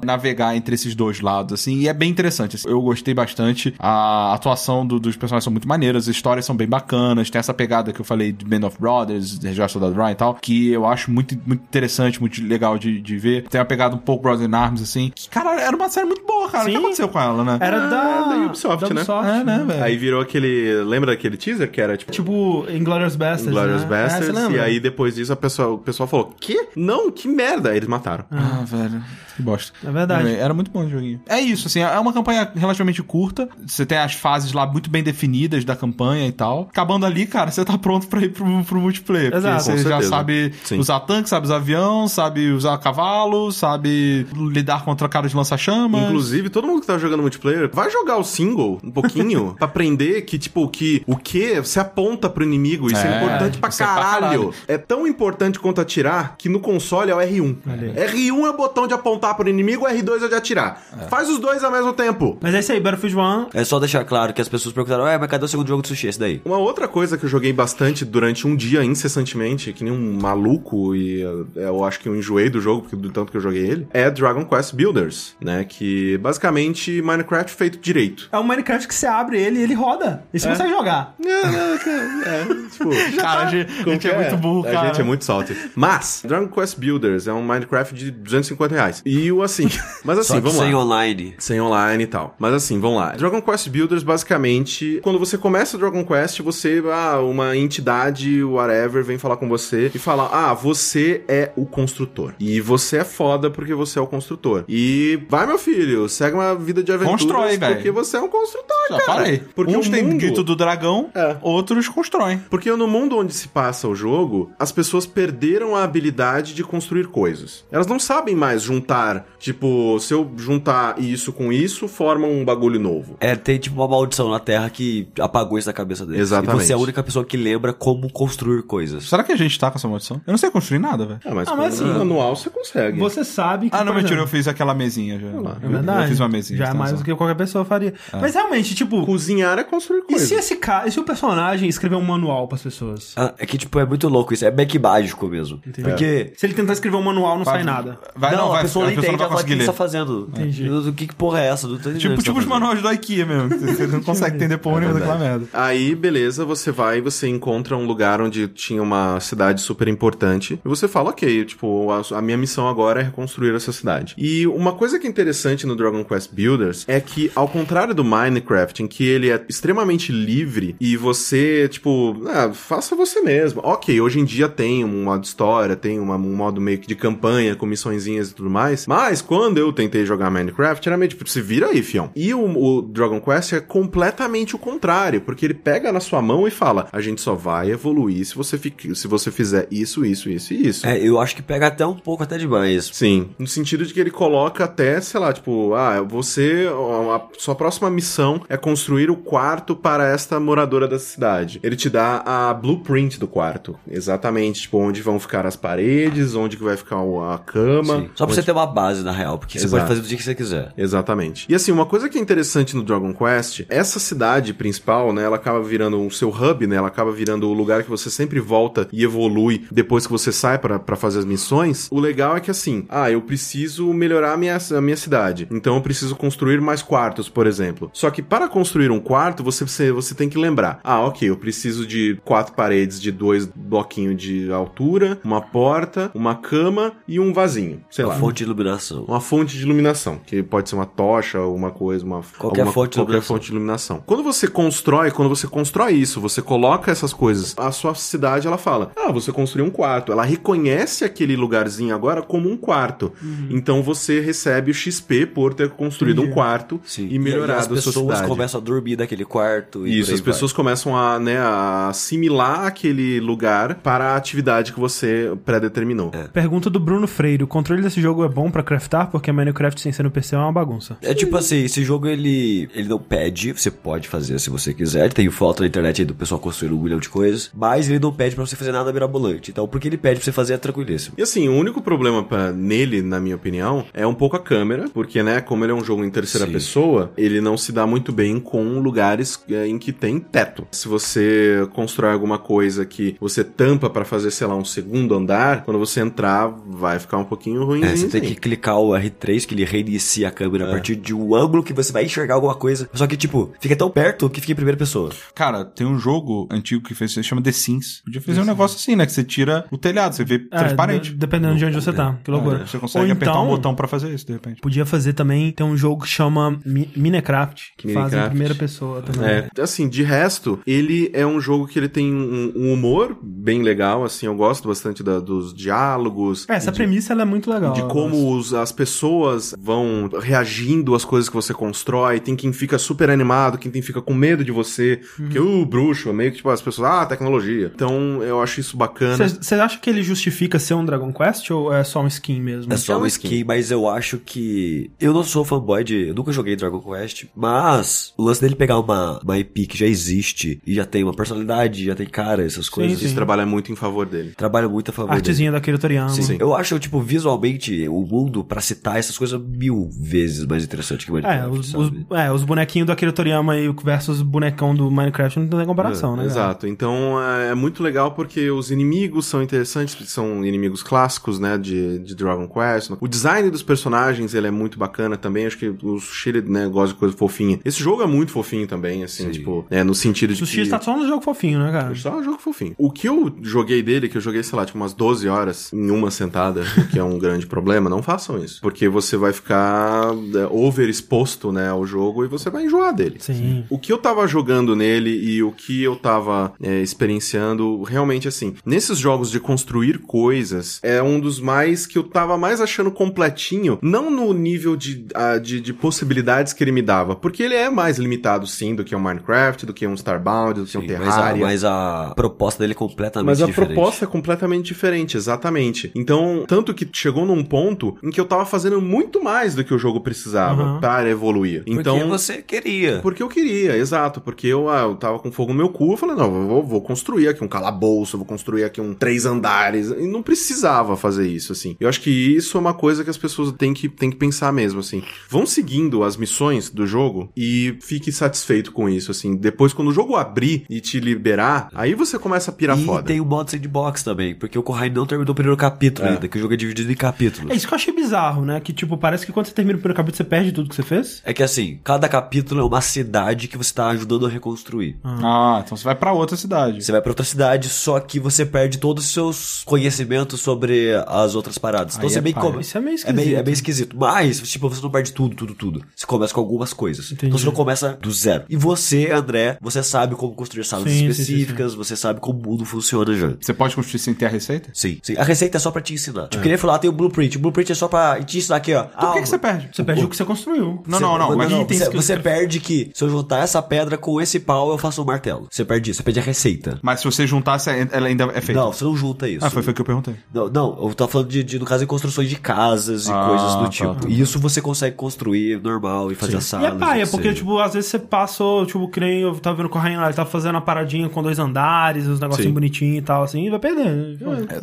[0.03, 2.55] navegar entre esses dois lados, assim, e é bem interessante.
[2.55, 2.69] assim.
[2.69, 3.73] Eu gostei bastante.
[3.79, 7.53] A atuação do- dos personagens são muito maneiras, as histórias são bem bacanas, tem essa
[7.53, 10.85] pegada que eu falei de Band of Brothers, Resgate Soldado Ryan e tal, que eu
[10.85, 13.43] acho muito, muito interessante, muito legal de, de ver.
[13.49, 15.11] Tem uma pegada um pouco Brothers in Arms, assim.
[15.13, 16.63] Que, cara, era uma série muito boa, cara.
[16.63, 16.77] O que Sim.
[16.77, 17.57] aconteceu com ela, né?
[17.61, 19.01] Era Ah, da, da Ubisoft, né?
[19.01, 19.83] É, né, velho?
[19.83, 20.81] Aí virou aquele.
[20.99, 22.11] Lembra daquele teaser que era tipo.
[22.11, 23.87] Tipo, Inglourious Basterds, Glorious né?
[23.87, 26.67] Bastards, É, e aí depois disso a pessoa, o pessoal falou: Que?
[26.75, 27.69] Não, que merda!
[27.69, 28.25] Aí eles mataram.
[28.29, 29.01] Ah, velho.
[29.39, 29.71] Que bosta.
[29.87, 30.35] É verdade.
[30.35, 31.21] Era muito bom o joguinho.
[31.25, 33.47] É isso, assim, é uma campanha relativamente curta.
[33.65, 36.67] Você tem as fases lá muito bem definidas da campanha e tal.
[36.69, 39.31] Acabando ali, cara, você tá pronto pra ir pro, pro multiplayer.
[39.31, 39.63] porque Exato.
[39.63, 40.77] Você Com já sabe Sim.
[40.79, 46.03] usar tanques, sabe usar avião, sabe usar cavalo, sabe lidar contra cara de lança-chamas.
[46.03, 50.23] Inclusive, todo mundo que tá jogando multiplayer, vai jogar o single um pouquinho pra aprender
[50.23, 53.71] que, tipo, que o que você aponta pro inimigo, isso é, É, importante pra é
[53.71, 54.21] pra caralho.
[54.21, 54.53] caralho.
[54.67, 57.57] É tão importante quanto atirar que no console é o R1.
[57.95, 60.81] R1 é o botão de apontar pro inimigo, R2 é de atirar.
[61.09, 62.37] Faz os dois ao mesmo tempo.
[62.41, 63.47] Mas é isso aí, Battlefield 1.
[63.53, 65.87] É só deixar claro que as pessoas perguntaram, ué, mas cadê o segundo jogo do
[65.87, 66.07] sushi?
[66.07, 66.41] Esse daí.
[66.45, 70.95] Uma outra coisa que eu joguei bastante durante um dia incessantemente, que nem um maluco,
[70.95, 73.65] e eh, eu acho que eu enjoei do jogo, porque do tanto que eu joguei
[73.65, 75.63] ele, é Dragon Quest Builders, né?
[75.63, 78.29] Que basicamente Minecraft feito direito.
[78.31, 80.23] É um Minecraft que você abre ele e ele roda.
[80.33, 81.15] E você consegue jogar.
[81.23, 82.89] É, não, é, tipo,
[83.21, 84.81] Cara, a gente, a Como gente é, muito burro, cara.
[84.81, 85.55] A gente é muito salty.
[85.75, 89.01] Mas, Dragon Quest Builders é um Minecraft de 250 reais.
[89.09, 89.67] E o assim.
[90.03, 90.81] Mas assim, vamos sem lá.
[90.81, 91.33] online.
[91.39, 92.35] Sem online e tal.
[92.37, 93.11] Mas assim, vamos lá.
[93.13, 99.03] Dragon Quest Builders, basicamente, quando você começa o Dragon Quest, você, ah, uma entidade, whatever,
[99.03, 102.33] vem falar com você e fala: Ah, você é o construtor.
[102.39, 104.63] E você é foda porque você é o construtor.
[104.67, 107.75] E vai, meu filho, segue uma vida de aventuras Constrói, velho.
[107.75, 109.05] porque você é um construtor, Já cara.
[109.19, 109.43] falei.
[109.55, 110.17] Porque Uns o têm mundo...
[110.19, 111.37] grito do dragão, É.
[111.41, 112.37] outros constroem.
[112.49, 117.07] Porque no mundo onde se passa o jogo, as pessoas perderam a habilidade de construir
[117.07, 117.65] coisas.
[117.71, 118.98] Elas não sabem mais juntar,
[119.39, 123.17] tipo, se eu juntar isso com isso, forma um bagulho novo.
[123.19, 126.21] É, tem tipo uma maldição na Terra que apagou isso da cabeça deles.
[126.21, 126.61] Exatamente.
[126.61, 129.05] E você é a única pessoa que lembra como construir coisas.
[129.05, 130.21] Será que a gente tá com essa maldição?
[130.25, 131.19] Eu não sei construir nada, velho.
[131.25, 132.99] Ah, mas, Ah, mas assim, um manual você consegue.
[132.99, 133.75] Você sabe que.
[133.75, 135.27] Ah, não, mentira, eu exemplo, fiz aquela mesinha já.
[135.39, 135.57] lá.
[135.61, 136.01] É Eu- verdade.
[136.03, 136.57] Eu fiz uma mesinha.
[136.57, 137.93] Já é tem mais do que qualquer pessoa faria.
[138.13, 139.05] Mas realmente, tipo.
[139.05, 140.27] Cozinhar é construir E coisas.
[140.27, 140.87] se esse cara.
[140.87, 143.13] E se o personagem escrever um manual pras pessoas?
[143.15, 144.45] Ah, é que, tipo, é muito louco isso.
[144.45, 145.59] É back mágico mesmo.
[145.83, 146.33] Porque...
[146.35, 147.99] Se ele tentar escrever um manual, não Vai- sai nada.
[148.15, 149.57] Vai, não, vai, a pessoa não entende, vai ela o ler.
[149.59, 150.29] você tá fazendo?
[150.31, 150.69] Entendi.
[150.69, 151.67] Do que, que porra é essa?
[151.67, 153.49] Não tô Tipo, o tipo os tá manuais do IKEA mesmo.
[153.59, 155.45] Você não consegue entender porra nenhuma daquela merda.
[155.53, 160.59] Aí, beleza, você vai e você encontra um lugar onde tinha uma cidade super importante.
[160.63, 164.15] E você fala, ok, tipo, a, a minha missão agora é reconstruir essa cidade.
[164.17, 168.03] E uma coisa que é interessante no Dragon Quest Builders é que, ao contrário do
[168.03, 173.61] Minecraft, em que ele é extremamente livre e você, tipo, ah, faça você mesmo.
[173.63, 176.95] Ok, hoje em dia tem um modo história, tem uma- um modo meio que de
[176.95, 178.78] campanha, com missõezinhas e tudo mais.
[178.87, 182.11] Mas quando eu tentei jogar Minecraft, era meio tipo, se vira aí, fião.
[182.15, 186.47] E o, o Dragon Quest é completamente o contrário, porque ele pega na sua mão
[186.47, 190.29] e fala: a gente só vai evoluir se você, fique, se você fizer isso, isso,
[190.29, 190.87] isso e isso.
[190.87, 192.89] É, eu acho que pega até um pouco até demais.
[192.93, 196.67] Sim, no sentido de que ele coloca até, sei lá, tipo, ah, você,
[197.15, 201.59] a sua próxima missão é construir o quarto para esta moradora da cidade.
[201.63, 206.57] Ele te dá a blueprint do quarto, exatamente, tipo, onde vão ficar as paredes, onde
[206.57, 207.95] que vai ficar a cama.
[208.01, 208.09] Sim.
[208.15, 209.81] Só pra onde- você ter uma base, na real, porque você Exato.
[209.81, 210.73] pode fazer do dia que você quiser.
[210.77, 211.45] Exatamente.
[211.49, 215.35] E assim, uma coisa que é interessante no Dragon Quest, essa cidade principal, né, ela
[215.35, 218.87] acaba virando o seu hub, né, ela acaba virando o lugar que você sempre volta
[218.91, 221.87] e evolui depois que você sai pra pra fazer as missões.
[221.91, 225.75] O legal é que assim, ah, eu preciso melhorar a minha, a minha cidade, então
[225.75, 227.89] eu preciso construir mais quartos, por exemplo.
[227.93, 231.37] Só que para construir um quarto, você, você, você tem que lembrar, ah, ok, eu
[231.37, 237.33] preciso de quatro paredes de dois bloquinhos de altura, uma porta, uma cama e um
[237.33, 238.19] vasinho, sei Uma lá.
[238.19, 239.03] fonte de iluminação.
[239.07, 242.91] Uma fonte de iluminação, que pode ser uma tocha, alguma coisa, uma Qualquer alguma- fonte
[242.91, 244.03] de qualquer fonte de iluminação.
[244.05, 248.57] Quando você constrói, quando você constrói isso, você coloca essas coisas, a sua cidade ela
[248.57, 250.11] fala: "Ah, você construiu um quarto".
[250.11, 253.11] Ela reconhece aquele lugarzinho agora como um quarto.
[253.21, 253.47] Uhum.
[253.51, 257.07] Então você recebe o XP por ter construído um quarto Sim.
[257.09, 258.27] e melhorado as a sua pessoas cidade.
[258.27, 259.87] começam a dormir naquele quarto.
[259.87, 264.73] E Isso, aí as pessoas começam a, né, a assimilar aquele lugar para a atividade
[264.73, 266.11] que você predeterminou.
[266.33, 269.09] Pergunta do Bruno Freire: o controle desse jogo é bom pra craftar?
[269.09, 270.97] Porque Minecraft sem ser no PC é uma bagunça.
[271.01, 275.11] É tipo assim, esse jogo ele, ele não pede, você pode fazer se você quiser.
[275.13, 278.11] Tem foto na internet aí do pessoal construindo um milhão de coisas, mas ele não
[278.11, 279.51] pede pra você fazer nada mirabolante.
[279.51, 281.15] Então, porque ele pede pra você fazer é tranquilíssimo.
[281.17, 284.89] E assim, o único problema pra, nele, na minha opinião, é um pouco a câmera,
[284.93, 286.53] porque, né, como ele é um jogo em terceira Sim.
[286.53, 290.67] pessoa, ele não se dá muito bem com lugares é, em que tem tem teto.
[290.71, 295.63] Se você constrói alguma coisa que você tampa pra fazer, sei lá, um segundo andar,
[295.63, 297.83] quando você entrar, vai ficar um pouquinho ruim.
[297.83, 301.13] É, você tem que clicar o R3 que ele reinicia a câmera a partir de
[301.13, 302.89] um ângulo que você vai enxergar alguma coisa.
[302.93, 305.11] Só que, tipo, fica tão perto que fica em primeira pessoa.
[305.35, 308.01] Cara, tem um jogo antigo que fez, se chama The Sims.
[308.05, 309.05] Podia fazer um negócio assim, né?
[309.05, 311.11] Que você tira o telhado, você vê É, transparente.
[311.11, 312.17] de- dependendo de onde você tá.
[312.23, 312.61] Que loucura.
[312.63, 314.61] É, você consegue Ou apertar um então, botão pra fazer isso, de repente.
[314.61, 318.29] Podia fazer também, tem um jogo que chama Mi- Minecraft, que faz em Minecraft.
[318.29, 319.27] primeira pessoa também.
[319.29, 323.61] É, assim, de resto, ele é um jogo que ele tem um, um humor bem
[323.61, 326.47] legal, assim, eu gosto bastante da- dos diálogos.
[326.49, 327.73] É, essa de, premissa ela é muito legal.
[327.73, 332.19] de como os- as pessoas vão reagindo às coisas que você constrói.
[332.19, 335.01] Tem quem fica super animado, quem tem fica com medo de você.
[335.15, 337.71] Porque o bruxo, meio que tipo, as pessoas, ah, tecnologia.
[337.73, 339.27] Então, eu acho isso bacana.
[339.27, 342.71] Você acha que ele justifica ser um Dragon Quest ou é só um skin mesmo?
[342.73, 344.91] É só uma skin, mas eu acho que.
[344.99, 346.07] Eu não sou fanboy de.
[346.09, 349.85] Eu nunca joguei Dragon Quest, mas o lance dele pegar uma, uma IP que já
[349.85, 352.99] existe e já tem uma personalidade, já tem cara, essas coisas.
[352.99, 353.05] sim.
[353.05, 354.33] Isso trabalha muito em favor dele.
[354.35, 355.19] Trabalha muito a favor dele.
[355.19, 356.09] Artezinha da Akira Toriyama.
[356.09, 356.37] Sim.
[356.39, 361.11] Eu acho, tipo, visualmente, o mundo, pra citar essas coisas, mil vezes mais interessante que
[361.11, 362.05] É, Minecraft, os, os, sabe?
[362.11, 366.11] é, os bonequinhos do Akira Toriyama e o versus bonecão do Minecraft não tem comparação,
[366.11, 366.23] né?
[366.23, 366.29] cara?
[366.29, 366.67] Exato.
[366.67, 371.99] Então é, é muito legal porque os inimigos são interessantes, são inimigos clássicos, né, de,
[371.99, 372.91] de Dragon Quest.
[372.99, 375.45] O design dos personagens, ele é muito bacana também.
[375.45, 377.59] Acho que o Sushi, né, gosta de coisa fofinha.
[377.63, 379.31] Esse jogo é muito fofinho também, assim, Sim.
[379.31, 380.69] tipo, é, no sentido de Sushi que...
[380.69, 381.95] tá só no jogo fofinho, né, cara?
[381.95, 382.75] Só um jogo fofinho.
[382.77, 385.89] O que eu joguei dele, que eu joguei, sei lá, tipo umas 12 horas em
[385.89, 388.61] uma sentada, o que é um grande problema, não façam isso.
[388.61, 393.17] Porque você vai ficar é, overexposto, né, ao jogo e você vai enjoar dele.
[393.19, 393.63] Sim.
[393.69, 398.55] O que eu tava jogando nele e o que eu tava é, experienciando, realmente assim,
[398.65, 403.77] nesses jogos de construir coisas, é um dos mais que eu tava mais achando completinho,
[403.81, 405.05] não no nível de,
[405.41, 408.95] de, de possibilidades que ele me dava, porque ele é mais limitado sim do que
[408.95, 411.45] um Minecraft, do que um Starbound, do que um Sim, mas, a, Terraria.
[411.45, 413.73] mas a proposta dele é completamente Mas a diferente.
[413.73, 415.91] proposta é completamente diferente, exatamente.
[415.95, 419.73] Então, tanto que chegou num ponto em que eu tava fazendo muito mais do que
[419.73, 420.79] o jogo precisava Uhum.
[420.79, 421.63] para evoluir.
[421.63, 422.99] Porque Então, você queria.
[423.01, 424.19] porque eu queria, exato.
[424.21, 426.63] Porque eu, ah, eu tava com fogo no meu cu, eu falei, não, eu vou,
[426.63, 429.89] vou construir aqui um calabouço, eu vou construir aqui um três andares.
[429.89, 431.75] E não precisava fazer isso, assim.
[431.79, 434.51] Eu acho que isso é uma coisa que as pessoas têm que, têm que pensar
[434.53, 435.01] mesmo, assim.
[435.29, 439.35] Vão seguindo as missões do jogo e fique satisfeito com isso, assim.
[439.35, 443.03] Depois, quando o jogo abrir e te liberar, aí você começa a pirar e foda.
[443.03, 446.11] tem o modo sandbox também, porque o Corrai não terminou o primeiro capítulo É.
[446.11, 447.51] ainda, que o jogo é dividido em capítulos.
[447.51, 448.59] É isso que eu achei bizarro, né?
[448.59, 450.83] Que, tipo, parece que quando você termina o primeiro capítulo, você perde tudo que você
[450.83, 451.21] fez.
[451.25, 454.97] É que assim, cada capítulo é uma cidade que você tá ajudando a reconstruir.
[455.03, 456.83] Ah, então você vai pra outra cidade.
[456.83, 461.35] Você vai pra outra cidade, só que você perde todos os seus conhecimentos sobre as
[461.35, 461.95] outras paradas.
[461.95, 463.39] Então Aí você é come- Isso é meio É bem, esquisito.
[463.39, 463.97] é bem esquisito.
[463.97, 465.83] Mas, tipo, você não perde tudo, tudo, tudo.
[465.95, 467.11] Você começa com algumas coisas.
[467.11, 467.27] Entendi.
[467.27, 468.43] Então você não começa do zero.
[468.49, 472.39] E você, André, você sabe como construir salas Sim, sim, sim, específicas, você sabe como
[472.39, 473.33] o mundo funciona já.
[473.39, 474.69] Você pode construir sem ter a receita?
[474.73, 475.15] Sim, sim.
[475.17, 476.27] A receita é só pra te ensinar.
[476.27, 477.37] Tipo, que nem falar, tem o blueprint.
[477.37, 478.85] O blueprint é só pra te ensinar aqui, ó.
[478.95, 479.69] Então o que, que você perde?
[479.73, 480.81] Você perde o que você construiu.
[480.87, 481.35] Não, não, não.
[481.37, 484.39] Mas itens você, que você você- perde que se eu juntar essa pedra com esse
[484.39, 485.47] pau, eu faço um martelo.
[485.49, 486.79] Você perde isso, você perde a receita.
[486.81, 488.61] Mas se você juntasse, ela ainda é feita.
[488.61, 489.45] Não, você não junta isso.
[489.45, 490.15] Ah, foi, foi o que eu perguntei.
[490.33, 493.25] Não, não, eu tava falando de, de, no caso, de construções de casas e Ah,
[493.27, 493.95] coisas do tá, tipo.
[493.95, 494.07] tá.
[494.09, 496.67] E isso você consegue construir normal e fazer as E salas.
[496.67, 499.57] é paia, o que porque, tipo, às vezes você passou, tipo, que nem eu tava
[499.57, 502.53] vendo correndo lá, ele tava fazendo a paradinha com dois andares, os negocinhos Sim.
[502.53, 504.17] bonitinhos e tal, assim, e vai perder.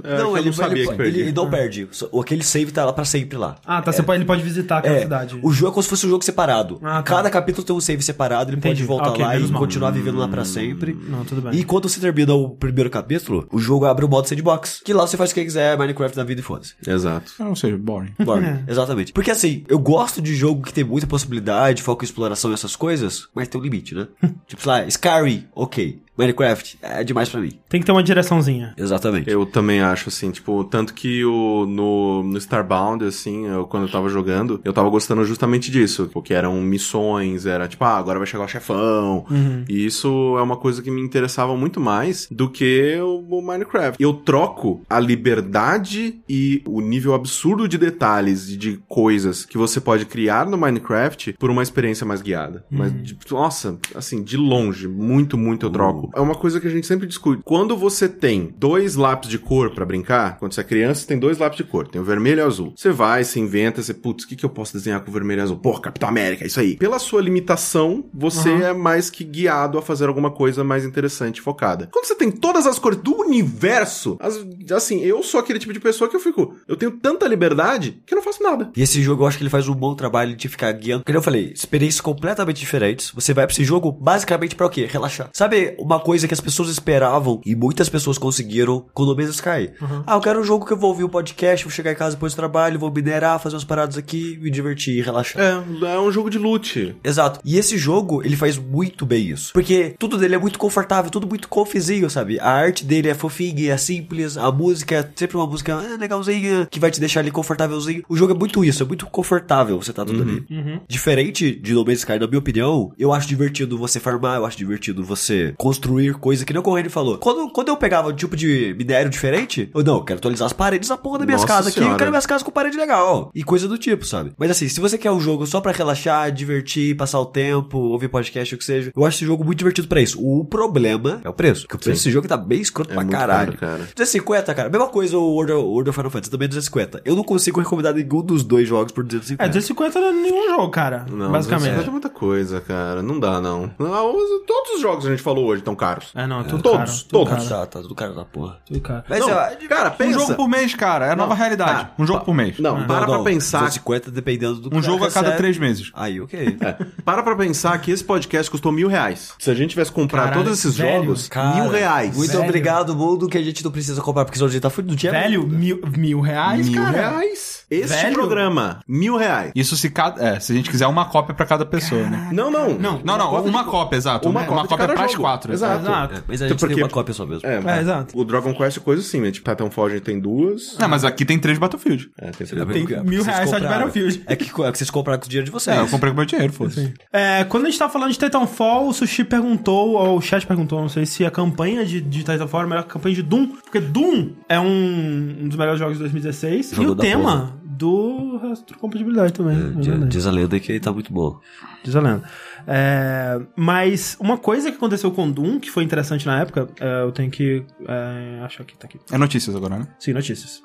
[0.05, 1.23] É, não, ele, não sabia ele, que perdia.
[1.23, 1.89] ele não perde.
[1.91, 3.57] Só- Aquele save tá lá pra sempre lá.
[3.65, 5.39] Ah, tá, você pode, ele pode visitar aquela É, cidade.
[5.41, 6.81] o jogo é como se fosse um jogo separado.
[6.83, 7.03] Ah, tá.
[7.03, 8.75] Cada capítulo tem um save separado, ele Entendi.
[8.83, 9.61] pode voltar Ok, lá e mal.
[9.61, 10.95] continuar vivendo lá pra sempre.
[11.09, 11.55] Não, tudo bem.
[11.55, 14.81] E quando você termina o primeiro capítulo, o jogo abre o modo sandbox.
[14.85, 16.75] Que lá você faz o que quiser, Minecraft da vida e foda-se.
[16.87, 17.33] Exato.
[17.39, 18.13] Ah, Ou seja, boring.
[18.19, 18.47] Boring.
[18.67, 18.71] É.
[18.71, 19.13] Exatamente.
[19.13, 22.75] Porque assim, eu gosto de jogo que tem muita possibilidade, foco em exploração e essas
[22.77, 24.07] coisas, mas tem um limite, né?
[24.47, 26.01] tipo, sei lá, Skyrim, ok.
[26.17, 27.53] Minecraft é demais pra mim.
[27.69, 28.75] Tem que ter uma direçãozinha.
[28.77, 29.31] Exatamente.
[29.31, 33.93] Eu também acho, assim, tipo, tanto que o, no, no Starbound, assim, eu, quando eu
[33.93, 38.27] tava jogando, eu tava gostando justamente disso, porque eram missões, era tipo, ah, agora vai
[38.27, 39.25] chegar o chefão,
[39.69, 44.03] e isso é uma coisa que me interessava muito mais do que o, o Minecraft.
[44.03, 49.81] Eu troco a liberdade e o nível absurdo de detalhes e de coisas que você
[49.81, 52.65] pode criar no Minecraft por uma experiência mais guiada.
[52.71, 56.13] Mas, de- nossa, assim, de longe, muito, muito eu troco jogo.
[56.17, 57.43] É uma coisa que a gente sempre discute.
[57.45, 61.19] Quando você tem dois lápis de cor pra brincar, quando você é criança, você tem
[61.19, 62.73] dois lápis de cor, tem o vermelho e o azul.
[62.77, 65.43] Você vai, você inventa, você, putz, o que, que eu posso desenhar com vermelho e
[65.43, 65.57] azul?
[65.59, 66.77] Porra, Capitão América, isso aí.
[66.77, 71.89] Pela sua limitação, você é mais que guiado a fazer alguma coisa mais interessante, focada.
[71.93, 75.81] Quando você tem todas as cores do universo, as- assim, eu sou aquele tipo de
[75.81, 78.71] pessoa que eu fico, eu tenho tanta liberdade que eu não faço nada.
[78.77, 81.05] E esse jogo eu acho que ele faz um bom trabalho de ficar guiando.
[81.05, 83.11] Como eu falei, experiências completamente diferentes.
[83.15, 84.87] Você vai pra esse jogo basicamente pra o quê?
[84.91, 85.31] Relaxar.
[85.33, 89.71] Sabe uma coisa que as pessoas esperavam e muitas pessoas conseguiram com o Man's Sky?
[90.07, 92.17] Ah, eu quero um jogo que eu vou ouvir o podcast, vou chegar em casa
[92.17, 95.43] depois do trabalho, vou minerar, fazer umas paradas aqui, me divertir, relaxar.
[95.43, 96.97] É, é um jogo de loot.
[97.03, 97.41] Exato.
[97.45, 99.53] E esse jogo, ele faz muito bem isso.
[99.53, 102.39] Porque tudo dele é muito confortável, tudo muito confizinho, sabe?
[102.41, 106.67] A arte dele é fofinha, é simples, a música é sempre uma música ah, legalzinha,
[106.71, 108.03] que vai te deixar ali confortávelzinho.
[108.09, 110.47] O jogo é muito isso, é muito confortável você tá tudo ali.
[110.89, 114.57] Diferente de No Man's Sky, na minha opinião, eu acho divertido você farmar, eu acho
[114.57, 115.86] divertido você construir
[116.21, 117.19] coisa que nem o Corrêa falou.
[117.19, 120.53] Quando, quando eu pegava um tipo de minério diferente, eu não, eu quero atualizar as
[120.53, 123.31] paredes da porra das minhas Nossa casas aqui, eu quero minhas casas com parede legal.
[123.35, 124.33] E coisa do tipo, sabe?
[124.39, 128.09] Mas assim, se você quer um jogo só pra relaxar, divertir, passar o tempo, ouvir
[128.09, 130.19] podcast, o que seja, eu acho esse jogo muito divertido pra isso.
[130.21, 131.63] O problema é o preço.
[131.63, 133.53] Porque o preço desse jogo tá bem escroto É pra muito caralho.
[133.57, 133.89] caro, cara.
[133.95, 134.69] 250, cara.
[134.71, 137.03] Mesma coisa o World of, World of Final Fantasy, também é 250.
[137.05, 139.43] Eu não consigo recomendar nenhum dos dois jogos por 250.
[139.45, 141.07] É, 250 não é nenhum jogo, cara.
[141.11, 141.87] Não, basicamente.
[141.87, 143.03] É muita coisa, cara.
[143.03, 143.71] Não dá, não.
[143.79, 146.09] Não, os- Todos os jogos que a gente falou hoje estão caros.
[146.15, 146.91] É, não, é tudo Todos, caro.
[147.09, 147.49] Tudo todos.
[147.49, 148.59] caro, Tá, tá tudo caro da porra.
[148.67, 149.05] tudo caro.
[149.09, 150.19] Mas Não, eu- cara, Um pensa.
[150.19, 151.07] jogo por mês, cara.
[151.07, 151.85] É a nova realidade.
[151.85, 151.91] tá.
[151.99, 152.59] Um jogo por mês.
[152.59, 152.85] Não, Ah.
[152.85, 153.59] para pra pensar.
[153.61, 155.91] 250 dependendo do Um jogo a cada três meses.
[155.95, 156.57] Aí, ok.
[156.61, 156.73] É,
[157.05, 159.33] para pra pensar que esse podcast custou mil reais.
[159.39, 162.17] Se a gente tivesse comprado Caralho, todos esses velho, jogos, Cara, mil reais.
[162.17, 162.45] Muito Velho.
[162.45, 164.93] obrigado, mundo, que a gente não precisa comprar, porque senão a gente tá fudido.
[164.93, 166.97] Não tinha Velho, mil, mil reais, Mil cara.
[166.97, 167.65] reais.
[167.71, 168.15] Este Velho.
[168.15, 169.51] programa, mil reais.
[169.55, 170.23] Isso se cada.
[170.25, 172.29] É, se a gente quiser uma cópia pra cada pessoa, né?
[172.33, 172.75] Não, não.
[172.79, 174.29] Não, Não, não, uma cópia, exato.
[174.29, 175.53] Uma Uma, cópia cópia para as quatro.
[175.53, 175.66] Exato.
[175.81, 176.15] Exato.
[176.15, 177.47] É, mas a gente Porque- tem uma cópia só mesmo.
[177.47, 178.19] É, É, exato.
[178.19, 179.31] O Dragon Quest é coisa assim, né?
[179.31, 180.77] Tipo, Titanfall a gente tem duas.
[180.79, 182.11] Não, mas aqui tem três Battlefield.
[182.19, 183.67] É, tem É, Tem porque mil reais só de.
[183.67, 184.23] Battlefield.
[184.27, 185.77] É que, é que vocês compraram com o dinheiro de vocês.
[185.77, 186.93] É, eu comprei com meu dinheiro, foda-se.
[187.13, 190.81] É, quando a gente tá falando de Titanfall, o Sushi perguntou, ou o chat perguntou,
[190.81, 193.81] não sei se a campanha de, de Titanfall é a melhor campanha de Doom, porque
[193.81, 199.33] Doom é um, um dos melhores jogos de 2016, Jogo e o tema do retrocompatibilidade
[199.33, 199.57] também.
[199.59, 200.11] é Diz- verdade.
[200.11, 201.39] Diz a lenda que ele tá muito bom.
[201.85, 202.23] Diz a lenda.
[202.67, 207.13] É, mas uma coisa que aconteceu com Doom, que foi interessante na época, é, eu
[207.13, 208.99] tenho que é, achar aqui, tá aqui.
[209.13, 209.89] É notícias agora, né?
[209.99, 210.63] Sim, notícias.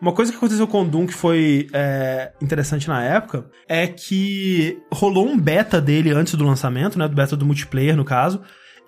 [0.00, 4.78] Uma coisa que aconteceu com o Doom que foi é, interessante na época é que
[4.92, 7.06] rolou um beta dele antes do lançamento, né?
[7.06, 8.40] Do beta do multiplayer, no caso.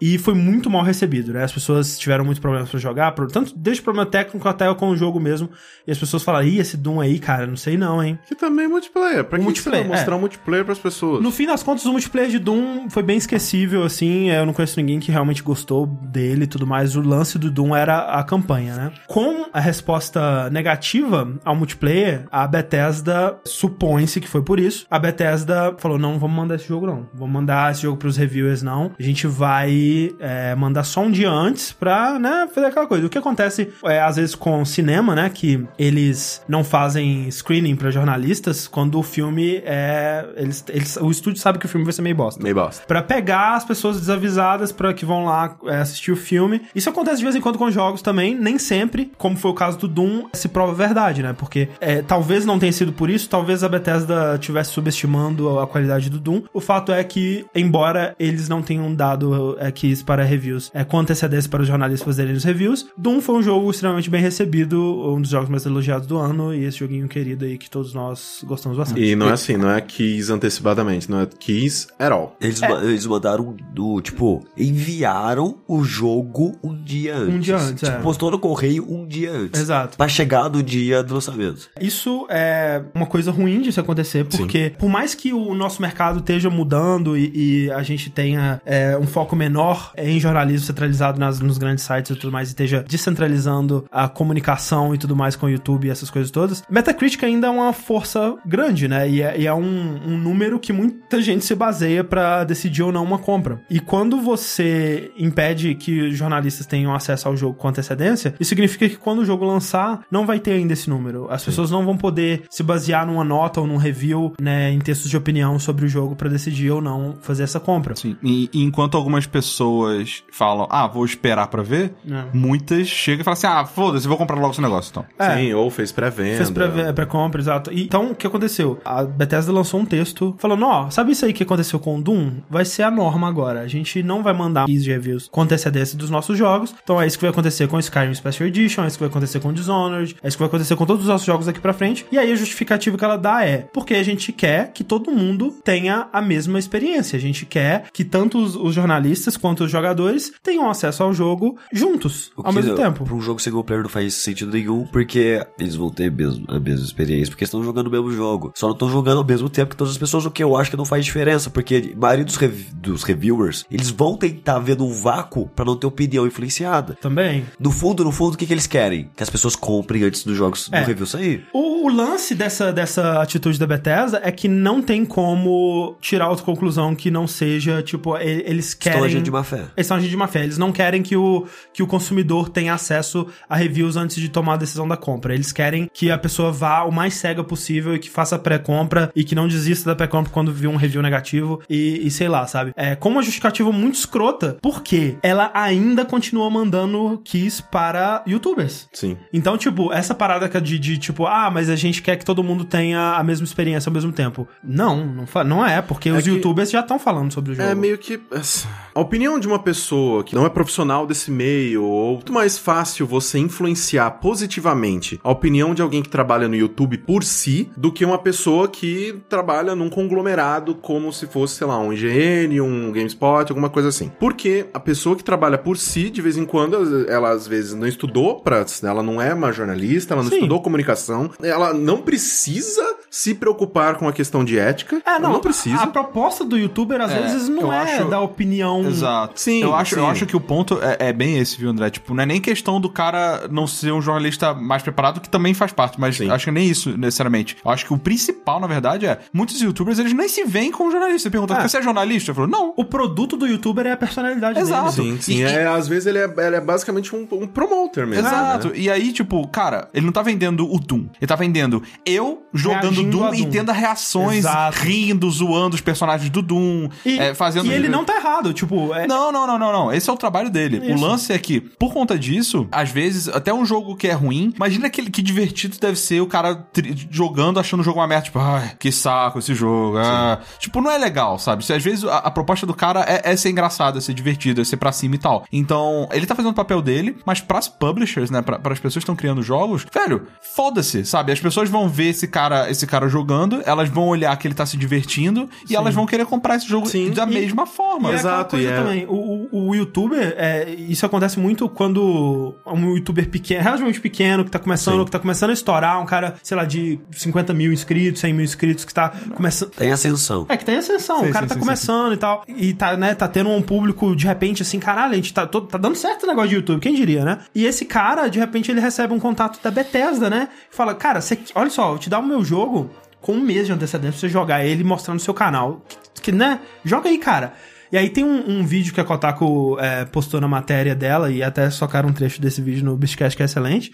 [0.04, 1.44] E foi muito mal recebido, né?
[1.44, 5.20] As pessoas tiveram muitos problemas pra jogar, tanto desde problema técnico até com o jogo
[5.20, 5.48] mesmo.
[5.86, 8.18] E as pessoas falaram, ih, esse Doom aí, cara, não sei não, hein?
[8.26, 9.22] Que também é multiplayer.
[9.22, 10.16] Pra Um que multiplayer, você mostrar é.
[10.16, 11.22] um multiplayer pras pessoas?
[11.22, 14.28] No fim das contas, o multiplayer de Doom foi bem esquecível, assim.
[14.28, 16.96] Eu não conheço ninguém que realmente gostou dele e tudo mais.
[16.96, 18.92] O lance do Doom era a campanha, né?
[19.06, 24.84] Com a resposta negativa ao multiplayer, a Bethesda supõe-se que foi por isso.
[24.90, 27.08] A Bethesda falou: não, vamos mandar esse jogo, não.
[27.14, 28.90] Vamos mandar esse jogo pros reviewers, não.
[28.98, 33.06] A gente vai é, mandar só um dia antes pra, né, fazer aquela coisa.
[33.06, 35.30] O que acontece, é, às vezes, com cinema, né?
[35.32, 40.24] Que eles não fazem screening pra jornalistas quando o filme é.
[40.36, 42.42] Eles, eles, o estúdio sabe que o filme vai ser meio bosta.
[42.42, 42.84] Meio bosta.
[42.86, 46.62] Pra pegar as pessoas desavisadas para que vão lá é, assistir o filme.
[46.74, 49.78] Isso acontece de vez em quando com jogos também, nem sempre, como foi o caso
[49.78, 51.34] do Doom, se prova verdade, né?
[51.36, 56.10] Porque é, talvez não tenha sido por isso, talvez a Bethesda estivesse subestimando a qualidade
[56.10, 56.42] do Doom.
[56.52, 60.98] O fato é que, embora eles não tenham dado é, keys para reviews é, com
[61.00, 64.78] antecedência para os jornalistas fazerem os reviews, Doom foi um jogo extremamente bem recebido,
[65.14, 68.42] um dos jogos mais elogiados do ano, e esse joguinho querido aí que todos nós
[68.46, 69.00] gostamos bastante.
[69.02, 72.36] E não é assim, não é keys antecipadamente, não é keys at all.
[72.40, 77.34] Eles, ma- eles mandaram do, tipo, enviaram o jogo um dia antes.
[77.34, 78.02] Um dia antes, Tipo, é.
[78.02, 79.60] postou no correio um dia antes.
[79.60, 79.96] Exato.
[79.96, 81.70] Pra chegar no dia do lançamento.
[81.80, 86.18] Isso é uma coisa ruim de se acontecer, porque por mais que o nosso mercado
[86.18, 89.61] esteja mudando e, e a gente tenha é, um foco menor
[89.96, 94.94] em jornalismo centralizado nas, nos grandes sites e tudo mais, e esteja descentralizando a comunicação
[94.94, 98.34] e tudo mais com o YouTube e essas coisas todas, Metacritic ainda é uma força
[98.44, 99.08] grande, né?
[99.08, 102.92] E é, e é um, um número que muita gente se baseia pra decidir ou
[102.92, 103.60] não uma compra.
[103.70, 108.88] E quando você impede que os jornalistas tenham acesso ao jogo com antecedência, isso significa
[108.88, 111.26] que quando o jogo lançar, não vai ter ainda esse número.
[111.30, 115.10] As pessoas não vão poder se basear numa nota ou num review, né, em textos
[115.10, 117.94] de opinião sobre o jogo pra decidir ou não fazer essa compra.
[117.96, 118.16] Sim.
[118.22, 122.24] E, e enquanto algumas pessoas pessoas falam, ah, vou esperar pra ver, É.
[122.32, 125.04] muitas chegam e falam assim, ah, foda-se, vou comprar logo esse negócio então.
[125.18, 125.36] É.
[125.36, 126.36] Sim, ou fez pré-venda.
[126.38, 127.72] Fez pré- pré-compra, exato.
[127.72, 128.80] E, então, o que aconteceu?
[128.84, 132.40] A Bethesda lançou um texto falando, ó, sabe isso aí que aconteceu com o Doom?
[132.50, 133.60] Vai ser a norma agora.
[133.60, 136.74] A gente não vai mandar keys de reviews com antecedência dos nossos jogos.
[136.82, 139.40] Então é isso que vai acontecer com Skyrim Special Edition, é isso que vai acontecer
[139.40, 142.06] com Dishonored, é isso que vai acontecer com todos os nossos jogos aqui pra frente.
[142.10, 145.54] E aí a justificativa que ela dá é, porque a gente quer que todo mundo
[145.64, 147.16] tenha a mesma experiência.
[147.16, 151.58] A gente quer que tanto os, os jornalistas quanto os jogadores tenham acesso ao jogo
[151.72, 153.04] juntos, ao mesmo tempo.
[153.04, 156.58] Pra um jogo single player não faz sentido nenhum, porque eles vão ter mesmo, a
[156.58, 158.52] mesma experiência, porque estão jogando o mesmo jogo.
[158.54, 160.70] Só não estão jogando ao mesmo tempo que todas as pessoas, o que eu acho
[160.70, 164.78] que não faz diferença, porque a maioria dos, rev- dos reviewers, eles vão tentar ver
[164.78, 166.96] num vácuo pra não ter opinião influenciada.
[167.00, 167.44] Também.
[167.58, 169.10] No fundo, no fundo, o que, que eles querem?
[169.16, 170.80] Que as pessoas comprem antes dos jogos É.
[170.80, 171.44] do review sair.
[171.52, 176.44] O, o lance dessa, dessa atitude da Bethesda é que não tem como tirar outra
[176.44, 179.00] conclusão que não seja, tipo, eles querem...
[179.32, 179.56] Má fé.
[179.56, 180.42] Eles estão agindo de má fé.
[180.44, 184.54] Eles não querem que o, que o consumidor tenha acesso a reviews antes de tomar
[184.54, 185.34] a decisão da compra.
[185.34, 189.24] Eles querem que a pessoa vá o mais cega possível e que faça pré-compra e
[189.24, 192.72] que não desista da pré-compra quando viu um review negativo e, e sei lá, sabe?
[192.76, 198.88] É como uma justificativa muito escrota, porque ela ainda continua mandando keys para youtubers.
[198.92, 199.16] Sim.
[199.32, 202.42] Então, tipo, essa parada é de, de, tipo, ah, mas a gente quer que todo
[202.42, 204.46] mundo tenha a mesma experiência ao mesmo tempo.
[204.62, 207.68] Não, não, não é, porque os que- youtubers já estão falando sobre o jogo.
[207.68, 208.20] É meio que.
[208.32, 212.58] essa- A opinião de uma pessoa que não é profissional desse meio, ou muito mais
[212.58, 214.10] fácil você influenciar
[214.46, 218.66] positivamente a opinião de alguém que trabalha no YouTube por si, do que uma pessoa
[218.68, 223.88] que trabalha num conglomerado como se fosse, sei lá, um IGN, um GameSpot, alguma coisa
[223.88, 224.10] assim.
[224.18, 227.86] Porque a pessoa que trabalha por si, de vez em quando, ela às vezes não
[227.86, 228.64] estudou pra.
[228.82, 230.36] Ela não é uma jornalista, ela não Sim.
[230.36, 235.00] estudou comunicação, ela não precisa se preocupar com a questão de ética.
[235.06, 235.76] É, ela não, não precisa.
[235.78, 238.80] A, a proposta do youtuber, às É, vezes, não é acho- da opinião.
[238.86, 239.11] Exato.
[239.34, 240.10] Sim, eu acho, eu sim.
[240.10, 241.90] acho que o ponto é, é bem esse, viu, André?
[241.90, 245.54] Tipo, não é nem questão do cara não ser um jornalista mais preparado, que também
[245.54, 246.30] faz parte, mas Sim.
[246.30, 247.56] acho que nem isso, necessariamente.
[247.64, 250.90] Eu acho que o principal, na verdade, é muitos youtubers, eles nem se veem como
[250.90, 251.22] jornalista.
[251.28, 251.68] Você pergunta, É.
[251.68, 252.30] você é jornalista?
[252.30, 252.72] Eu falo, não.
[252.76, 254.96] O produto do youtuber é a personalidade Exato.
[255.02, 255.12] dele.
[255.16, 255.34] Sim, sim.
[255.40, 258.26] E- é, às vezes ele é, ele é basicamente um, um promoter mesmo.
[258.26, 258.68] Exato.
[258.68, 258.74] né?
[258.76, 261.06] E aí, tipo, cara, ele não tá vendendo o Doom.
[261.20, 263.50] Ele tá vendendo eu jogando Doom a e Doom.
[263.50, 264.78] tendo reações, Exato.
[264.80, 267.66] rindo, zoando os personagens do Doom, E, é, fazendo...
[267.66, 269.92] e ele não tá errado, tipo, é, Não, não, não, não, não.
[269.92, 270.78] Esse é o trabalho dele.
[270.80, 271.04] O Isso.
[271.04, 274.88] lance é que, por conta disso, às vezes, até um jogo que é ruim, imagina
[274.90, 276.66] que, que divertido deve ser o cara
[277.10, 279.98] jogando, achando o jogo uma merda, tipo, ai, que saco esse jogo.
[279.98, 281.64] ah." Tipo, não é legal, sabe?
[281.64, 284.60] Se, às vezes a, a proposta do cara é, é ser engraçado, é ser divertido,
[284.60, 285.44] é ser pra cima e tal.
[285.52, 288.98] Então, ele tá fazendo o papel dele, mas pras publishers, né, pra, pras pessoas que
[289.04, 291.32] estão criando jogos, velho, foda-se, sabe?
[291.32, 294.66] As pessoas vão ver esse cara, esse cara jogando, elas vão olhar que ele tá
[294.66, 297.10] se divertindo e elas vão querer comprar esse jogo Sim.
[297.10, 298.10] da E- mesma forma.
[298.10, 299.06] E é Exato, e é- também.
[299.06, 304.50] O, o, o youtuber, é, isso acontece muito quando um youtuber pequeno, relativamente pequeno, que
[304.50, 305.04] tá começando, Sim.
[305.04, 308.44] que tá começando a estourar, um cara, sei lá, de 50 mil inscritos, 100 mil
[308.44, 309.70] inscritos, que tá começando.
[309.70, 310.46] Tem ascensão.
[310.48, 312.44] É, que tem ascensão, Sim, o cara sim, tá sim, começando e tal.
[312.48, 315.66] E tá, né, tá tendo um público, de repente, assim, caralho, a gente tá, todo-
[315.66, 317.38] tá dando certo o negócio de YouTube, quem diria, né?
[317.54, 320.48] E esse cara, de repente, ele recebe um contato da Bethesda, né?
[320.72, 322.90] E fala, cara, você, olha só, eu te dar o meu jogo
[323.20, 325.84] com um mês de antecedência pra você jogar ele e mostrar no seu canal.
[326.14, 326.60] Que, que, né?
[326.84, 327.54] Joga aí, cara.
[327.92, 331.42] E aí tem um, um vídeo que a Kotaku é, postou na matéria dela, e
[331.42, 333.92] até socaram um trecho desse vídeo no Biscast que é excelente.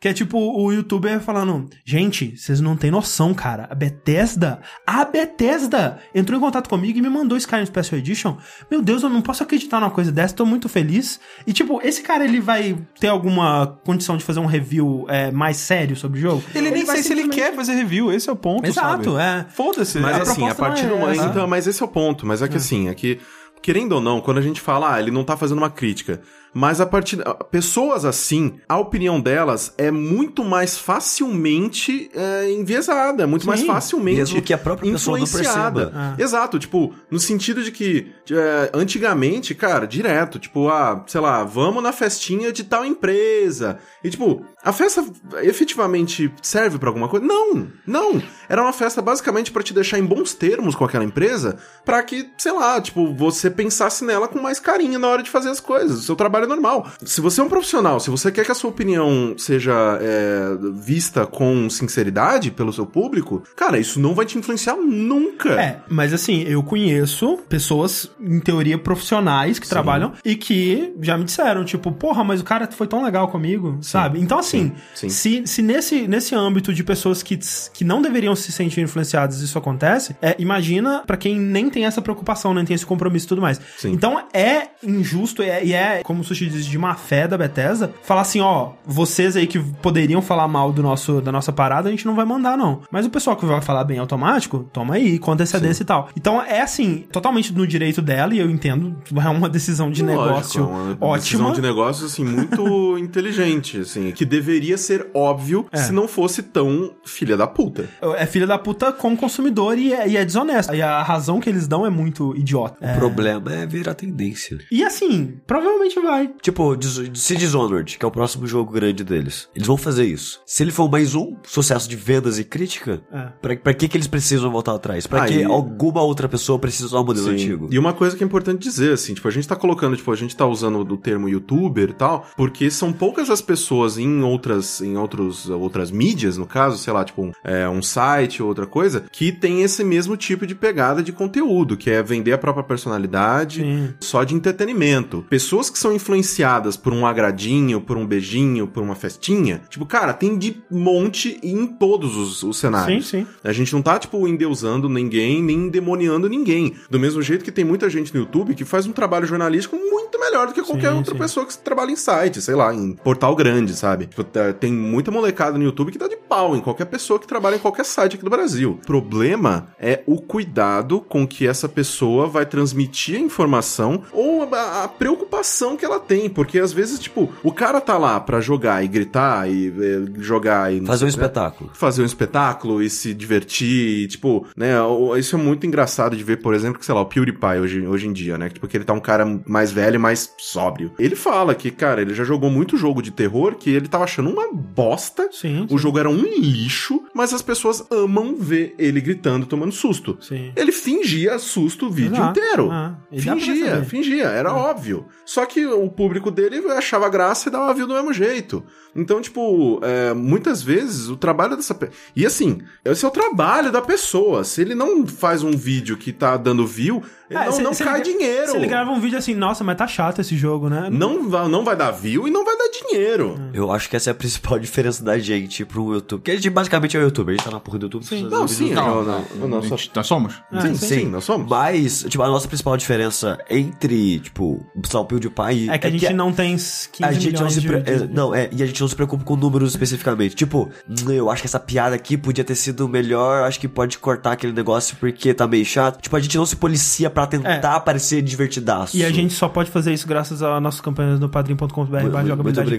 [0.00, 3.66] Que é tipo o youtuber falando: Gente, vocês não têm noção, cara.
[3.70, 8.36] A Bethesda, a Bethesda entrou em contato comigo e me mandou Skyrim Special Edition.
[8.70, 11.18] Meu Deus, eu não posso acreditar numa coisa dessa, tô muito feliz.
[11.46, 15.56] E tipo, esse cara ele vai ter alguma condição de fazer um review é, mais
[15.56, 16.44] sério sobre o jogo?
[16.54, 19.22] Ele nem vai sei se ele quer fazer review, esse é o ponto, Exato, sabe?
[19.22, 19.46] é.
[19.50, 19.98] Foda-se.
[20.00, 21.20] Mas É, assim, a partir do é momento.
[21.20, 21.28] essa.
[21.30, 22.26] Então, mas esse é o ponto.
[22.26, 23.20] Mas é que assim, é que.
[23.62, 26.20] Querendo ou não, quando a gente fala, ah, ele não tá fazendo uma crítica.
[26.54, 27.18] Mas a partir.
[27.50, 34.18] Pessoas assim, a opinião delas é muito mais facilmente é, enviesada, muito mais Sim, facilmente.
[34.18, 35.86] mesmo que a própria influenciada.
[35.86, 36.16] perceba.
[36.18, 41.82] Exato, tipo, no sentido de que é, antigamente, cara, direto, tipo, ah, sei lá, vamos
[41.82, 43.78] na festinha de tal empresa.
[44.02, 45.04] E tipo, a festa
[45.42, 47.26] efetivamente serve pra alguma coisa?
[47.26, 48.22] Não, não.
[48.48, 52.30] Era uma festa basicamente pra te deixar em bons termos com aquela empresa, pra que,
[52.36, 56.00] sei lá, tipo, você pensasse nela com mais carinho na hora de fazer as coisas.
[56.00, 56.86] O seu trabalho trabalho normal.
[57.04, 61.26] Se você é um profissional, se você quer que a sua opinião seja é, vista
[61.26, 65.60] com sinceridade pelo seu público, cara, isso não vai te influenciar nunca.
[65.60, 71.24] É, mas assim, eu conheço pessoas, em teoria, profissionais que trabalham e que já me
[71.24, 74.20] disseram, tipo, porra, mas o cara foi tão legal comigo, sabe?
[74.20, 74.53] Então, assim,
[74.94, 75.08] sim.
[75.08, 77.38] se, se nesse, nesse âmbito de pessoas que,
[77.72, 82.00] que não deveriam se sentir influenciadas isso acontece, é, imagina pra quem nem tem essa
[82.00, 83.60] preocupação, nem tem esse compromisso e tudo mais.
[83.78, 83.92] Sim.
[83.92, 87.36] Então, é injusto e é, e é, como o Sushi diz, de má fé da
[87.36, 91.88] Bethesda, falar assim, ó, vocês aí que poderiam falar mal do nosso, da nossa parada,
[91.88, 92.82] a gente não vai mandar, não.
[92.90, 96.08] Mas o pessoal que vai falar bem automático, toma aí, com antecedência e tal.
[96.16, 100.24] Então, é assim, totalmente no direito dela, e eu entendo, é uma decisão de Lógico,
[100.24, 101.18] negócio é uma ótima.
[101.18, 105.78] decisão de negócio, assim, muito inteligente, assim, que deveria ser óbvio É.
[105.78, 107.88] se não fosse tão filha da puta.
[108.16, 110.76] É filha da puta com o consumidor e é, e é desonesta.
[110.76, 112.76] E a razão que eles dão é muito idiota.
[112.80, 114.58] O problema é virar tendência.
[114.70, 116.30] E assim, provavelmente vai.
[116.42, 116.76] Tipo,
[117.14, 120.40] se Dishonored, que é o próximo jogo grande deles, eles vão fazer isso.
[120.46, 123.28] Se ele for mais um sucesso de vendas e crítica, É.
[123.40, 125.06] pra, pra que que eles precisam voltar atrás?
[125.06, 127.32] Pra Ah, que e- alguma outra pessoa precisa usar o modelo Sim.
[127.34, 127.68] antigo?
[127.70, 130.16] E uma coisa que é importante dizer, assim, tipo, a gente tá colocando, tipo, a
[130.16, 134.80] gente tá usando o termo youtuber e tal, porque são poucas as pessoas em outras,
[134.80, 138.66] em outros, outras mídias, no caso, sei lá, tipo, um, é, um site ou outra
[138.66, 142.64] coisa, que tem esse mesmo tipo de pegada de conteúdo, que é vender a própria
[142.64, 143.94] personalidade Sim.
[144.00, 145.24] só de entretenimento.
[145.28, 150.12] Pessoas que são influenciadas por um agradinho, por um beijinho, por uma festinha, tipo, cara,
[150.12, 153.08] tem de monte em todos os, os Sim, cenários.
[153.08, 153.26] sim.
[153.42, 156.74] A gente não tá, tipo, endeusando ninguém, nem demoniando ninguém.
[156.90, 160.18] Do mesmo jeito que tem muita gente no YouTube que faz um trabalho jornalístico muito
[160.18, 161.18] melhor do que qualquer Sim, outra sim.
[161.18, 164.08] pessoa que trabalha em site, sei lá, em portal grande, sabe?
[164.24, 167.26] Tipo, tá- tem muita molecada no YouTube que dá de pau em qualquer pessoa que
[167.26, 168.78] trabalha em qualquer site aqui do Brasil.
[168.82, 174.84] O problema é o cuidado com que essa pessoa vai transmitir a informação ou a,
[174.84, 178.82] a preocupação que ela tem, porque às vezes, tipo, o cara tá lá pra jogar
[178.84, 181.10] e gritar e eh, jogar e Fazer um né?
[181.10, 181.70] espetáculo.
[181.74, 184.72] fazer um espetáculo e se divertir, e, tipo, né,
[185.18, 188.08] isso é muito engraçado de ver, por exemplo, que, sei lá, o PewDiePie hoje, hoje
[188.08, 190.92] em dia, né, tipo, que ele tá um cara mais velho e mais sóbrio.
[190.98, 194.30] Ele fala que, cara, ele já jogou muito jogo de terror que ele tava achando
[194.30, 199.46] uma bosta, Sim, o jogo era um lixo, mas as pessoas amam ver ele gritando,
[199.46, 200.16] tomando susto.
[200.20, 200.52] Sim.
[200.54, 202.38] Ele fingia susto o vídeo Exato.
[202.38, 202.70] inteiro.
[202.70, 205.06] Ah, fingia, fingia, era óbvio.
[205.24, 208.62] Só que o público dele achava graça e dava view do mesmo jeito.
[208.94, 211.74] Então, tipo, é, muitas vezes o trabalho dessa.
[211.74, 214.44] pe- E assim, esse é o trabalho da pessoa.
[214.44, 217.74] Se ele não faz um vídeo que tá dando view, ele É, não, se- não
[217.74, 218.50] se cai ele- dinheiro.
[218.50, 220.88] Se ele grava um vídeo assim, nossa, mas tá chato esse jogo, né?
[220.92, 223.36] Não, vai, não vai dar view e não vai dar dinheiro.
[223.52, 226.22] Eu acho que essa é a principal diferença da gente pro YouTube.
[226.22, 227.30] Que a gente basicamente é o YouTube.
[227.30, 228.04] A gente tá na porra do YouTube.
[228.04, 229.60] fazendo Não, sim, não, Não, não, não, a
[229.94, 230.34] nós somos.
[230.52, 230.86] Ah, sim, sim.
[230.86, 231.48] sim, nós somos.
[231.48, 235.70] Mas, tipo, a nossa principal diferença entre, tipo, sei lá, o PewDiePie...
[235.70, 237.68] É que a gente não tem 15 A gente não se de...
[237.68, 240.34] pre- de- é, Não, é, e a gente não se preocupa com números especificamente.
[240.34, 243.98] Tipo, "Hum, eu acho que essa piada aqui podia ter sido melhor, acho que pode
[243.98, 246.00] cortar aquele negócio porque tá meio chato.
[246.00, 248.96] Tipo, a gente não se policia pra tentar parecer divertidaço.
[248.96, 252.26] E a gente só pode fazer isso graças às nossas campanhas no padrim.com.br barra muito
[252.28, 252.70] jogabilidade,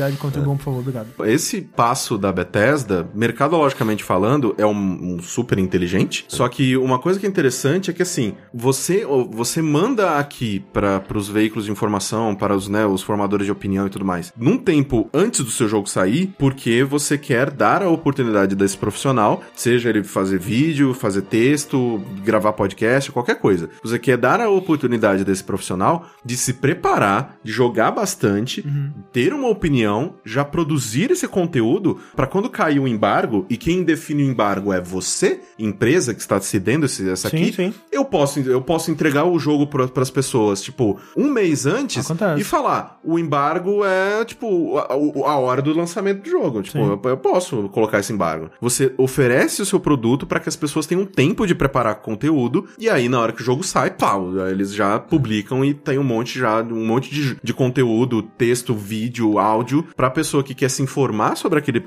[0.00, 1.08] jogabilidade, contribuam, por favor, obrigado.
[1.24, 6.24] Esse passo da Bethesda, mercadologicamente falando, é um, um super inteligente.
[6.28, 11.02] Só que uma coisa que é interessante é que assim, você você manda aqui para
[11.14, 14.56] os veículos de informação, para os, né, os formadores de opinião e tudo mais, num
[14.56, 19.88] tempo antes do seu jogo sair, porque você quer dar a oportunidade desse profissional, seja
[19.90, 23.68] ele fazer vídeo, fazer texto, gravar podcast, qualquer coisa.
[23.82, 28.64] Você quer dar a oportunidade desse profissional de se preparar, de jogar bastante,
[29.12, 29.89] ter uma opinião,
[30.24, 34.80] já produzir esse conteúdo para quando cair o embargo e quem define o embargo é
[34.80, 37.74] você, empresa que está cedendo esse, essa Sim, aqui, sim.
[37.90, 42.40] eu posso eu posso entregar o jogo para as pessoas tipo um mês antes Acontece.
[42.40, 47.00] e falar o embargo é tipo a, a hora do lançamento do jogo, tipo eu,
[47.04, 48.50] eu posso colocar esse embargo.
[48.60, 52.88] Você oferece o seu produto para que as pessoas tenham tempo de preparar conteúdo e
[52.88, 56.38] aí na hora que o jogo sai, pau, eles já publicam e tem um monte
[56.38, 60.82] já um monte de, de conteúdo, texto, vídeo, áudio para a pessoa que quer se
[60.82, 61.82] informar sobre aquele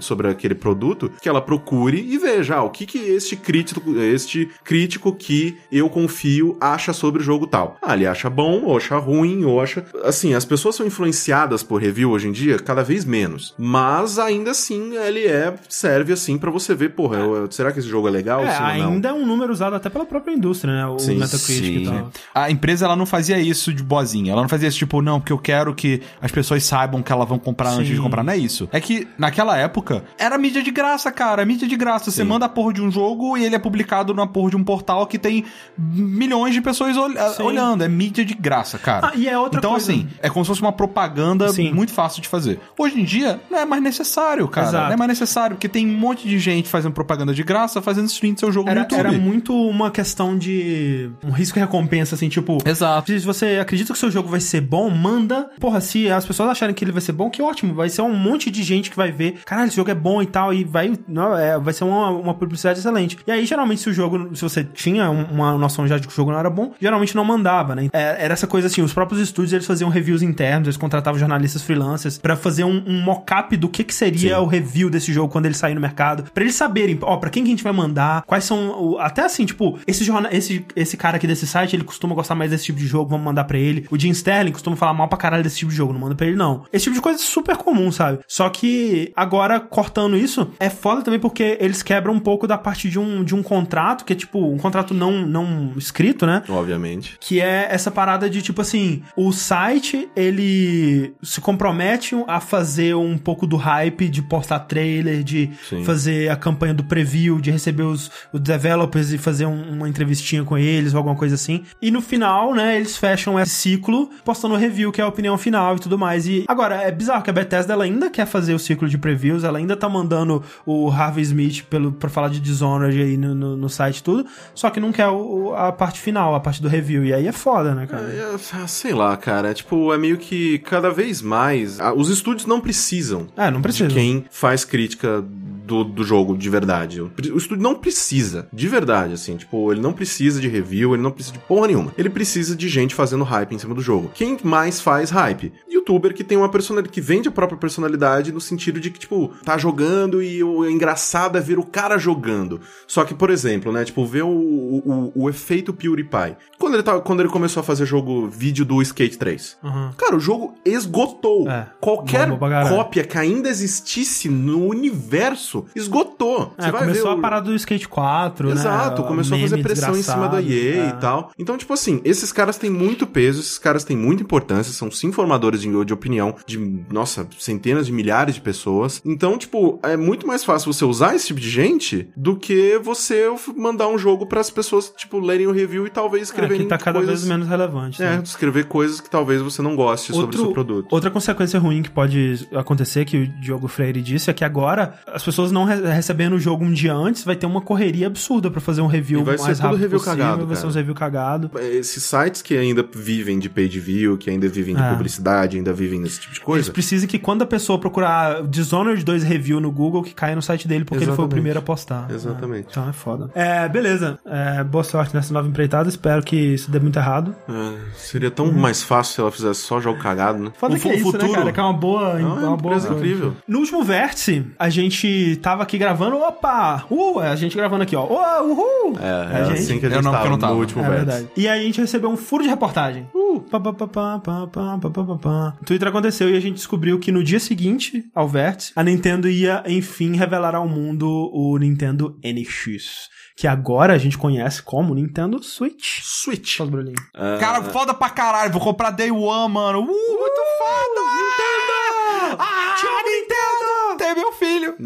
[0.00, 4.48] sobre aquele produto, que ela procure e veja ah, o que que este crítico, este
[4.64, 7.76] crítico que eu confio acha sobre o jogo tal.
[7.82, 11.80] Ah, ele acha bom, ou acha ruim, ou acha assim, as pessoas são influenciadas por
[11.80, 16.50] review hoje em dia cada vez menos, mas ainda assim ele é serve assim para
[16.50, 18.44] você ver, porra, eu- será que esse jogo é legal?
[18.44, 18.92] É, sim ou não?
[18.92, 20.86] ainda é um número usado até pela própria indústria, né?
[20.86, 21.84] O Sim, Metacritic e sim.
[21.84, 22.10] tal.
[22.34, 24.32] A empresa ela não fazia isso de boazinha.
[24.32, 27.28] Ela não fazia isso tipo, não, porque eu quero que as pessoas saibam que elas
[27.28, 27.94] vão comprar antes Sim.
[27.94, 28.22] de comprar.
[28.22, 28.68] Não é isso.
[28.72, 31.44] É que naquela época era mídia de graça, cara.
[31.44, 32.10] Mídia de graça.
[32.10, 34.64] Você manda a porra de um jogo e ele é publicado na porra de um
[34.64, 35.44] portal que tem
[35.78, 37.42] milhões de pessoas ol- Sim.
[37.42, 37.84] olhando.
[37.84, 39.08] É mídia de graça, cara.
[39.08, 39.90] Ah, e é outra então, coisa.
[39.92, 41.72] assim, é como se fosse uma propaganda Sim.
[41.72, 42.60] muito fácil de fazer.
[42.78, 44.68] Hoje em dia, não é mais necessário, cara.
[44.68, 44.86] Exato.
[44.86, 48.06] Não é mais necessário, porque tem um monte de gente fazendo propaganda de graça, fazendo
[48.06, 48.98] stream do seu jogo no Era, YouTube.
[48.98, 52.58] era muito uma questão de um risco e recompensa, assim, tipo.
[52.64, 53.06] Exato.
[53.12, 55.50] Se você acredita que o seu jogo vai ser bom, manda.
[55.60, 57.74] Porra, se as pessoas acharem que ele vai ser bom, que ótimo.
[57.74, 59.40] Vai ser um monte de gente que vai ver.
[59.44, 60.52] Caralho, esse jogo é bom e tal.
[60.52, 60.92] E vai.
[61.08, 63.18] Não, é, vai ser uma, uma publicidade excelente.
[63.26, 64.34] E aí, geralmente, se o jogo.
[64.34, 67.14] Se você tinha um- uma noção já de que o jogo não era bom, geralmente
[67.14, 67.88] não mandava, né?
[67.92, 71.62] É, era essa coisa assim, os próprios estúdios eles faziam reviews internos, eles contratavam jornalistas
[71.62, 75.46] freelancers pra fazer um, um mock-up do que, que seria o review desse jogo quando
[75.46, 76.24] ele sair no mercado.
[76.32, 78.56] Pra eles saberem, ó, pra quem que a gente vai mandar, quais são.
[78.80, 82.34] o- até assim, tipo, esse, jorna, esse, esse cara aqui desse site, ele costuma gostar
[82.34, 83.86] mais desse tipo de jogo, vamos mandar pra ele.
[83.90, 86.26] O Jim Sterling costuma falar mal pra caralho desse tipo de jogo, não manda pra
[86.26, 86.64] ele, não.
[86.72, 88.18] Esse tipo de coisa é super comum, sabe?
[88.28, 92.88] Só que agora, cortando isso, é foda também porque eles quebram um pouco da parte
[92.88, 96.42] de um, de um contrato, que é tipo, um contrato não, não escrito, né?
[96.48, 97.16] Obviamente.
[97.20, 103.16] Que é essa parada de tipo assim, o site ele se compromete a fazer um
[103.18, 105.84] pouco do hype, de postar trailer, de Sim.
[105.84, 110.44] fazer a campanha do preview, de receber os, os developers e fazer um- uma entrevistinha
[110.44, 111.62] com eles ou alguma coisa assim.
[111.80, 115.36] E no final, né, eles fecham esse ciclo postando o review, que é a opinião
[115.38, 116.26] final e tudo mais.
[116.26, 119.44] E agora, é bizarro que a Bethesda ela ainda quer fazer o ciclo de previews,
[119.44, 123.56] ela ainda tá mandando o Harvey Smith pelo, pra falar de Dishonored aí no, no,
[123.56, 127.04] no site tudo, só que não quer o- a parte final, a parte do review.
[127.04, 128.02] E aí é foda, né, cara?
[128.04, 129.50] É, é, sei lá, cara.
[129.50, 131.80] É, tipo, é meio que cada vez mais.
[131.80, 133.88] ah, Os estúdios não precisam É, não precisa.
[133.88, 135.22] de quem faz crítica
[135.66, 137.00] do, do jogo de verdade.
[137.00, 139.36] O, o estúdio não precisa, de verdade, assim.
[139.36, 141.92] Tipo, ele não precisa de review, ele não precisa de porra nenhuma.
[141.98, 144.10] Ele precisa de gente fazendo hype em cima do jogo.
[144.14, 145.52] Quem mais faz hype?
[145.86, 149.32] Youtuber que tem uma personalidade, que vende a própria personalidade no sentido de que, tipo,
[149.44, 152.60] tá jogando e o engraçado é ver o cara jogando.
[152.86, 156.36] Só que, por exemplo, né, tipo, ver o, o, o efeito PewDiePie.
[156.58, 159.58] Quando ele, tá, quando ele começou a fazer jogo, vídeo do Skate 3.
[159.62, 159.90] Uhum.
[159.96, 161.48] Cara, o jogo esgotou.
[161.48, 162.28] É, Qualquer
[162.68, 166.52] cópia que ainda existisse no universo esgotou.
[166.58, 169.08] É, começou a o- parada do Skate 4, Exato, né?
[169.08, 170.88] começou a fazer pressão em cima da EA é.
[170.88, 171.30] e tal.
[171.38, 175.12] Então, tipo assim, esses caras têm muito peso, esses caras têm muita importância, são sim
[175.12, 176.58] formadores de, de opinião de,
[176.90, 179.00] nossa, centenas de milhares de pessoas.
[179.04, 183.26] Então, tipo, é muito mais fácil você usar esse tipo de gente do que você
[183.56, 186.68] mandar um jogo para as pessoas, tipo, lerem o review e talvez É, escreverem que
[186.68, 187.20] tá cada coisas...
[187.20, 188.02] vez menos relevante.
[188.02, 188.22] É, né?
[188.24, 190.92] escrever coisas que talvez você não goste sobre o seu produto.
[190.92, 195.24] Outra consequência ruim que pode acontecer, que o Diogo Freire disse, é que agora as
[195.24, 198.60] pessoas não re recebendo o jogo um dia antes, vai ter uma correria absurda pra
[198.60, 200.68] fazer um review E vai ser mais tudo rápido review possível, cagado, vai ser cara.
[200.68, 201.50] uns review cagado.
[201.60, 204.90] Esses sites que ainda vivem de page view, que ainda vivem de É.
[204.90, 206.72] publicidade, ainda vivem nesse tipo de Eles coisa.
[206.72, 210.66] precisam que quando a pessoa procurar Dishonored 2 review no Google, que caia no site
[210.68, 211.32] dele, porque ele foi o Exatamente.
[211.34, 212.06] primeiro a postar.
[212.10, 212.66] Exatamente.
[212.66, 213.30] É, então é foda.
[213.34, 214.18] É, beleza.
[214.24, 215.88] É, boa sorte nessa nova empreitada.
[215.88, 217.34] Espero que isso dê muito errado.
[217.48, 220.50] É, seria tão mais fácil se ela fizesse só jogo cagado, né?
[220.58, 221.52] Foda O que é isso, né, cara?
[221.52, 223.34] Que é uma boa, Não, é uma uma boa incrível.
[223.46, 226.84] No último vértice, a gente tava aqui gravando, opa!
[226.90, 228.06] Uh, a gente gravando aqui, ó.
[228.08, 228.96] Oh, uhul!
[229.00, 229.06] É,
[229.38, 229.58] é a gente.
[229.58, 230.54] assim que a Eu gente não, porque tava eu não tava.
[230.54, 231.06] no último É vértice.
[231.06, 231.28] verdade.
[231.36, 233.08] E aí a gente recebeu um furo de reportagem.
[233.14, 236.40] Uh, pá, pá, pá, pá, pá, pá, pá, pá, pá, O Twitter aconteceu e a
[236.40, 241.08] gente descobriu que no dia seguinte ao vértice, a Nintendo ia, enfim, revelar ao mundo
[241.32, 243.08] o Nintendo NX.
[243.36, 246.00] Que agora a gente conhece como Nintendo Switch.
[246.02, 246.56] Switch.
[246.56, 247.00] Só os barulhinhos.
[247.38, 248.50] Cara, foda pra caralho.
[248.50, 249.80] Vou comprar Day One, mano.
[249.80, 251.00] Uh, muito foda!
[251.16, 252.36] Nintendo!
[252.38, 253.55] Ah, Nintendo!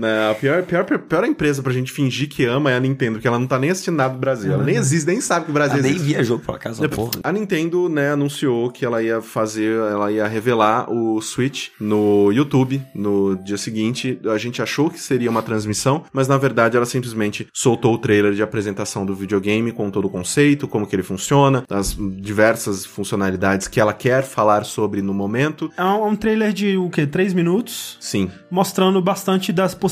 [0.00, 3.28] Não, a pior, pior, pior empresa pra gente fingir que ama é a Nintendo, porque
[3.28, 4.50] ela não tá nem assistindo nada do Brasil.
[4.50, 6.06] ela nem existe, nem sabe que o Brasil nem existe.
[6.06, 7.10] via jogo pra casa, porra.
[7.22, 12.80] A Nintendo, né, anunciou que ela ia fazer, ela ia revelar o Switch no YouTube
[12.94, 14.18] no dia seguinte.
[14.32, 18.32] A gente achou que seria uma transmissão, mas na verdade ela simplesmente soltou o trailer
[18.32, 23.68] de apresentação do videogame com todo o conceito, como que ele funciona, as diversas funcionalidades
[23.68, 25.70] que ela quer falar sobre no momento.
[25.76, 27.06] É um, um trailer de o quê?
[27.06, 29.89] Três minutos, Sim, mostrando bastante das possibilidades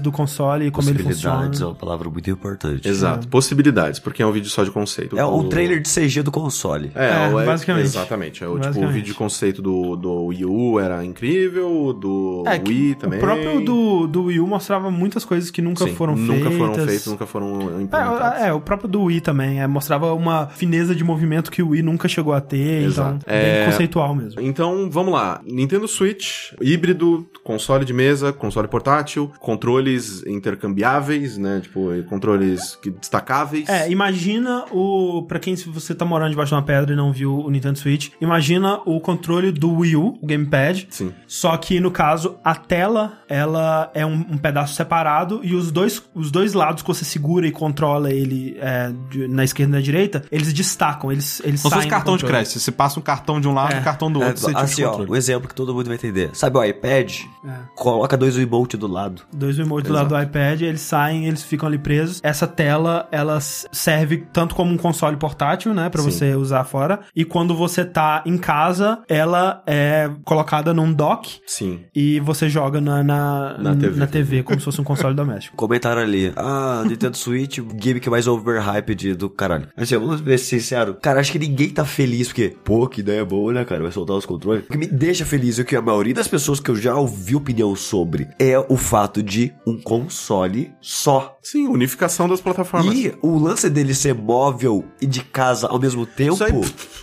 [0.00, 1.36] do console e como ele funciona.
[1.36, 2.86] Possibilidades é uma palavra muito importante.
[2.88, 3.28] exato.
[3.28, 5.18] Possibilidades, porque é um vídeo só de conceito.
[5.18, 6.90] É um O- trailer de CG do console.
[6.94, 7.84] É, É, é- basicamente.
[7.84, 8.42] Exatamente.
[8.44, 8.92] É, o, tipo, o Basicamente.
[8.94, 13.18] vídeo de conceito do, do Wii U era incrível, o do É, Wii também.
[13.18, 16.56] O próprio do, do Wii U mostrava muitas coisas que nunca Sim, foram nunca feitas.
[16.58, 18.40] foram feitos, nunca foram implementados.
[18.42, 19.60] É, é, o próprio do Wii também.
[19.60, 22.84] É, mostrava uma fineza de movimento que o Wii nunca chegou a ter.
[22.84, 23.16] Exato.
[23.22, 24.40] Então, bem É, conceitual mesmo.
[24.40, 25.40] Então, vamos lá.
[25.44, 31.60] Nintendo Switch, híbrido, console de mesa, console portátil, portátil, controles intercambiáveis, né?
[31.60, 33.68] Tipo, controles que- destacáveis.
[33.68, 35.22] É, imagina o.
[35.28, 37.78] Pra quem se você tá morando debaixo de uma pedra e não viu o Nintendo
[37.78, 40.86] Switch, imagina o controle do Wii U, o Gamepad.
[40.90, 41.12] Sim.
[41.26, 46.02] Só que no caso, a tela, ela é um, um pedaço separado e os dois,
[46.14, 49.82] os dois lados que você segura e controla ele é, de- na esquerda e na
[49.84, 52.58] direita, eles destacam, eles, eles saem fosse do cartão de crédito.
[52.58, 54.42] Você passa um cartão de um lado e um cartão do É, outro.
[54.42, 56.30] você de assim, ó, um exemplo que todo mundo vai entender.
[56.34, 57.12] Sabe o iPad?
[57.44, 57.50] É.
[57.74, 59.01] Coloca dois emotes do lado.
[59.32, 62.20] Dois remote do lado do iPad, eles saem, eles ficam ali presos.
[62.22, 66.10] Essa tela, ela serve tanto como um console portátil, né, Pra Sim.
[66.10, 71.80] você usar fora, e quando você tá em casa, ela é colocada num dock Sim.
[71.94, 73.98] e você joga na, na, Na TV.
[73.98, 75.56] na TV, como se fosse um console doméstico.
[75.56, 79.68] Comentaram ali, ah, Nintendo Switch, o game que é mais overhyped do caralho.
[79.76, 80.96] Assim, vamos ver ser sincero.
[81.00, 83.82] Cara, acho que ninguém tá feliz porque, pô, que ideia boa, né, cara?
[83.82, 84.64] Vai soltar os controles.
[84.64, 87.34] O que me deixa feliz é que a maioria das pessoas que eu já ouvi
[87.34, 91.38] opinião sobre é o fato de um console só.
[91.42, 92.94] Sim, unificação das plataformas.
[92.94, 96.52] E o lance dele ser móvel e de casa ao mesmo tempo, Isso aí-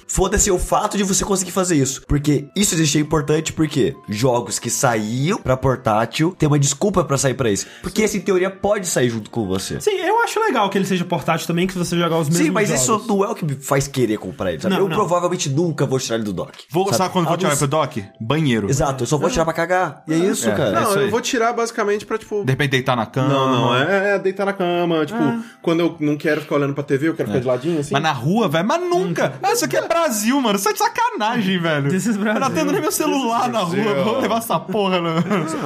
[0.07, 2.03] foda-se o fato de você conseguir fazer isso.
[2.07, 7.33] Porque isso existia importante porque jogos que saíam pra portátil tem uma desculpa pra sair
[7.33, 7.65] pra isso.
[7.81, 9.81] Porque esse, em teoria, pode sair junto com você.
[9.81, 12.51] Sim, eu acho legal que ele seja portátil também, que você jogar os mesmos Sim,
[12.51, 12.83] mas jogos.
[12.83, 14.75] isso não é o que me faz querer comprar ele, sabe?
[14.75, 14.95] Não, eu não.
[14.95, 16.53] provavelmente nunca vou tirar ele do dock.
[16.69, 18.05] Vou, sabe, quando vou tirar não pro dock?
[18.21, 18.69] Banheiro.
[18.69, 20.03] Exato, eu só vou tirar pra cagar.
[20.07, 20.55] E é isso, É.
[20.55, 20.71] cara.
[20.81, 21.05] Não, isso aí.
[21.05, 22.43] eu vou tirar basicamente pra, tipo.
[22.43, 23.27] De repente deitar na cama.
[23.29, 25.05] Não, não, é, é deitar na cama.
[25.05, 25.19] Tipo,
[25.61, 27.93] quando eu não quero ficar olhando pra TV, eu quero ficar de ladinho assim.
[27.93, 29.33] Mas na rua, velho, mas nunca.
[29.41, 30.57] Ah, isso aqui é Brasil, mano.
[30.57, 31.89] Isso é de sacanagem, velho.
[31.89, 32.43] This is Eu Brasil.
[32.43, 34.03] atendo nem meu celular na rua.
[34.03, 35.23] Vou levar essa porra, né?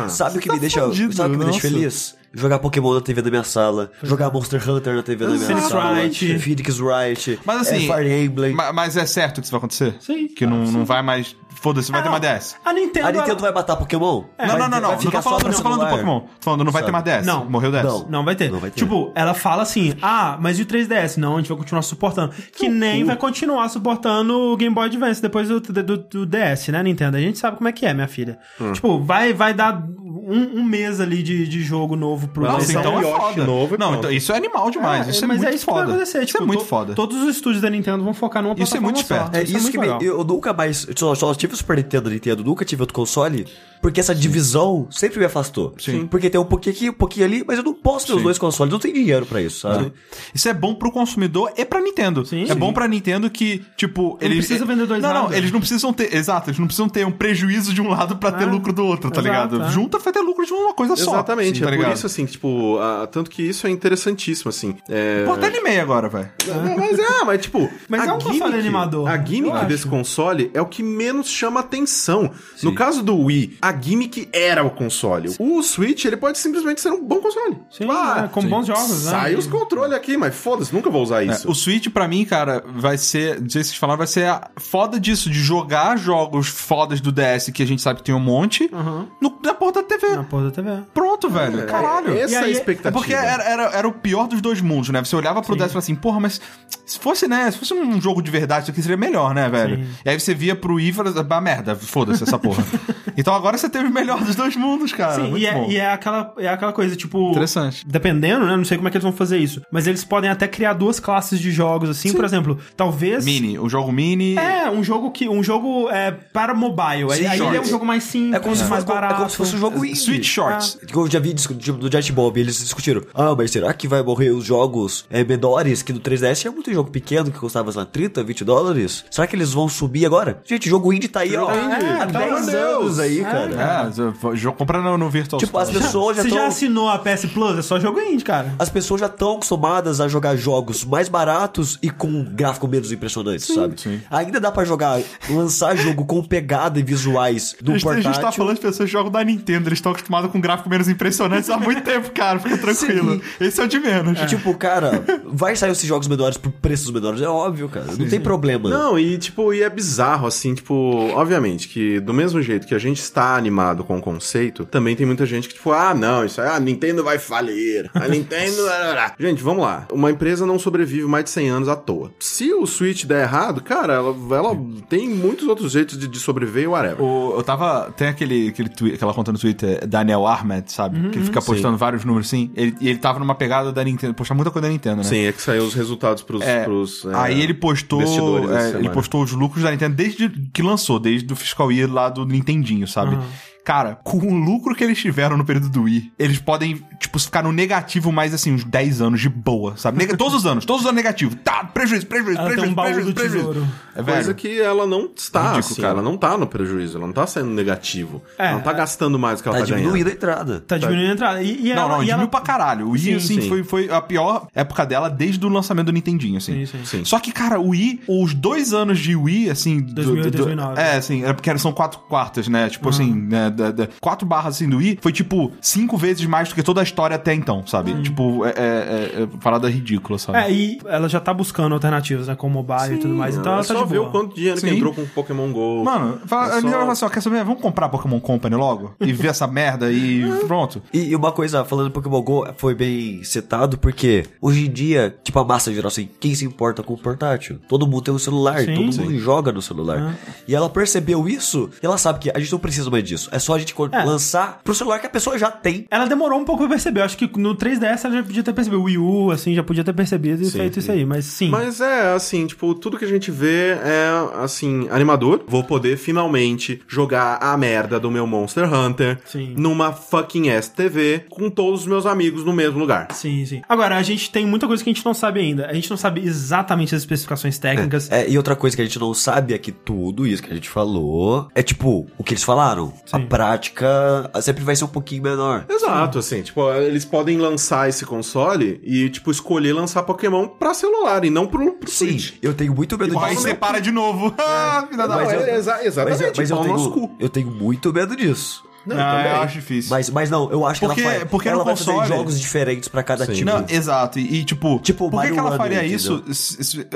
[0.10, 1.60] Sabe o que tá me deixa, sabe o que me deixa nossa.
[1.62, 2.23] feliz?
[2.36, 5.68] Jogar Pokémon na TV da minha sala, jogar Monster Hunter na TV da minha Phoenix
[5.68, 6.40] sala, Wright.
[6.40, 7.88] Phoenix Wright, Mas assim.
[7.90, 8.54] é, Fire Emblem.
[8.56, 9.96] ma- Mas é certo que isso vai acontecer?
[10.00, 11.36] Sim, Que não, não vai mais.
[11.62, 12.16] Foda-se, vai Ah, ter não.
[12.16, 12.56] uma DS.
[12.66, 14.24] A Nintendo, A Nintendo vai matar Pokémon?
[14.38, 14.82] Não, Vai- não, não, não.
[14.82, 15.92] vai Não ficar tô falando, só não tô falando do celular.
[15.92, 16.20] Pokémon.
[16.22, 17.06] Tô falando, não vai ter Sabe?
[17.10, 17.26] mais DS.
[17.28, 17.46] Não.
[17.46, 17.84] Morreu DS.
[17.84, 18.08] Não.
[18.10, 18.52] Não vai ter.
[18.52, 18.80] Não vai ter.
[18.80, 21.18] Tipo, ela fala assim: ah, mas e o 3DS?
[21.18, 22.34] Não, a gente vai continuar suportando.
[22.58, 26.82] Que nem vai continuar suportando o Game Boy Advance depois do, do, do DS, né,
[26.84, 27.16] Nintendo?
[27.16, 28.40] A gente sabe como é que é, minha filha.
[28.74, 29.82] Tipo, vai, vai dar
[30.26, 32.70] um, um mês ali de, de jogo novo pro Nossa, DS.
[32.76, 33.46] então é Yoshi foda.
[33.46, 35.08] novo e não, então isso é animal demais.
[35.08, 35.80] isso é mas muito é isso foda.
[35.80, 36.18] que vai acontecer.
[36.20, 36.94] isso Tipo, é muito to- foda.
[36.96, 39.16] Todos os estúdios da Nintendo vão focar numa Isso é plataforma muito só.
[39.16, 39.36] esperto.
[39.36, 40.18] É Isso isso, é que muito me, legal.
[40.20, 40.88] eu nunca mais.
[40.96, 43.46] Só, só tive o Super Nintendo Nintendo, nunca tive outro console.
[43.84, 45.76] Porque essa divisão sempre me afastou.
[45.78, 46.08] Sim.
[46.08, 48.24] Porque tem um pouquinho aqui, um pouquinho ali, mas eu não posso ter os Sim.
[48.24, 49.92] dois consoles, não tem dinheiro pra isso, sabe?
[50.34, 52.26] Isso é bom pro consumidor e pra Nintendo.
[52.26, 52.44] Sim.
[52.44, 52.56] é Sim.
[52.56, 54.48] bom pra Nintendo que, tipo, Ele eles.
[54.48, 55.38] precisa vender dois Não, não, lados.
[55.38, 56.16] eles não precisam ter.
[56.16, 58.48] Exato, eles não precisam ter um prejuízo de um lado pra ter É.
[58.48, 59.64] lucro do outro, tá Exato, ligado?
[59.70, 59.72] é.
[59.72, 61.12] Junta vai ter lucro de uma coisa só.
[61.12, 61.94] Exatamente, tá é por ligado?
[61.96, 64.76] isso, assim, que, tipo, a- tanto que isso é interessantíssimo, assim.
[64.90, 65.26] É...
[65.26, 66.30] Pô, até animei agora, velho.
[66.48, 67.70] Não, mas é, mas tipo.
[67.90, 71.60] Mas a é um console animador, A gimmick desse console é o que menos chama
[71.60, 72.32] atenção.
[72.62, 75.30] No caso do Wii, a gimmick era o console.
[75.40, 77.58] O Switch, ele pode simplesmente ser um bom console.
[77.70, 79.12] Sim, Ah, é, com bons jogos, né?
[79.12, 81.48] Sai os controles aqui, mas foda-se, nunca vou usar isso.
[81.48, 83.40] É, o Switch, pra mim, cara, vai ser.
[83.42, 87.12] Não sei se vocês falaram, vai ser a foda disso, de jogar jogos fodas do
[87.12, 89.08] DS, que a gente sabe que tem um monte, Uhum.
[89.22, 90.16] no- na porta da TV.
[90.16, 90.70] Na porra da TV.
[90.94, 91.66] Pronto, velho.
[91.66, 92.14] Caralho.
[92.18, 92.90] É, essa E é a aí- expectativa.
[92.90, 95.04] É porque era, era, era o pior dos dois mundos, né?
[95.04, 96.40] Você olhava pro DS e falava assim, porra, mas
[96.86, 97.50] se fosse, né?
[97.52, 99.78] Se fosse um jogo de verdade, isso aqui seria melhor, né, velho?
[99.78, 99.90] Sim.
[100.06, 102.64] E aí você via pro Wii e falava, ah, merda, foda-se essa porra.
[103.18, 105.16] então agora você teve o melhor dos dois mundos, cara.
[105.16, 107.32] Sim, Muito e é, e é aquela, é aquela coisa, tipo.
[107.32, 107.86] Interessante.
[107.88, 108.56] Dependendo, né?
[108.56, 109.62] Não sei como é que eles vão fazer isso.
[109.72, 112.14] Mas eles podem até criar duas classes de jogos, assim.
[112.14, 113.26] Por exemplo, talvez.
[113.26, 114.36] Mini, o jogo mini.
[114.38, 115.28] É, um jogo que.
[115.28, 117.12] Um jogo é, para mobile.
[117.12, 119.14] Aí, Sim, aí ele é um jogo mais simples, É como, se mais fosse, barato.
[119.14, 119.96] é como se fosse um jogo indie.
[119.96, 120.78] Switch Shorts.
[120.86, 123.02] Que Eu já vi tipo, no Jet Bob, eles discutiram.
[123.14, 125.82] Ah, mas será que vai morrer os jogos é, menores?
[125.82, 129.06] Que no 3DS tinha muito jogo pequeno que custava, sei lá, 30, 20 dólares.
[129.10, 130.42] Será que eles vão subir agora?
[130.46, 131.48] Gente, jogo indie tá aí, ó.
[131.50, 132.48] há É, 10 pelo Deus.
[132.54, 133.92] anos aí, É, cara.
[134.34, 135.86] É, jogo compra no, no Virtual Tipo, as Store.
[135.86, 136.48] pessoas já Você já estão.
[136.48, 137.58] assinou a PS Plus?
[137.58, 138.54] É só jogo indie, cara.
[138.60, 142.92] As pessoas já estão acostumadas a jogar jogos mais baratos e com um gráfico menos
[142.92, 143.80] impressionante, sabe?
[143.80, 144.02] sim.
[144.10, 145.00] Ainda dá pra jogar,
[145.30, 148.14] lançar jogo com pegada e visuais do A gente, a portátil.
[148.14, 150.88] gente tá falando de pessoas que jogam da Nintendo, eles estão acostumados com gráfico menos
[150.88, 152.40] impressionantes há muito tempo, cara.
[152.40, 153.22] Fica tranquilo.
[153.40, 154.20] Esse é o de menos.
[154.30, 157.88] Tipo, cara, vai sair esses jogos menores por preços menores, é óbvio, cara.
[157.98, 158.70] Não tem problema.
[158.70, 160.74] Não, e tipo, e é bizarro, assim, tipo,
[161.14, 165.06] obviamente, que do mesmo jeito que a gente está animado com o conceito, também tem
[165.06, 167.90] muita gente que, tipo, ah, não, isso aí, a Nintendo vai falir.
[167.94, 168.64] A Nintendo.
[169.20, 169.88] gente, vamos lá.
[169.92, 172.12] Uma empresa não sobrevive mais de 100 anos à toa.
[172.20, 174.58] Se o Switch der errado, cara, ela, ela
[174.90, 177.02] tem muitos outros jeitos de, de sobreviver e whatever.
[177.02, 177.92] O- eu tava.
[177.96, 181.10] Tem aquele, aquele tweet, aquela conta no Twitter, Daniel Ahmed, sabe?
[181.10, 182.52] que ele fica postando vários números assim.
[182.56, 185.04] Ele, e ele tava numa pegada da Nintendo, postar muita coisa da Nintendo, né?
[185.04, 186.42] Sim, é que saiu os resultados pros.
[186.42, 188.02] É, pros, é, aí ele postou.
[188.02, 192.10] é, ele postou os lucros da Nintendo desde que lançou, desde o fiscal year lá
[192.10, 193.18] do Nintendinho, sabe?
[193.24, 193.53] Uh-huh.
[193.66, 197.44] Cara, com o lucro que eles tiveram no período do Wii, eles podem, tipo, ficar
[197.44, 199.98] no negativo mais, assim, uns 10 anos de boa, sabe?
[200.00, 201.36] Nega- todos os anos, todos os anos negativo.
[201.38, 203.68] Tá, prejuízo, prejuízo, Ela tem prejuízo, um baú prejuízo, do prejuízo.
[203.96, 204.36] É Coisa velho.
[204.36, 205.94] que ela não está, Ridículo, assim, cara.
[205.94, 208.22] ela não tá no prejuízo, ela não tá sendo negativo.
[208.38, 208.48] É.
[208.48, 209.82] ela não tá gastando mais do que ela Tá tá, ganhando.
[209.84, 210.60] diminuindo a entrada.
[210.62, 211.42] Tá diminuindo a entrada.
[211.44, 212.28] E, e Não, ela, não, e diminuiu ela...
[212.28, 212.88] pra caralho.
[212.88, 213.48] O Wii, Sim, assim, sim.
[213.50, 216.66] Foi, foi a pior época dela desde o lançamento do Nintendinho, assim.
[216.66, 216.86] Sim, sim.
[216.86, 217.06] Sim.
[217.06, 219.80] Só que, cara, o Wii, os dois anos de Wii, assim...
[219.80, 220.82] do- 2000 e do- do- 2009.
[220.82, 222.70] É, assim, é porque são quatro quartas, né?
[222.70, 226.50] Tipo assim, né, da- da- quatro barras, assim, do Wii, foi, tipo, cinco vezes mais
[226.50, 227.94] do que toda a história até então, sabe?
[228.02, 230.38] Tipo, é, é, é, é parada ridícula, sabe?
[230.40, 233.56] É, e ela já tá buscando alternativas, né, com mobile e tudo mais, então é
[233.56, 234.10] ela tá só de ver boa.
[234.10, 234.76] o quanto dinheiro que Sim.
[234.76, 235.84] entrou com o Pokémon GO.
[235.84, 237.44] Mano, fala, É a minha só- fala assim, ó, quer saber?
[237.44, 238.96] Vamos comprar Pokémon Company logo?
[239.00, 240.82] E ver essa merda e pronto.
[240.94, 245.16] E, e uma coisa, falando do Pokémon GO, foi bem citado porque hoje em dia,
[245.24, 247.60] tipo, a massa geral, assim, quem se importa com o portátil?
[247.68, 249.02] Todo mundo tem um celular, Sim, todo sim.
[249.02, 250.16] mundo joga no celular.
[250.48, 253.30] E ela percebeu isso, e ela sabe que a gente não precisa mais disso.
[253.32, 254.04] É só a gente É.
[254.04, 255.86] lançar pro celular que a pessoa já tem.
[255.92, 257.02] Ela demorou um pouco pra perceber.
[257.02, 258.82] Eu acho que no 3DS ela já podia ter percebido.
[258.82, 260.80] O Wii U, assim, já podia ter percebido e Sim, feito sim.
[260.80, 261.06] isso aí.
[261.06, 261.50] Mas sim.
[261.50, 264.10] Mas é, assim, tipo, tudo que a gente vê é,
[264.42, 265.44] assim, animador.
[265.48, 269.54] Vou poder finalmente jogar a merda do meu Monster Hunter Sim.
[269.58, 273.08] numa fucking STV com todos os meus amigos no mesmo lugar.
[273.12, 273.62] Sim, sim.
[273.68, 275.68] Agora, a gente tem muita coisa que a gente não sabe ainda.
[275.68, 278.12] A gente não sabe exatamente as especificações técnicas.
[278.12, 280.56] É, e outra coisa que a gente não sabe é que tudo isso que a
[280.56, 282.94] gente falou é tipo o que eles falaram.
[283.12, 283.26] A Sim.
[283.38, 285.66] Prática sempre vai ser um pouquinho menor.
[285.68, 291.26] Exato, assim, tipo, eles podem lançar esse console e, tipo, escolher lançar Pokémon pra celular
[291.26, 292.34] e não pro, pro Sim, Switch.
[292.42, 293.42] eu tenho muito medo Aí disso.
[293.48, 294.34] separa de novo.
[294.64, 295.28] Ah, filha da mãe.
[295.28, 298.64] é, exa- Mas, exatamente, eu- mas eu, no nosso tenho, eu tenho muito medo disso.
[298.86, 299.32] Não, Ah, também.
[299.32, 299.90] eu acho difícil.
[299.90, 302.14] Mas, mas não, eu acho Porque- que ela, vai, porque ela no vai console- fazer
[302.16, 303.34] jogos diferentes pra cada Sim.
[303.34, 303.46] tipo.
[303.50, 304.20] Não, exato.
[304.20, 305.96] E, e, tipo, Tipo, por que, que ela faria entendeu?
[305.96, 306.24] isso?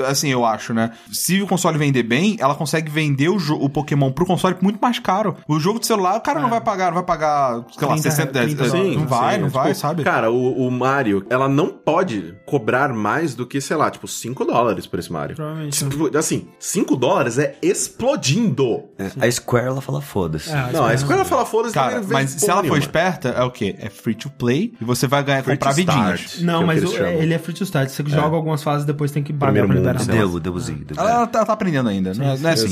[0.06, 0.92] Assim, eu acho, né?
[1.12, 4.98] Se o console vender bem, ela consegue vender o, o Pokémon pro console muito mais
[4.98, 5.36] caro.
[5.46, 8.10] O jogo de celular, o cara não vai pagar, não vai pagar, sei lá, 30,
[8.10, 8.96] 60, 30 é, dólares.
[8.96, 10.02] não vai, sim, não tipo, vai, sabe?
[10.04, 14.44] Cara, o, o Mario, ela não pode cobrar mais do que, sei lá, tipo, 5
[14.44, 15.36] dólares por esse Mario.
[15.36, 15.78] Provavelmente.
[15.88, 18.84] Tipo, Assim, 5 dólares é explodindo.
[18.98, 20.50] É, a Square, ela fala foda-se.
[20.50, 21.77] É, Não, a Square fala foda-se.
[21.78, 23.76] Cara, mas se ela for esperta, é o quê?
[23.78, 26.40] É free to play e você vai ganhar, Free comprar vidinhas.
[26.42, 27.88] Não, que é mas que o- ele é free to start.
[27.88, 30.00] Você joga algumas fases depois tem que pagar Primeiro pra liberar.
[30.32, 30.40] sim.
[30.40, 30.84] demozinho.
[30.84, 31.00] demo.
[31.00, 32.68] Ela, ela tá, tá aprendendo ainda, não é, não é assim.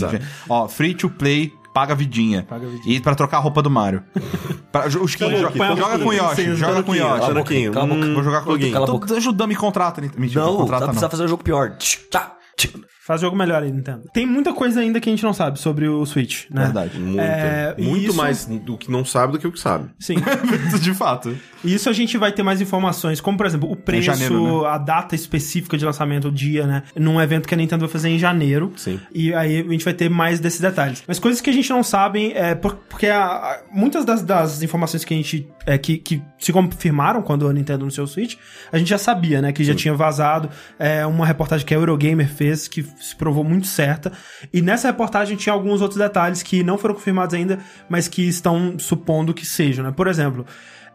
[0.49, 2.43] Ó, free to play, paga vidinha.
[2.49, 2.97] Paga vidinha.
[2.97, 4.03] E pra trocar a roupa do Mario.
[4.73, 5.37] pra, os Põe-
[5.77, 7.71] joga, com Yoshi, joga com Yoshi.
[7.73, 8.15] Cala a boca.
[8.15, 8.73] Vou jogar com Loguinho.
[8.73, 10.01] Cala a Tô ajudando, me contrata.
[10.17, 10.89] Mentira, Não, contrata tá, não.
[10.93, 11.77] precisa fazer um jogo pior.
[11.77, 12.69] Tch, tá, tch.
[13.07, 14.03] Faz jogo melhor aí, Nintendo.
[14.13, 16.65] Tem muita coisa ainda que a gente não sabe sobre o Switch, né?
[16.65, 16.99] Verdade.
[16.99, 17.21] Muito.
[17.21, 19.89] É, muito isso- mais do que não sabe do que o que sabe.
[19.99, 20.17] Sim.
[20.83, 21.37] De fato.
[21.65, 24.69] Isso a gente vai ter mais informações, como por exemplo, o preço, janeiro, né?
[24.69, 26.83] a data específica de lançamento, o dia, né?
[26.97, 28.73] Num evento que a Nintendo vai fazer em janeiro.
[28.77, 29.01] Sim.
[29.15, 31.03] E aí a gente vai ter mais desses detalhes.
[31.07, 34.63] Mas coisas que a gente não sabe é por- porque a- a- muitas das, das
[34.63, 35.49] informações que a gente.
[35.65, 38.37] é, que, que se confirmaram quando a Nintendo anunciou o Switch,
[38.71, 39.53] a gente já sabia, né?
[39.53, 43.67] Que já tinha vazado é, uma reportagem que a Eurogamer fez, que se provou muito
[43.67, 44.13] certa.
[44.53, 47.59] E nessa reportagem tinha alguns outros detalhes que não foram confirmados ainda,
[47.89, 49.93] mas que estão supondo que sejam, né?
[49.95, 50.45] Por exemplo.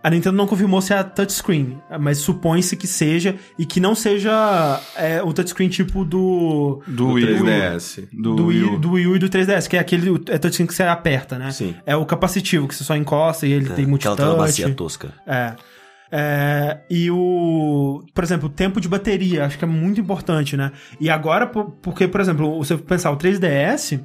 [0.04, 4.82] A Nintendo não confirmou se é touchscreen, mas supõe-se que seja e que não seja
[4.96, 7.46] é, o touchscreen tipo do Do, Do Wii U.
[7.46, 8.08] 3DS.
[8.12, 10.74] Do, do Wii do Wii U e do 3DS, que é aquele é touchscreen que
[10.74, 11.52] você aperta, né?
[11.52, 11.76] Sim.
[11.86, 14.98] É o capacitivo, que você só encosta e ele tem Aquela tela macia multitouch.
[14.98, 15.14] tosca.
[15.28, 15.54] É.
[16.12, 18.04] É, e o.
[18.14, 20.72] Por exemplo, o tempo de bateria, acho que é muito importante, né?
[21.00, 24.00] E agora, por- porque, por exemplo, você pensar, o 3DS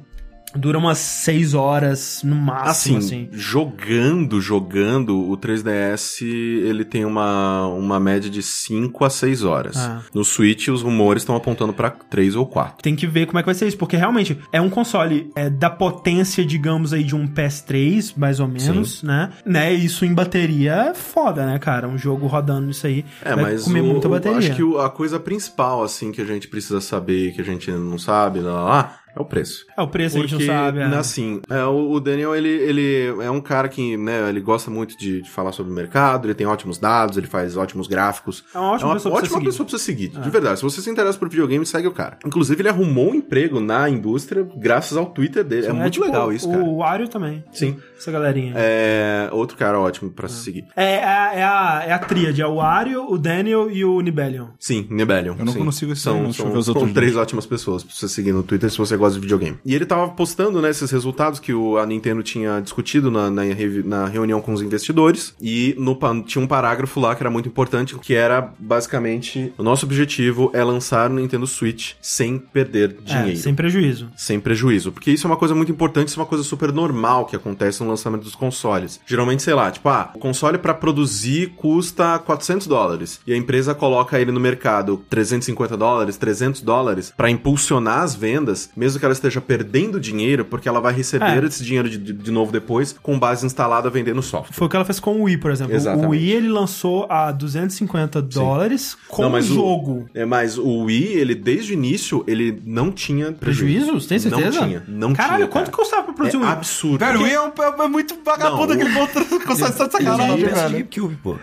[0.57, 3.29] dura umas 6 horas no máximo, Assim, assim.
[3.31, 9.77] jogando, jogando, o 3DS ele tem uma, uma média de 5 a 6 horas.
[9.77, 10.01] Ah.
[10.13, 12.77] No Switch, os rumores estão apontando pra 3 ou 4.
[12.81, 15.49] Tem que ver como é que vai ser isso, porque realmente é um console é,
[15.49, 19.31] da potência, digamos aí, de um PS3, mais ou menos, né?
[19.45, 19.73] né?
[19.73, 21.87] Isso em bateria é foda, né, cara?
[21.87, 24.37] Um jogo rodando isso aí É, vai mas comer o- muita bateria.
[24.37, 27.97] acho que a coisa principal, assim, que a gente precisa saber, que a gente não
[27.97, 29.65] sabe, lá, lá, lá, é o preço.
[29.77, 30.79] É, o preço Porque, a gente não sabe.
[30.79, 30.83] É.
[30.97, 35.21] assim, é, o, Daniel, ele, ele é um cara que, né, ele gosta muito de,
[35.21, 38.43] de falar sobre o mercado, ele tem ótimos dados, ele faz ótimos gráficos.
[38.53, 39.45] É uma ótima pessoa pra ótima você seguir.
[39.45, 40.57] pessoa pra você seguir, de verdade.
[40.59, 42.17] Se você se interessa por videogame, segue o cara.
[42.25, 45.67] Inclusive, ele arrumou um emprego na indústria graças ao Twitter dele.
[45.67, 46.63] É, muito tipo, legal isso, cara.
[46.63, 47.43] O Wario também.
[47.51, 47.77] Sim.
[47.97, 48.53] Essa galerinha.
[48.55, 50.65] É outro cara ótimo pra se seguir.
[50.75, 53.99] É, é, a- é, a, é a tríade, é o Wario, o Daniel e o
[54.01, 54.47] Nibelion.
[54.59, 55.35] Sim, Nebelion.
[55.39, 55.63] Eu não sim.
[55.63, 58.77] consigo esse são, são, são outros três ótimas pessoas pra você seguir no Twitter se
[58.77, 59.57] você gosta negócio de videogame.
[59.65, 63.43] E ele tava postando, né, esses resultados que o, a Nintendo tinha discutido na, na,
[63.85, 65.33] na reunião com os investidores.
[65.41, 69.85] E no, tinha um parágrafo lá que era muito importante, que era basicamente: o nosso
[69.85, 73.31] objetivo é lançar o Nintendo Switch sem perder dinheiro.
[73.31, 74.09] É, sem prejuízo.
[74.15, 74.91] Sem prejuízo.
[74.91, 77.81] Porque isso é uma coisa muito importante, isso é uma coisa super normal que acontece
[77.83, 78.99] no lançamento dos consoles.
[79.05, 83.19] Geralmente, sei lá, tipo, ah, o console pra produzir custa 400 dólares.
[83.25, 88.69] E a empresa coloca ele no mercado 350 dólares, 300 dólares, pra impulsionar as vendas,
[88.75, 91.45] mesmo que ela esteja perdendo dinheiro, porque ela vai receber É.
[91.47, 94.53] esse dinheiro de, de- de novo depois, com base instalada vendendo software.
[94.53, 95.75] Foi o que ela fez com o Wii, por exemplo.
[95.75, 96.07] Exatamente.
[96.07, 100.09] O Wii ele lançou a 250 dólares com Não, o mas o- jogo.
[100.13, 103.85] É, mas o Wii, ele desde o início, ele não tinha prejuízo.
[103.87, 104.07] Prejuízo?
[104.07, 104.59] Tem certeza?
[104.61, 105.47] Não tinha, não Caralho, tinha.
[105.47, 105.77] quanto cara.
[105.77, 106.51] custava pra produzir é o Wii?
[106.51, 106.97] absurdo.
[106.99, 110.45] Velho, o Porque- Wii é, um, é muito vagabundo aquele contra consegue estar de sacanagem,
[110.45, 110.87] velho.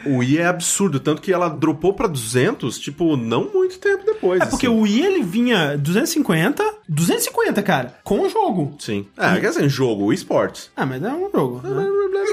[0.06, 4.40] O Wii é absurdo, tanto que ela dropou pra 200, tipo, não muito tempo depois.
[4.40, 4.74] É porque assim.
[4.76, 7.33] o Wii ele vinha 250, 250,
[7.64, 8.74] cara, com o jogo.
[8.78, 9.06] Sim.
[9.16, 10.70] É, quer dizer, jogo, o esports.
[10.76, 11.60] Ah, mas é um jogo.
[11.66, 11.86] né?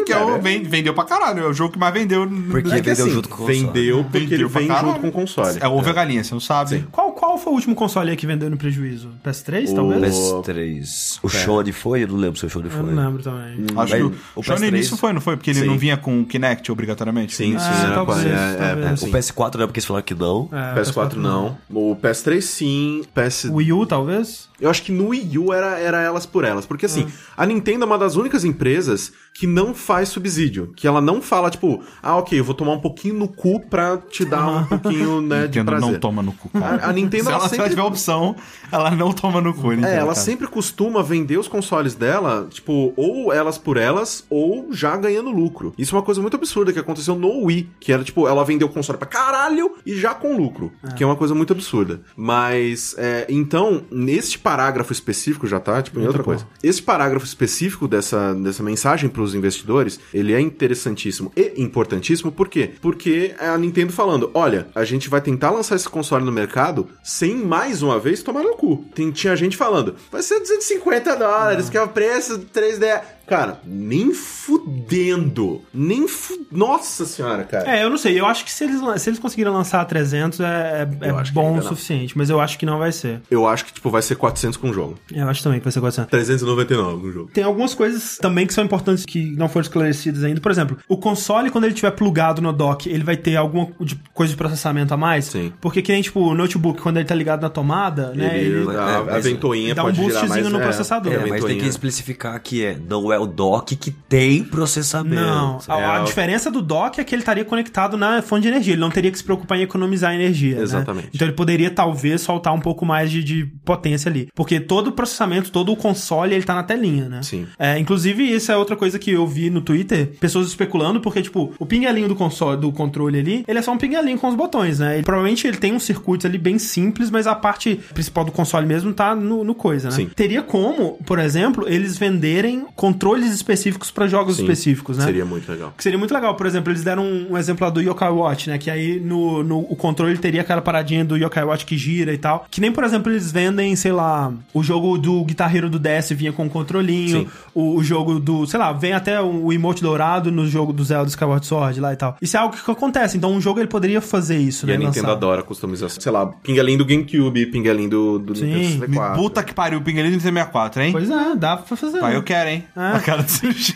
[0.06, 2.26] Que é o, vem- vendeu pra caralho, é o jogo que mais vendeu.
[2.26, 3.60] no- Porque É que vendeu assim, junto com o console.
[3.66, 4.88] Vendeu porque Vendeu ele vem caralho.
[4.88, 5.58] junto com o console.
[5.60, 6.88] É ovo e galinha, você não sabe.
[6.92, 9.10] Qual, qual foi o último console aí que vendeu no prejuízo?
[9.24, 10.16] PS3, O- talvez?
[10.16, 11.20] PS3.
[11.24, 12.04] O Shone foi?
[12.04, 12.82] Eu não lembro se o Shone Eu foi.
[12.94, 13.64] não lembro também.
[13.66, 15.36] Acho Mas que o, o PS3 início foi, não foi?
[15.38, 15.66] Porque ele Sim.
[15.68, 17.36] não vinha com o Kinect obrigatoriamente.
[17.36, 17.66] Sim, sim.
[17.66, 19.12] Ah, talvez, é, é, é, O sim.
[19.12, 20.50] PS4 não é porque eles falaram que não.
[20.52, 21.58] É, PS4 não.
[21.70, 23.04] O PS3 sim.
[23.14, 23.46] PS...
[23.52, 24.50] Wii U, talvez?
[24.60, 26.66] Eu acho que no Wii U era, era elas por elas.
[26.66, 30.72] Porque assim, a Nintendo é uma das únicas empresas que não faz subsídio.
[30.76, 33.98] Que ela não fala, tipo, ah, ok, eu vou tomar um pouquinho no cu pra
[33.98, 35.92] te dar um pouquinho, né, de prazer.
[35.92, 36.86] não toma no cu, cara.
[36.86, 37.70] A, a Nintendo, Se ela, ela, se ela sempre...
[37.72, 38.36] tiver opção,
[38.72, 39.70] ela não toma no cu.
[39.72, 40.16] Nintendo, É, ela cara.
[40.16, 45.74] sempre costuma vender os consoles dela, tipo, ou elas por elas, ou já ganhando lucro.
[45.78, 48.68] Isso é uma coisa muito absurda que aconteceu no Wii, que era, tipo, ela vendeu
[48.68, 52.02] o console pra caralho e já com lucro, que é uma coisa muito absurda.
[52.16, 56.46] Mas, é, então, neste parágrafo específico, já tá, tipo, em outra coisa.
[56.62, 62.72] Esse parágrafo específico dessa, dessa mensagem pros investidores, ele é interessantíssimo e importantíssimo, por quê?
[62.82, 66.90] Porque é a Nintendo falando, olha, a gente vai tentar lançar esse console no mercado
[67.04, 68.84] sem mais uma vez tomar no cu.
[68.96, 73.02] Tem, tinha gente falando, vai ser 250 dólares, que é o preço do 3D.
[73.32, 75.62] Cara, nem fudendo.
[75.74, 76.46] Nem fu...
[76.52, 77.78] Nossa senhora, cara.
[77.78, 78.20] É, eu não sei.
[78.20, 81.58] Eu acho que se eles, se eles conseguirem lançar a 300 é, é, é bom
[81.58, 83.22] o suficiente, mas eu acho que não vai ser.
[83.32, 85.00] Eu acho que, tipo, vai ser 400 com o jogo.
[85.10, 86.12] Eu acho também que vai ser 400.
[86.12, 87.32] 399 com o jogo.
[87.34, 90.42] Tem algumas coisas também que são importantes que não foram esclarecidas ainda.
[90.42, 93.68] Por exemplo, o console, quando ele estiver plugado no dock, ele vai ter alguma
[94.14, 95.24] coisa de processamento a mais?
[95.24, 95.54] Sim.
[95.62, 98.38] Porque que nem, tipo, o notebook, quando ele tá ligado na tomada, né?
[98.38, 101.14] Ele, Ele, a, é, a ventoinha dá um boostzinho mais, no é, processador.
[101.14, 105.16] É, mas tem que especificar que é, não é o dock que tem processamento.
[105.22, 108.44] Não, a, É, a o- diferença do dock é que ele estaria conectado na fonte
[108.44, 108.74] de energia.
[108.74, 110.56] Ele não teria que se preocupar em economizar energia.
[110.58, 110.62] né?
[110.64, 111.10] Exatamente.
[111.14, 114.28] Então ele poderia, talvez, soltar um pouco mais de, de potência ali.
[114.36, 117.22] Porque todo o processamento, todo o console, ele tá na telinha, né?
[117.24, 117.46] Sim.
[117.60, 121.54] É, inclusive, isso é outra coisa que eu vi no Twitter, pessoas especulando, porque, tipo,
[121.60, 124.80] o pingalinho do console, do controle ali, ele é só um pingalinho com os botões,
[124.80, 124.96] né?
[124.96, 128.66] Ele, provavelmente ele tem um circuito ali bem simples, mas a parte principal do console
[128.66, 129.96] mesmo tá no, no coisa, né?
[129.96, 130.10] Sim.
[130.16, 132.66] Teria como, por exemplo, eles venderem
[133.12, 134.44] controles específicos pra jogos Sim.
[134.44, 135.06] específicos, né?
[135.06, 135.74] Seria muito legal.
[135.76, 136.36] Que seria muito legal.
[136.36, 138.58] Por exemplo, eles deram um, um exemplo lá do Yokai Watch, né?
[138.58, 142.18] Que aí no, no o controle teria aquela paradinha do Yokai Watch que gira e
[142.18, 142.46] tal.
[142.50, 146.12] Que nem, por exemplo, eles vendem, sei lá, o jogo do Guitar Hero do DS
[146.12, 147.28] vinha com um controlinho.
[147.54, 150.84] O, o jogo do, sei lá, vem até o, o emote dourado no jogo do
[150.84, 152.18] Zelda Skyward Sword lá e tal.
[152.22, 153.18] Isso é algo que acontece.
[153.18, 154.76] Então um jogo ele poderia fazer isso, E né?
[154.76, 155.12] a Nintendo lançar.
[155.12, 156.02] adora customização.
[156.02, 158.46] Sei lá, pingalinho do GameCube, pingalinho do, do Sim.
[158.46, 159.22] Nintendo Me 64.
[159.22, 160.92] Puta que pariu, pinguelinho do 64, hein?
[160.92, 162.00] Pois é, dá pra fazer.
[162.00, 162.18] Pai, né?
[162.18, 162.64] eu quero, hein?
[162.76, 162.91] Ah.
[162.96, 163.74] A cara do sushi.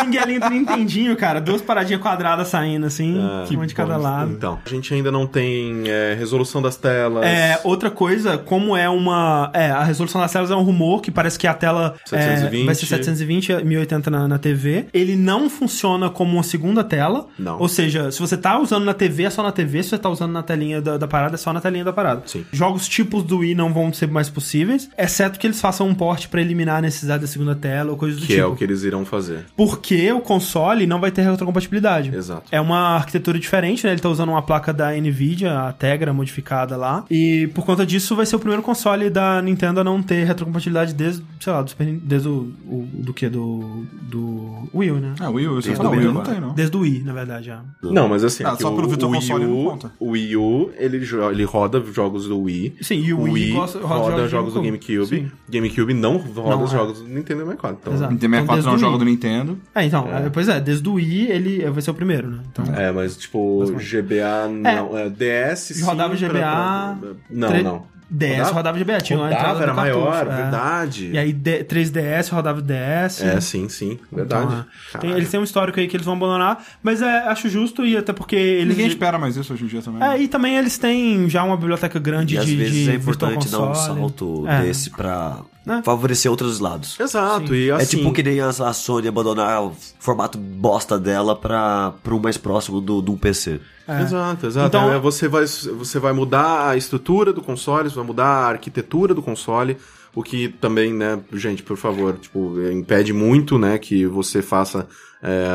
[0.00, 1.40] Pinguelinho do Nintendinho, cara.
[1.40, 3.18] Duas paradinhas quadradas saindo assim,
[3.50, 4.32] uma de cada lado.
[4.32, 7.24] Então, a gente ainda não tem é, resolução das telas.
[7.24, 9.50] É, outra coisa, como é uma.
[9.52, 12.66] É, a resolução das telas é um rumor que parece que a tela é, 720.
[12.66, 14.86] vai ser 720, 1080 na, na TV.
[14.92, 17.26] Ele não funciona como uma segunda tela.
[17.38, 17.58] Não.
[17.58, 19.82] Ou seja, se você tá usando na TV, é só na TV.
[19.82, 22.22] Se você tá usando na telinha da, da parada, é só na telinha da parada.
[22.26, 22.44] Sim.
[22.52, 26.28] Jogos tipos do Wii não vão ser mais possíveis, exceto que eles façam um port
[26.28, 28.46] pra eliminar a necessidade da segunda tela ou coisa do que tipo.
[28.48, 29.44] é o que eles irão fazer.
[29.56, 32.14] Porque o console não vai ter retrocompatibilidade.
[32.14, 32.44] Exato.
[32.50, 33.92] É uma arquitetura diferente, né?
[33.92, 37.04] Ele tá usando uma placa da Nvidia, a Tegra modificada lá.
[37.10, 40.94] E por conta disso vai ser o primeiro console da Nintendo a não ter retrocompatibilidade
[40.94, 45.14] desde, sei lá, do Super desde o, o- do que do do Wii U, né?
[45.20, 46.54] Ah, Wii U, você Desde fala o Wii Wii U, não tem, não.
[46.54, 47.60] Desde o Wii, na verdade, já.
[47.82, 49.92] Não, mas assim, Ah, aqui só pelo Wii Console U, não conta.
[49.98, 50.96] O Wii U, ele,
[51.32, 52.76] ele roda jogos do Wii.
[52.80, 54.96] Sim, e o Wii gosta- roda roda, jogos jogos do do GameCube.
[54.96, 55.06] GameCube.
[55.06, 55.30] Sim.
[55.48, 56.76] GameCube não roda Não, os é.
[56.76, 57.78] jogos do Nintendo 64.
[57.80, 58.12] Então, Exato.
[58.28, 59.58] Nintendo 64 Então, não joga do Nintendo.
[59.74, 62.38] É, então, é, pois é, desde o Wii ele vai ser o primeiro, né?
[62.52, 64.96] Então, É, mas tipo, GBA não.
[64.98, 65.58] É, DS.
[65.74, 67.95] sim, Rodava pra- GBA, pra- Não, tre- não.
[68.08, 68.54] DS Rodava?
[68.54, 70.36] rodava GBA, tinha uma Rodava, entrada era maior, é.
[70.36, 71.10] verdade.
[71.12, 73.20] E aí D- 3DS rodava o DS.
[73.22, 74.46] É, sim, sim, verdade.
[74.46, 74.64] Então,
[74.94, 74.98] é.
[74.98, 77.96] Tem- eles têm um histórico aí que eles vão abandonar, mas é, acho justo e
[77.96, 78.68] até porque eles.
[78.76, 80.02] Ninguém espera mais isso hoje em dia também.
[80.08, 82.94] É, e também eles têm já uma biblioteca grande E às de, vezes de é
[82.94, 84.62] importante Virtual dar um salto É.
[84.62, 85.38] desse pra
[85.68, 85.82] É.
[85.82, 86.98] favorecer outros lados.
[87.00, 87.54] Exato, Sim.
[87.54, 87.82] e assim...
[87.82, 92.20] É tipo que nem a, a Sony abandonar o formato bosta dela pra, pra um
[92.20, 93.60] mais próximo do, do PC.
[93.88, 94.02] É.
[94.02, 94.68] Exato, exato.
[94.68, 98.48] Então- É, você, vai, você vai mudar a estrutura do console, você vai mudar a
[98.48, 99.76] arquitetura do console,
[100.14, 104.88] o que também, né, gente, por favor, tipo, impede muito, né, que você faça,
[105.22, 105.46] é,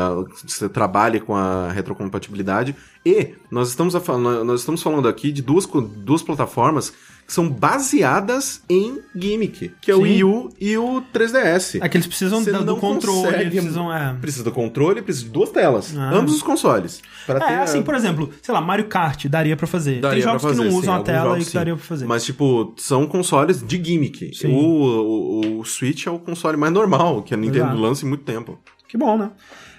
[0.46, 2.74] você trabalhe com a retrocompatibilidade.
[3.04, 6.92] E nós estamos, a, nós estamos falando aqui de duas, duas plataformas
[7.26, 10.02] que são baseadas em gimmick, que é o Sim.
[10.04, 11.78] Wii U e o 3DS.
[11.82, 13.92] É que eles precisam da- do controle, consegue- precisam.
[13.92, 14.14] É.
[14.20, 15.94] Precisa do controle, precisa de duas telas.
[15.96, 16.10] Ah.
[16.14, 17.00] Ambos os consoles.
[17.26, 20.00] Pra ter É, a- assim, por exemplo, sei lá, Mario Kart daria pra fazer.
[20.00, 21.58] Daria Tem jogos fazer, que não sim, usam a tela jogos, e que sim.
[21.58, 22.04] daria pra fazer.
[22.06, 24.30] Mas, tipo, são consoles de gimmick.
[24.44, 27.80] O, o, o Switch é o console mais normal que a Nintendo Exato.
[27.80, 28.58] lança em muito tempo.
[28.88, 29.30] Que bom, né?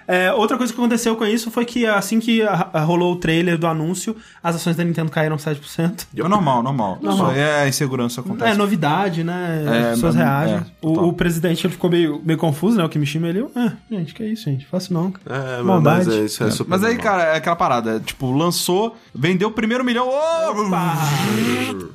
[0.06, 3.16] É, outra coisa que aconteceu com isso foi que assim que a- a- rolou o
[3.16, 6.06] trailer do anúncio, as ações da Nintendo caíram 7%.
[6.16, 6.98] É normal, normal.
[7.00, 7.30] Normal.
[7.32, 8.50] Isso aí é insegurança acontece.
[8.50, 9.64] É novidade, né?
[9.66, 10.56] É, As pessoas é, reagem.
[10.56, 12.84] é, o, o presidente ele ficou meio, meio confuso, né?
[12.84, 13.46] O Kimishima ele.
[13.56, 14.66] Ah, gente, que é isso, gente?
[14.66, 15.12] Faço não.
[15.26, 16.06] É, Maldade.
[16.06, 17.12] mas é, isso é, É, super Mas aí, normal.
[17.12, 17.96] cara, é aquela parada.
[17.96, 20.08] é, tipo, lançou, vendeu o primeiro milhão.
[20.08, 20.74] ô!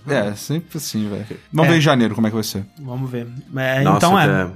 [0.07, 1.26] É, sempre assim, velho.
[1.52, 1.73] Vamos É.
[1.73, 2.65] ver em janeiro como é que vai ser.
[2.80, 3.27] Vamos ver.
[3.56, 4.49] É, Nossa, então é.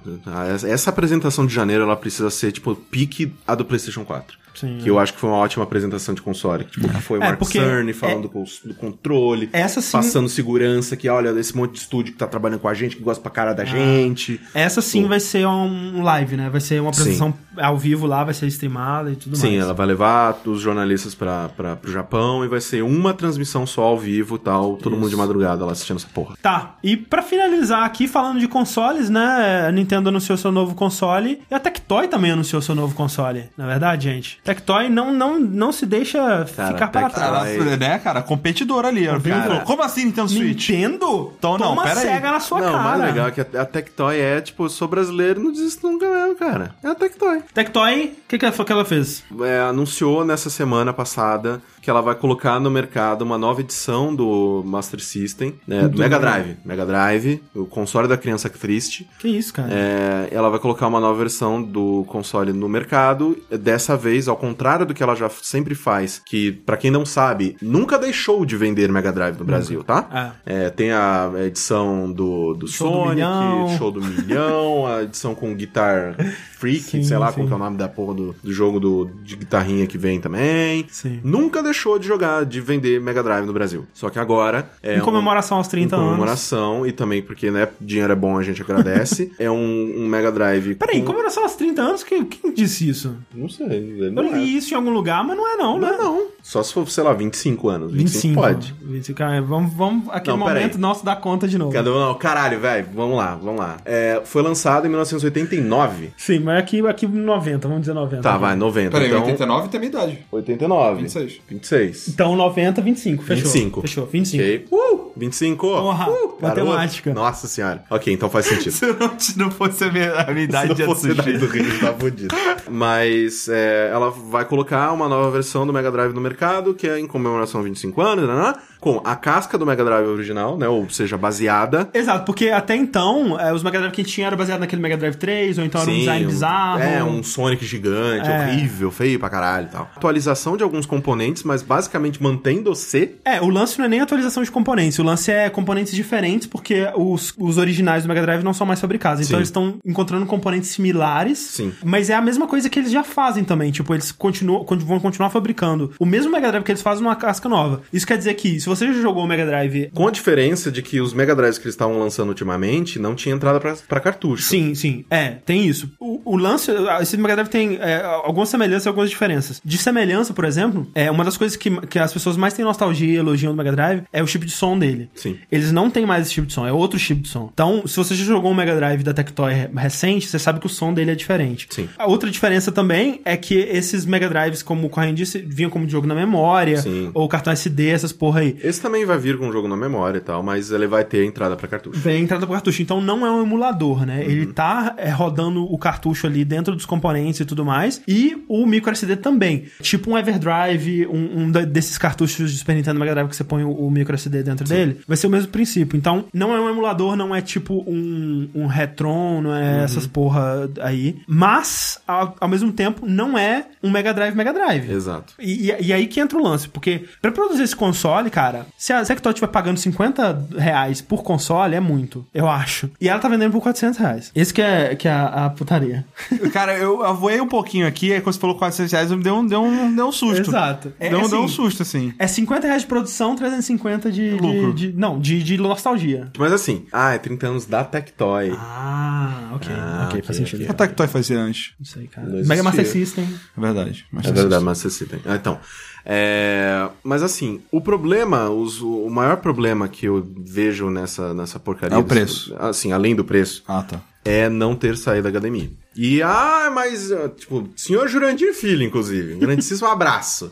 [0.66, 0.72] é.
[0.72, 4.43] Essa apresentação de janeiro, ela precisa ser, tipo, pique a do PlayStation 4.
[4.54, 4.80] Sim.
[4.82, 6.64] Que eu acho que foi uma ótima apresentação de console.
[6.66, 9.50] Tipo, que foi o É, Mark Cerny é- falando os- do controle.
[9.54, 12.74] Essa sim- Passando segurança, que olha, esse monte de estúdio que tá trabalhando com a
[12.74, 13.54] gente, que gosta pra cara Ah.
[13.54, 14.40] da gente.
[14.54, 16.50] Essa sim vai ser um live, né?
[16.50, 19.62] Vai ser uma apresentação ao vivo lá, vai ser streamada e tudo Sim, mais.
[19.64, 23.84] ela vai levar os jornalistas pra, pra, pro Japão e vai ser uma transmissão só
[23.84, 24.78] ao vivo e tal.
[24.78, 26.36] Todo mundo de madrugada lá assistindo essa porra.
[26.42, 29.66] Tá, e pra finalizar aqui, falando de consoles, né?
[29.68, 33.46] A Nintendo anunciou seu novo console e a Tectoy também anunciou seu novo console.
[33.58, 37.58] Na verdade, gente, Tectoy não, não, não se deixa ficar para trás.
[37.58, 38.22] Cara, né, cara?
[38.22, 39.06] Competidor ali.
[39.08, 40.70] Cara, Como assim Nintendo Switch?
[40.70, 41.34] Nintendo?
[41.38, 42.08] Então, não, Toma pera aí.
[42.08, 42.84] cega na sua não, o cara.
[42.84, 46.10] mais legal é que a, a Tectoy é, tipo, eu sou brasileiro não desisto nunca
[46.10, 46.76] mesmo, cara.
[46.84, 47.42] É a Tectoy.
[47.54, 49.24] Tectoy, o que, que, ela- que ela fez?
[49.42, 54.64] É, anunciou nessa semana passada que ela vai colocar no mercado uma nova edição do
[54.66, 56.56] Master System, né, do Mega Drive.
[56.64, 59.06] Mega Drive, o console da criança triste.
[59.20, 59.68] Que isso, cara?
[59.70, 63.38] É, ela vai colocar uma nova versão do console no mercado.
[63.52, 67.58] Dessa vez, ao contrário do que ela já sempre faz, que, pra quem não sabe,
[67.62, 70.36] nunca deixou de vender Mega Drive no Brasil, tá?
[70.46, 73.78] É, tem a edição do, do Show do Sonic, milhão.
[73.78, 76.16] Show do Milhão, a edição com Guitar
[76.54, 77.42] Freak, Sim, sei lá sim.
[77.42, 80.22] qual que é o nome da porra do, do jogo do, de guitarrinha que vem
[80.22, 80.86] também.
[80.90, 81.20] Sim.
[81.22, 83.86] Nunca deixou de jogar, de vender Mega Drive no Brasil.
[83.94, 84.70] Só que agora...
[84.82, 86.10] É em um- comemoração aos 30 em anos.
[86.12, 89.32] comemoração e também porque, né, dinheiro é bom, a gente agradece.
[89.40, 90.76] é um, um Mega Drive.
[90.76, 91.06] Peraí, com...
[91.08, 92.04] comemoração aos 30 anos?
[92.04, 93.16] Quem, quem disse isso?
[93.34, 93.96] Não sei.
[94.00, 94.38] Eu Não é.
[94.38, 95.92] li isso em algum lugar, mas não é não, né?
[95.98, 96.28] Não, não.
[96.42, 97.92] Só se for, sei lá, 25 anos.
[97.94, 98.42] 25, 25.
[98.42, 98.76] pode.
[98.82, 100.62] 25, ah, vamos, vamos aquele Não, peraí.
[100.64, 101.72] momento nosso dar conta de novo.
[101.72, 102.86] Cada um, não, caralho, velho.
[102.94, 103.78] Vamos lá, vamos lá.
[103.86, 106.12] É, foi lançado em 1989.
[106.18, 108.22] Sim, mas aqui, aqui 90, vamos dizer 90.
[108.22, 108.92] Tá, vai, 90.
[108.92, 110.20] Peraí, então, 89 tem minha idade.
[110.32, 111.02] 89.
[111.02, 111.42] 26.
[111.64, 112.10] 26.
[112.10, 113.44] Então 90, 25, fechou.
[113.44, 113.82] 25.
[113.82, 114.44] Fechou, 25.
[114.44, 114.66] Ok.
[114.72, 115.68] Uh, 25.
[115.68, 117.14] Porra, uh, matemática.
[117.14, 117.84] Nossa senhora.
[117.90, 118.72] Ok, então faz sentido.
[118.74, 121.30] Se não, se não fosse a minha, a minha idade Se não fosse Atsushi.
[121.32, 122.36] daí do Rio, tá fudido.
[122.70, 127.00] Mas é, ela vai colocar uma nova versão do Mega Drive no mercado, que é
[127.00, 128.54] em comemoração a 25 anos, né,
[128.84, 130.68] com a casca do Mega Drive original, né?
[130.68, 131.90] Ou seja, baseada.
[131.94, 135.16] Exato, porque até então, é, os Mega Drive que tinha era baseado naquele Mega Drive
[135.16, 136.80] 3, ou então era um Sim, design um- bizarro.
[136.82, 138.42] É, um Sonic gigante, É.
[138.42, 139.90] horrível, feio pra caralho e tal.
[139.96, 143.16] Atualização de alguns componentes, mas basicamente mantendo-se.
[143.26, 146.88] É, o lance não é nem atualização de componentes, o lance é componentes diferentes, porque
[146.96, 149.22] os, os originais do Mega Drive não são mais fabricados.
[149.22, 149.36] Então Sim.
[149.38, 151.74] eles estão encontrando componentes similares, Sim.
[151.84, 153.72] mas é a mesma coisa que eles já fazem também.
[153.72, 157.16] Tipo, eles continuam, con- vão continuar fabricando o mesmo Mega Drive que eles fazem numa
[157.16, 157.82] casca nova.
[157.92, 159.90] Isso quer dizer que, se você já jogou o Mega Drive.
[159.94, 163.34] Com a diferença de que os Mega Drives que eles estavam lançando ultimamente não tinha
[163.36, 164.44] entrada pra, pra cartucho.
[164.44, 165.92] Sim, sim, é, tem isso.
[166.00, 166.72] O, o lance,
[167.02, 169.62] esse Mega Drive tem é, algumas semelhanças e algumas diferenças.
[169.64, 173.14] De semelhança, por exemplo, é uma das coisas que, que as pessoas mais têm nostalgia
[173.14, 175.10] e elogiam do Mega Drive é o chip de som dele.
[175.16, 175.38] Sim.
[175.52, 177.50] Eles não têm mais esse chip de som, é outro chip de som.
[177.54, 180.66] Então, se você já jogou um Mega Drive da Tectoy re- recente, você sabe que
[180.66, 181.68] o som dele é diferente.
[181.70, 181.88] Sim.
[181.98, 185.88] A outra diferença também é que esses Mega Drives, como o Corrêa disse, vinham como
[185.88, 187.12] jogo na memória, Sim.
[187.14, 188.56] ou cartão SD, essas porra aí.
[188.64, 191.26] Esse também vai vir com um jogo na memória e tal, mas ele vai ter
[191.26, 192.00] entrada pra cartucho.
[192.00, 192.82] Vem entrada pro cartucho.
[192.82, 194.24] Então não é um emulador, né?
[194.24, 194.54] Ele Uhum.
[194.54, 198.02] tá é, rodando o cartucho ali dentro dos componentes e tudo mais.
[198.08, 199.66] E o micro SD também.
[199.82, 203.64] Tipo um Everdrive, um, um desses cartuchos de Super Nintendo Mega Drive que você põe
[203.64, 205.00] o, o micro SD dentro dele.
[205.08, 205.98] Vai ser o mesmo princípio.
[205.98, 210.70] Então, não é um emulador, não é tipo um, um Retron, não é essas porra
[210.82, 211.18] aí.
[211.28, 214.90] Mas, ao, ao mesmo tempo, não é um Mega Drive Mega Drive.
[214.92, 215.34] Exato.
[215.40, 218.94] E, e- e aí que entra o lance, porque pra produzir esse console, cara, se
[218.94, 222.90] a Tectoy estiver pagando 50 reais por console, é muito, eu acho.
[223.00, 224.32] E ela tá vendendo por 400 reais.
[224.36, 226.06] Esse que é, que é a, a putaria.
[226.52, 229.46] Cara, eu avoei um pouquinho aqui, aí quando você falou 400 reais, me deu um,
[229.48, 230.50] deu um, deu um susto.
[230.50, 230.94] Exato.
[231.00, 232.14] É, Deu, um- assim, deu um susto, assim.
[232.20, 234.32] É 50 reais de produção, 350 de...
[234.36, 234.74] de, Lucro.
[234.74, 236.32] de- não, de, de nostalgia.
[236.38, 238.52] Mas assim, ah, é 30 anos da Tectoy.
[238.58, 239.70] Ah, ok.
[239.74, 240.62] Ah, ok, ok, faz sentido.
[240.62, 241.74] O que a Tectoy fazia antes?
[241.80, 242.28] Não sei, cara.
[242.28, 242.64] Não Mega.
[242.64, 243.28] Master System.
[243.58, 244.06] É verdade.
[244.12, 245.20] Mas É verdade, mas você tem.
[245.26, 245.60] Ah, então.
[246.06, 251.96] É, mas assim, o problema, os- o maior problema que eu vejo nessa, nessa porcaria.
[251.96, 252.56] É o desse- preço.
[252.60, 254.02] Assim, além do preço, Ah, tá.
[254.26, 255.78] é não ter saído HDMI.
[255.96, 259.36] E, ah, mas, ah, tipo, senhor Jurandir Filho, inclusive.
[259.36, 260.52] Um grandíssimo abraço.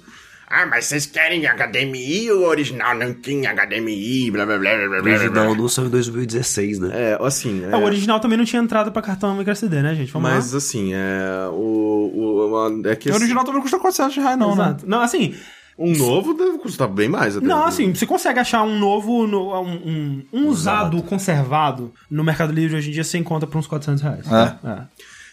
[0.52, 2.32] Ah, mas vocês querem HDMI?
[2.32, 5.14] O original não tinha HDMI, blá blá blá blá blá O blá.
[5.14, 6.90] original não saiu em 2016, né?
[6.94, 7.64] É, assim.
[7.64, 10.11] É, o original também não tinha entrada pra cartão micro SD, né, gente?
[10.11, 10.57] Vamos Mas lá.
[10.57, 11.48] assim, é.
[11.52, 12.11] O.
[12.14, 14.64] o a- é que O original também não custa 400 reais, não, né?
[14.64, 14.88] Exato.
[14.88, 15.34] Não, assim,
[15.78, 17.45] Um novo deve custar bem mais até.
[17.48, 22.52] Não, assim, você consegue achar um novo, no- um, um- um usado conservado no Mercado
[22.53, 24.26] Livre hoje em dia, você encontra por uns 400 reais.
[24.32, 24.82] É?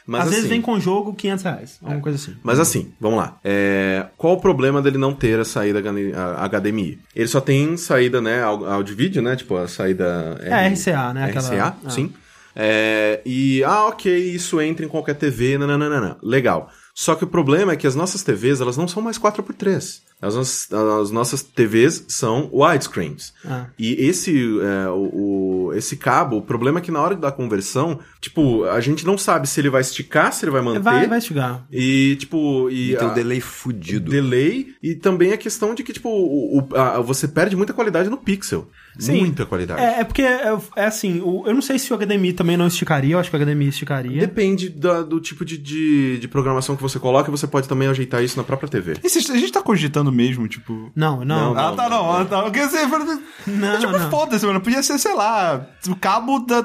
[0.08, 2.34] Mas, Às vezes assim, vem com jogo 500 reais, alguma coisa assim.
[2.42, 3.38] Mas assim, vamos lá.
[3.44, 5.82] É, qual o problema dele não ter a saída
[6.48, 6.98] HDMI?
[7.14, 9.36] Ele só tem saída, né, áudio vídeo, né?
[9.36, 10.38] Tipo, a saída...
[10.40, 11.90] É, RCA, né, aquela- RCA, ah.
[11.90, 12.10] sim.
[12.56, 16.16] É, e, ah, ok, isso entra em qualquer TV, nananana.
[16.22, 16.70] Legal.
[16.94, 20.00] Só que o problema é que as nossas TVs, elas não são mais 4x3.
[20.20, 23.32] As, nossas- as nossas TVs são widescreens.
[23.44, 23.66] Ah.
[23.78, 28.00] E esse, é, o, o- esse cabo, o problema é que na hora da conversão,
[28.20, 30.80] tipo, a gente não sabe se ele vai esticar, se ele vai manter.
[30.80, 31.64] Vai, vai chegar.
[31.70, 32.68] E, tipo...
[32.70, 34.10] E, E tem um delay fudido.
[34.10, 38.08] delay e também a questão de que, tipo, o, o- a- você perde muita qualidade
[38.10, 38.68] no pixel.
[38.98, 39.18] Sim.
[39.20, 39.80] Muita qualidade.
[39.80, 42.66] É, é porque, é, é assim, o- eu não sei se o HDMI também não
[42.66, 44.18] esticaria, eu acho que o HDMI esticaria.
[44.20, 48.24] Depende da- do tipo de, de, de programação que você coloca, você pode também ajeitar
[48.24, 48.94] isso na própria TV.
[49.04, 50.90] E se- a gente tá cogitando mesmo, tipo.
[50.94, 51.54] Não, não.
[51.54, 52.12] Não, ah, tá, não.
[52.12, 52.42] Ah, tá.
[52.42, 52.86] Porque você.
[53.46, 54.10] Não, tipo, não.
[54.10, 54.60] foda-se, mano.
[54.60, 56.64] Podia ser, sei lá, o cabo da.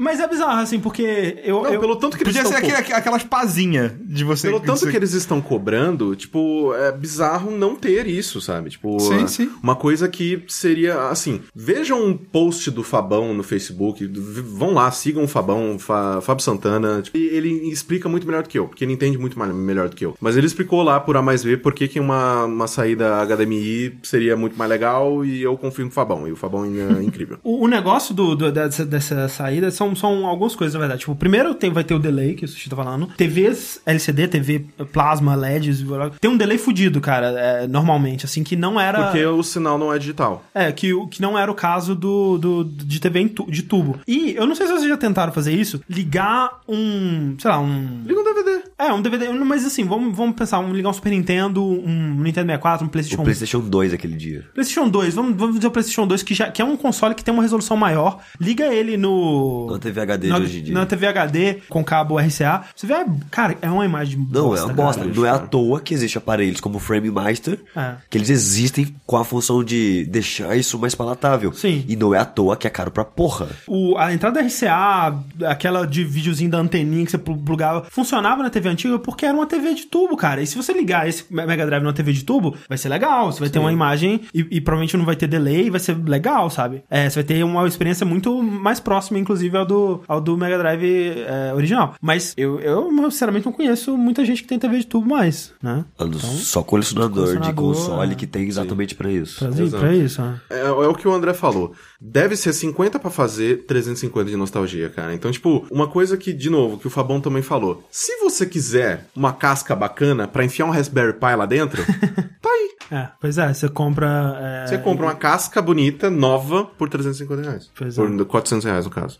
[0.00, 1.60] Mas é bizarro, assim, porque eu...
[1.64, 4.46] Não, eu- pelo tanto que eles Podia ser co- aquele, aquelas pazinhas de você.
[4.46, 8.70] Pelo tanto você- que eles estão cobrando, tipo, é bizarro não ter isso, sabe?
[8.70, 9.50] Tipo, Sim, é, sim.
[9.60, 15.24] uma coisa que seria, assim, vejam um post do Fabão no Facebook, vão lá, sigam
[15.24, 18.84] o Fabão, Fa, Fábio Santana, tipo, e ele explica muito melhor do que eu, porque
[18.84, 20.16] ele entende muito mais, melhor do que eu.
[20.20, 21.98] Mas ele explicou lá por A mais V por que que
[22.38, 26.36] uma, uma saída HDMI seria muito mais legal e eu confio no Fabão, e o
[26.36, 27.38] Fabão é incrível.
[27.48, 31.00] O, o negócio do, do- dessa, dessa saída são, são algumas coisas, na verdade.
[31.00, 33.06] Tipo, primeiro tem, vai ter o delay, que o Sushi tá falando.
[33.16, 35.84] TVs LCD, TV plasma, LEDs,
[36.20, 39.04] tem um delay fudido, cara, é, normalmente, assim, que não era...
[39.04, 40.44] Porque o sinal não é digital.
[40.54, 43.98] É, que, o- que não era o caso do, do, de TV tu- de tubo.
[44.06, 48.02] E eu não sei se vocês já tentaram fazer isso, ligar um, sei lá, um...
[48.04, 48.62] Liga um DVD.
[48.78, 52.46] É, um DVD, mas assim, vamos, vamos pensar, vamos ligar um Super Nintendo, um Nintendo
[52.46, 54.44] 64, um O PlayStation PlayStation 2 aquele dia.
[54.54, 57.24] PlayStation 2, vamos, vamos dizer o PlayStation 2, que, já, que é um console que
[57.24, 58.18] tem uma resolução maior.
[58.40, 59.70] Liga ele no.
[59.72, 60.74] Na TV HD na, de hoje em dia.
[60.74, 62.62] Na TV HD com cabo RCA.
[62.74, 62.94] Você vê,
[63.30, 64.86] cara, é uma imagem Não, bosta, é uma cara.
[64.86, 65.04] bosta.
[65.04, 67.94] Não é à toa que existe aparelhos como o Frame Master, É.
[68.08, 71.52] que eles existem com a função de deixar isso mais palatável.
[71.52, 71.84] Sim.
[71.88, 73.48] E não é à toa que é caro pra porra.
[73.66, 78.50] O, a entrada RCA, aquela de videozinho da anteninha que você plu- plugava, funcionava na
[78.50, 80.42] TV antiga porque era uma TV de tubo, cara.
[80.42, 83.32] E se você ligar esse Mega Drive numa TV de tubo, vai ser legal.
[83.32, 86.48] Você vai ter uma imagem e, e provavelmente não vai ter delay, vai ser legal,
[86.50, 86.82] sabe?
[86.90, 90.58] É, você vai ter uma experiência muito mais próxima, inclusive, ao do, ao do Mega
[90.58, 91.94] Drive é, original.
[92.00, 95.84] Mas eu, eu, sinceramente, não conheço muita gente que tem TV de tubo mais, né?
[95.98, 98.14] Mano, só colecionador, de colecionador, console é.
[98.14, 99.44] que tem exatamente pra isso.
[99.44, 100.40] Pra, pra isso, né?
[100.50, 101.74] É, é o que o André falou.
[102.00, 105.12] Deve ser 50 pra fazer 350 de nostalgia, cara.
[105.12, 107.82] Então, tipo, uma coisa que, de novo, que o Fabão também falou.
[107.90, 111.82] Se você quiser uma casca bacana pra enfiar um Raspberry Pi lá dentro,
[112.40, 112.68] tá aí.
[112.90, 114.38] É, pois é, você compra.
[114.40, 117.70] é, Você compra uma casca bonita, nova, por 350 reais.
[117.76, 118.00] Pois é.
[118.06, 119.18] por 400 reais, no caso.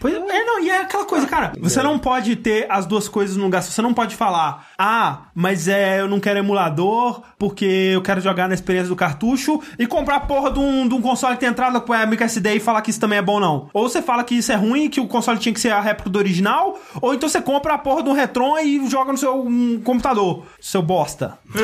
[0.00, 1.52] Pois é, não, e é aquela coisa, cara.
[1.60, 3.62] Você não pode ter as duas coisas no lugar.
[3.62, 8.48] Você não pode falar, ah, mas é, eu não quero emulador porque eu quero jogar
[8.48, 11.48] na experiência do cartucho e comprar a porra de um, de um console que tem
[11.50, 13.68] entrada com a micro SD e falar que isso também é bom, não.
[13.72, 16.08] Ou você fala que isso é ruim, que o console tinha que ser a réplica
[16.10, 19.80] do original, ou então você compra a porra do Retron e joga no seu um,
[19.82, 21.38] computador, seu bosta.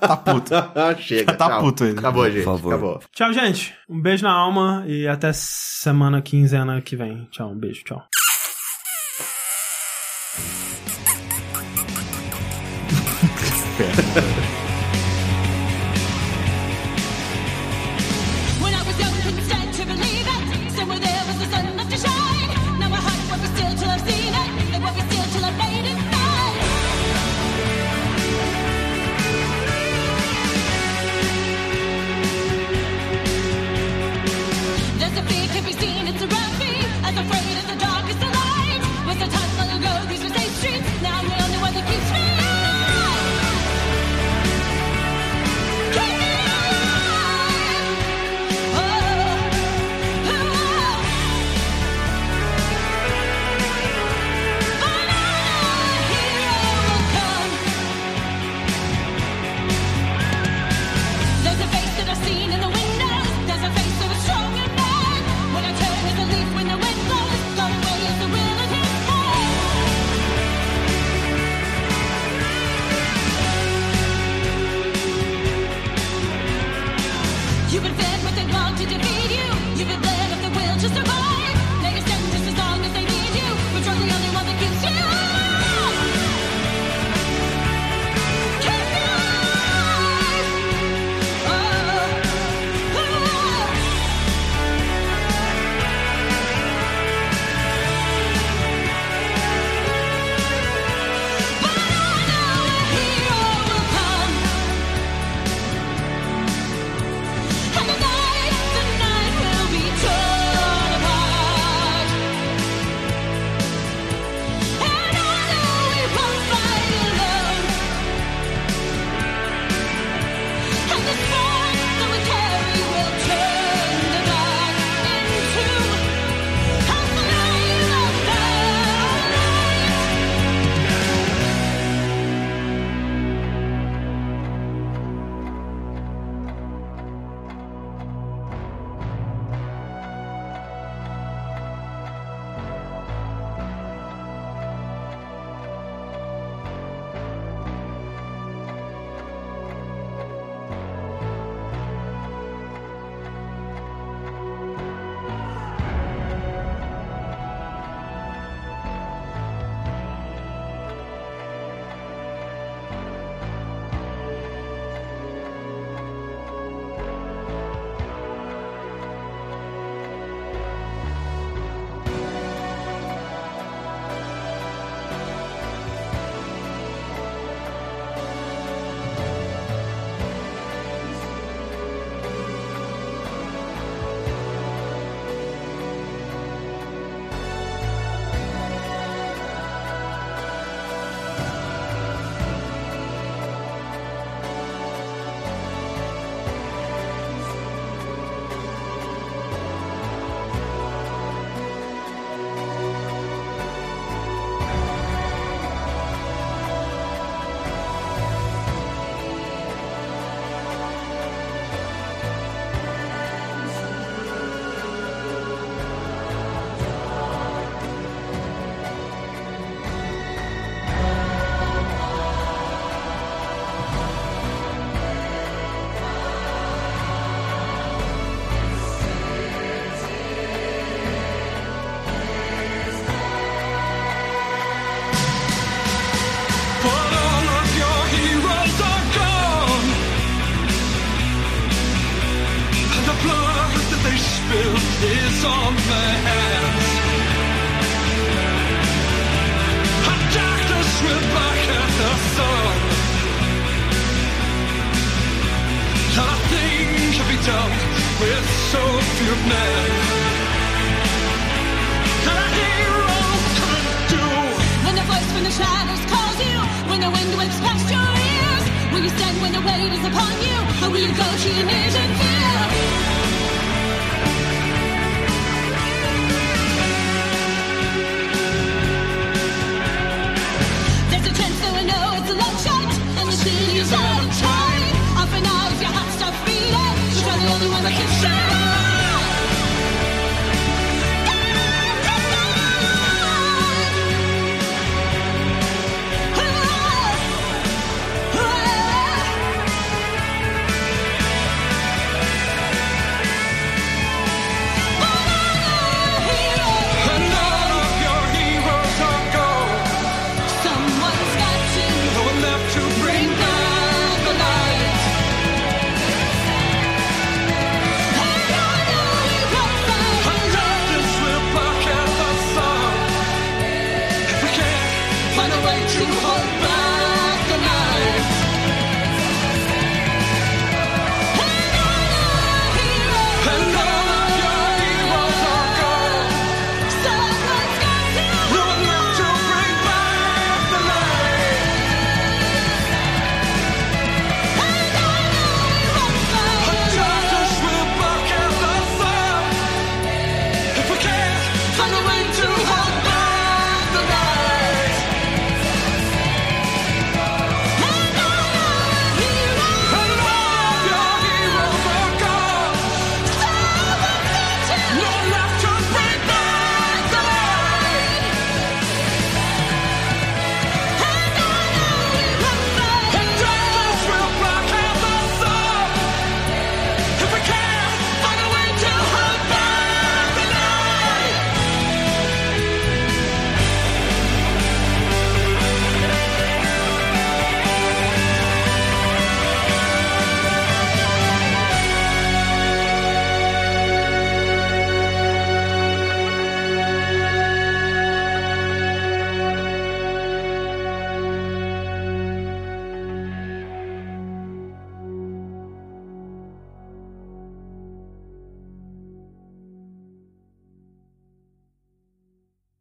[0.00, 0.52] Tá puto.
[1.00, 1.60] Chega, Tá tchau.
[1.60, 1.98] puto ele.
[1.98, 2.44] Acabou, gente.
[2.44, 2.72] favor.
[2.72, 3.00] Acabou.
[3.12, 3.74] Tchau, gente.
[3.88, 7.23] Um beijo na alma e até semana quinzena que vem.
[7.30, 8.23] Tchau, um beijo, tchau.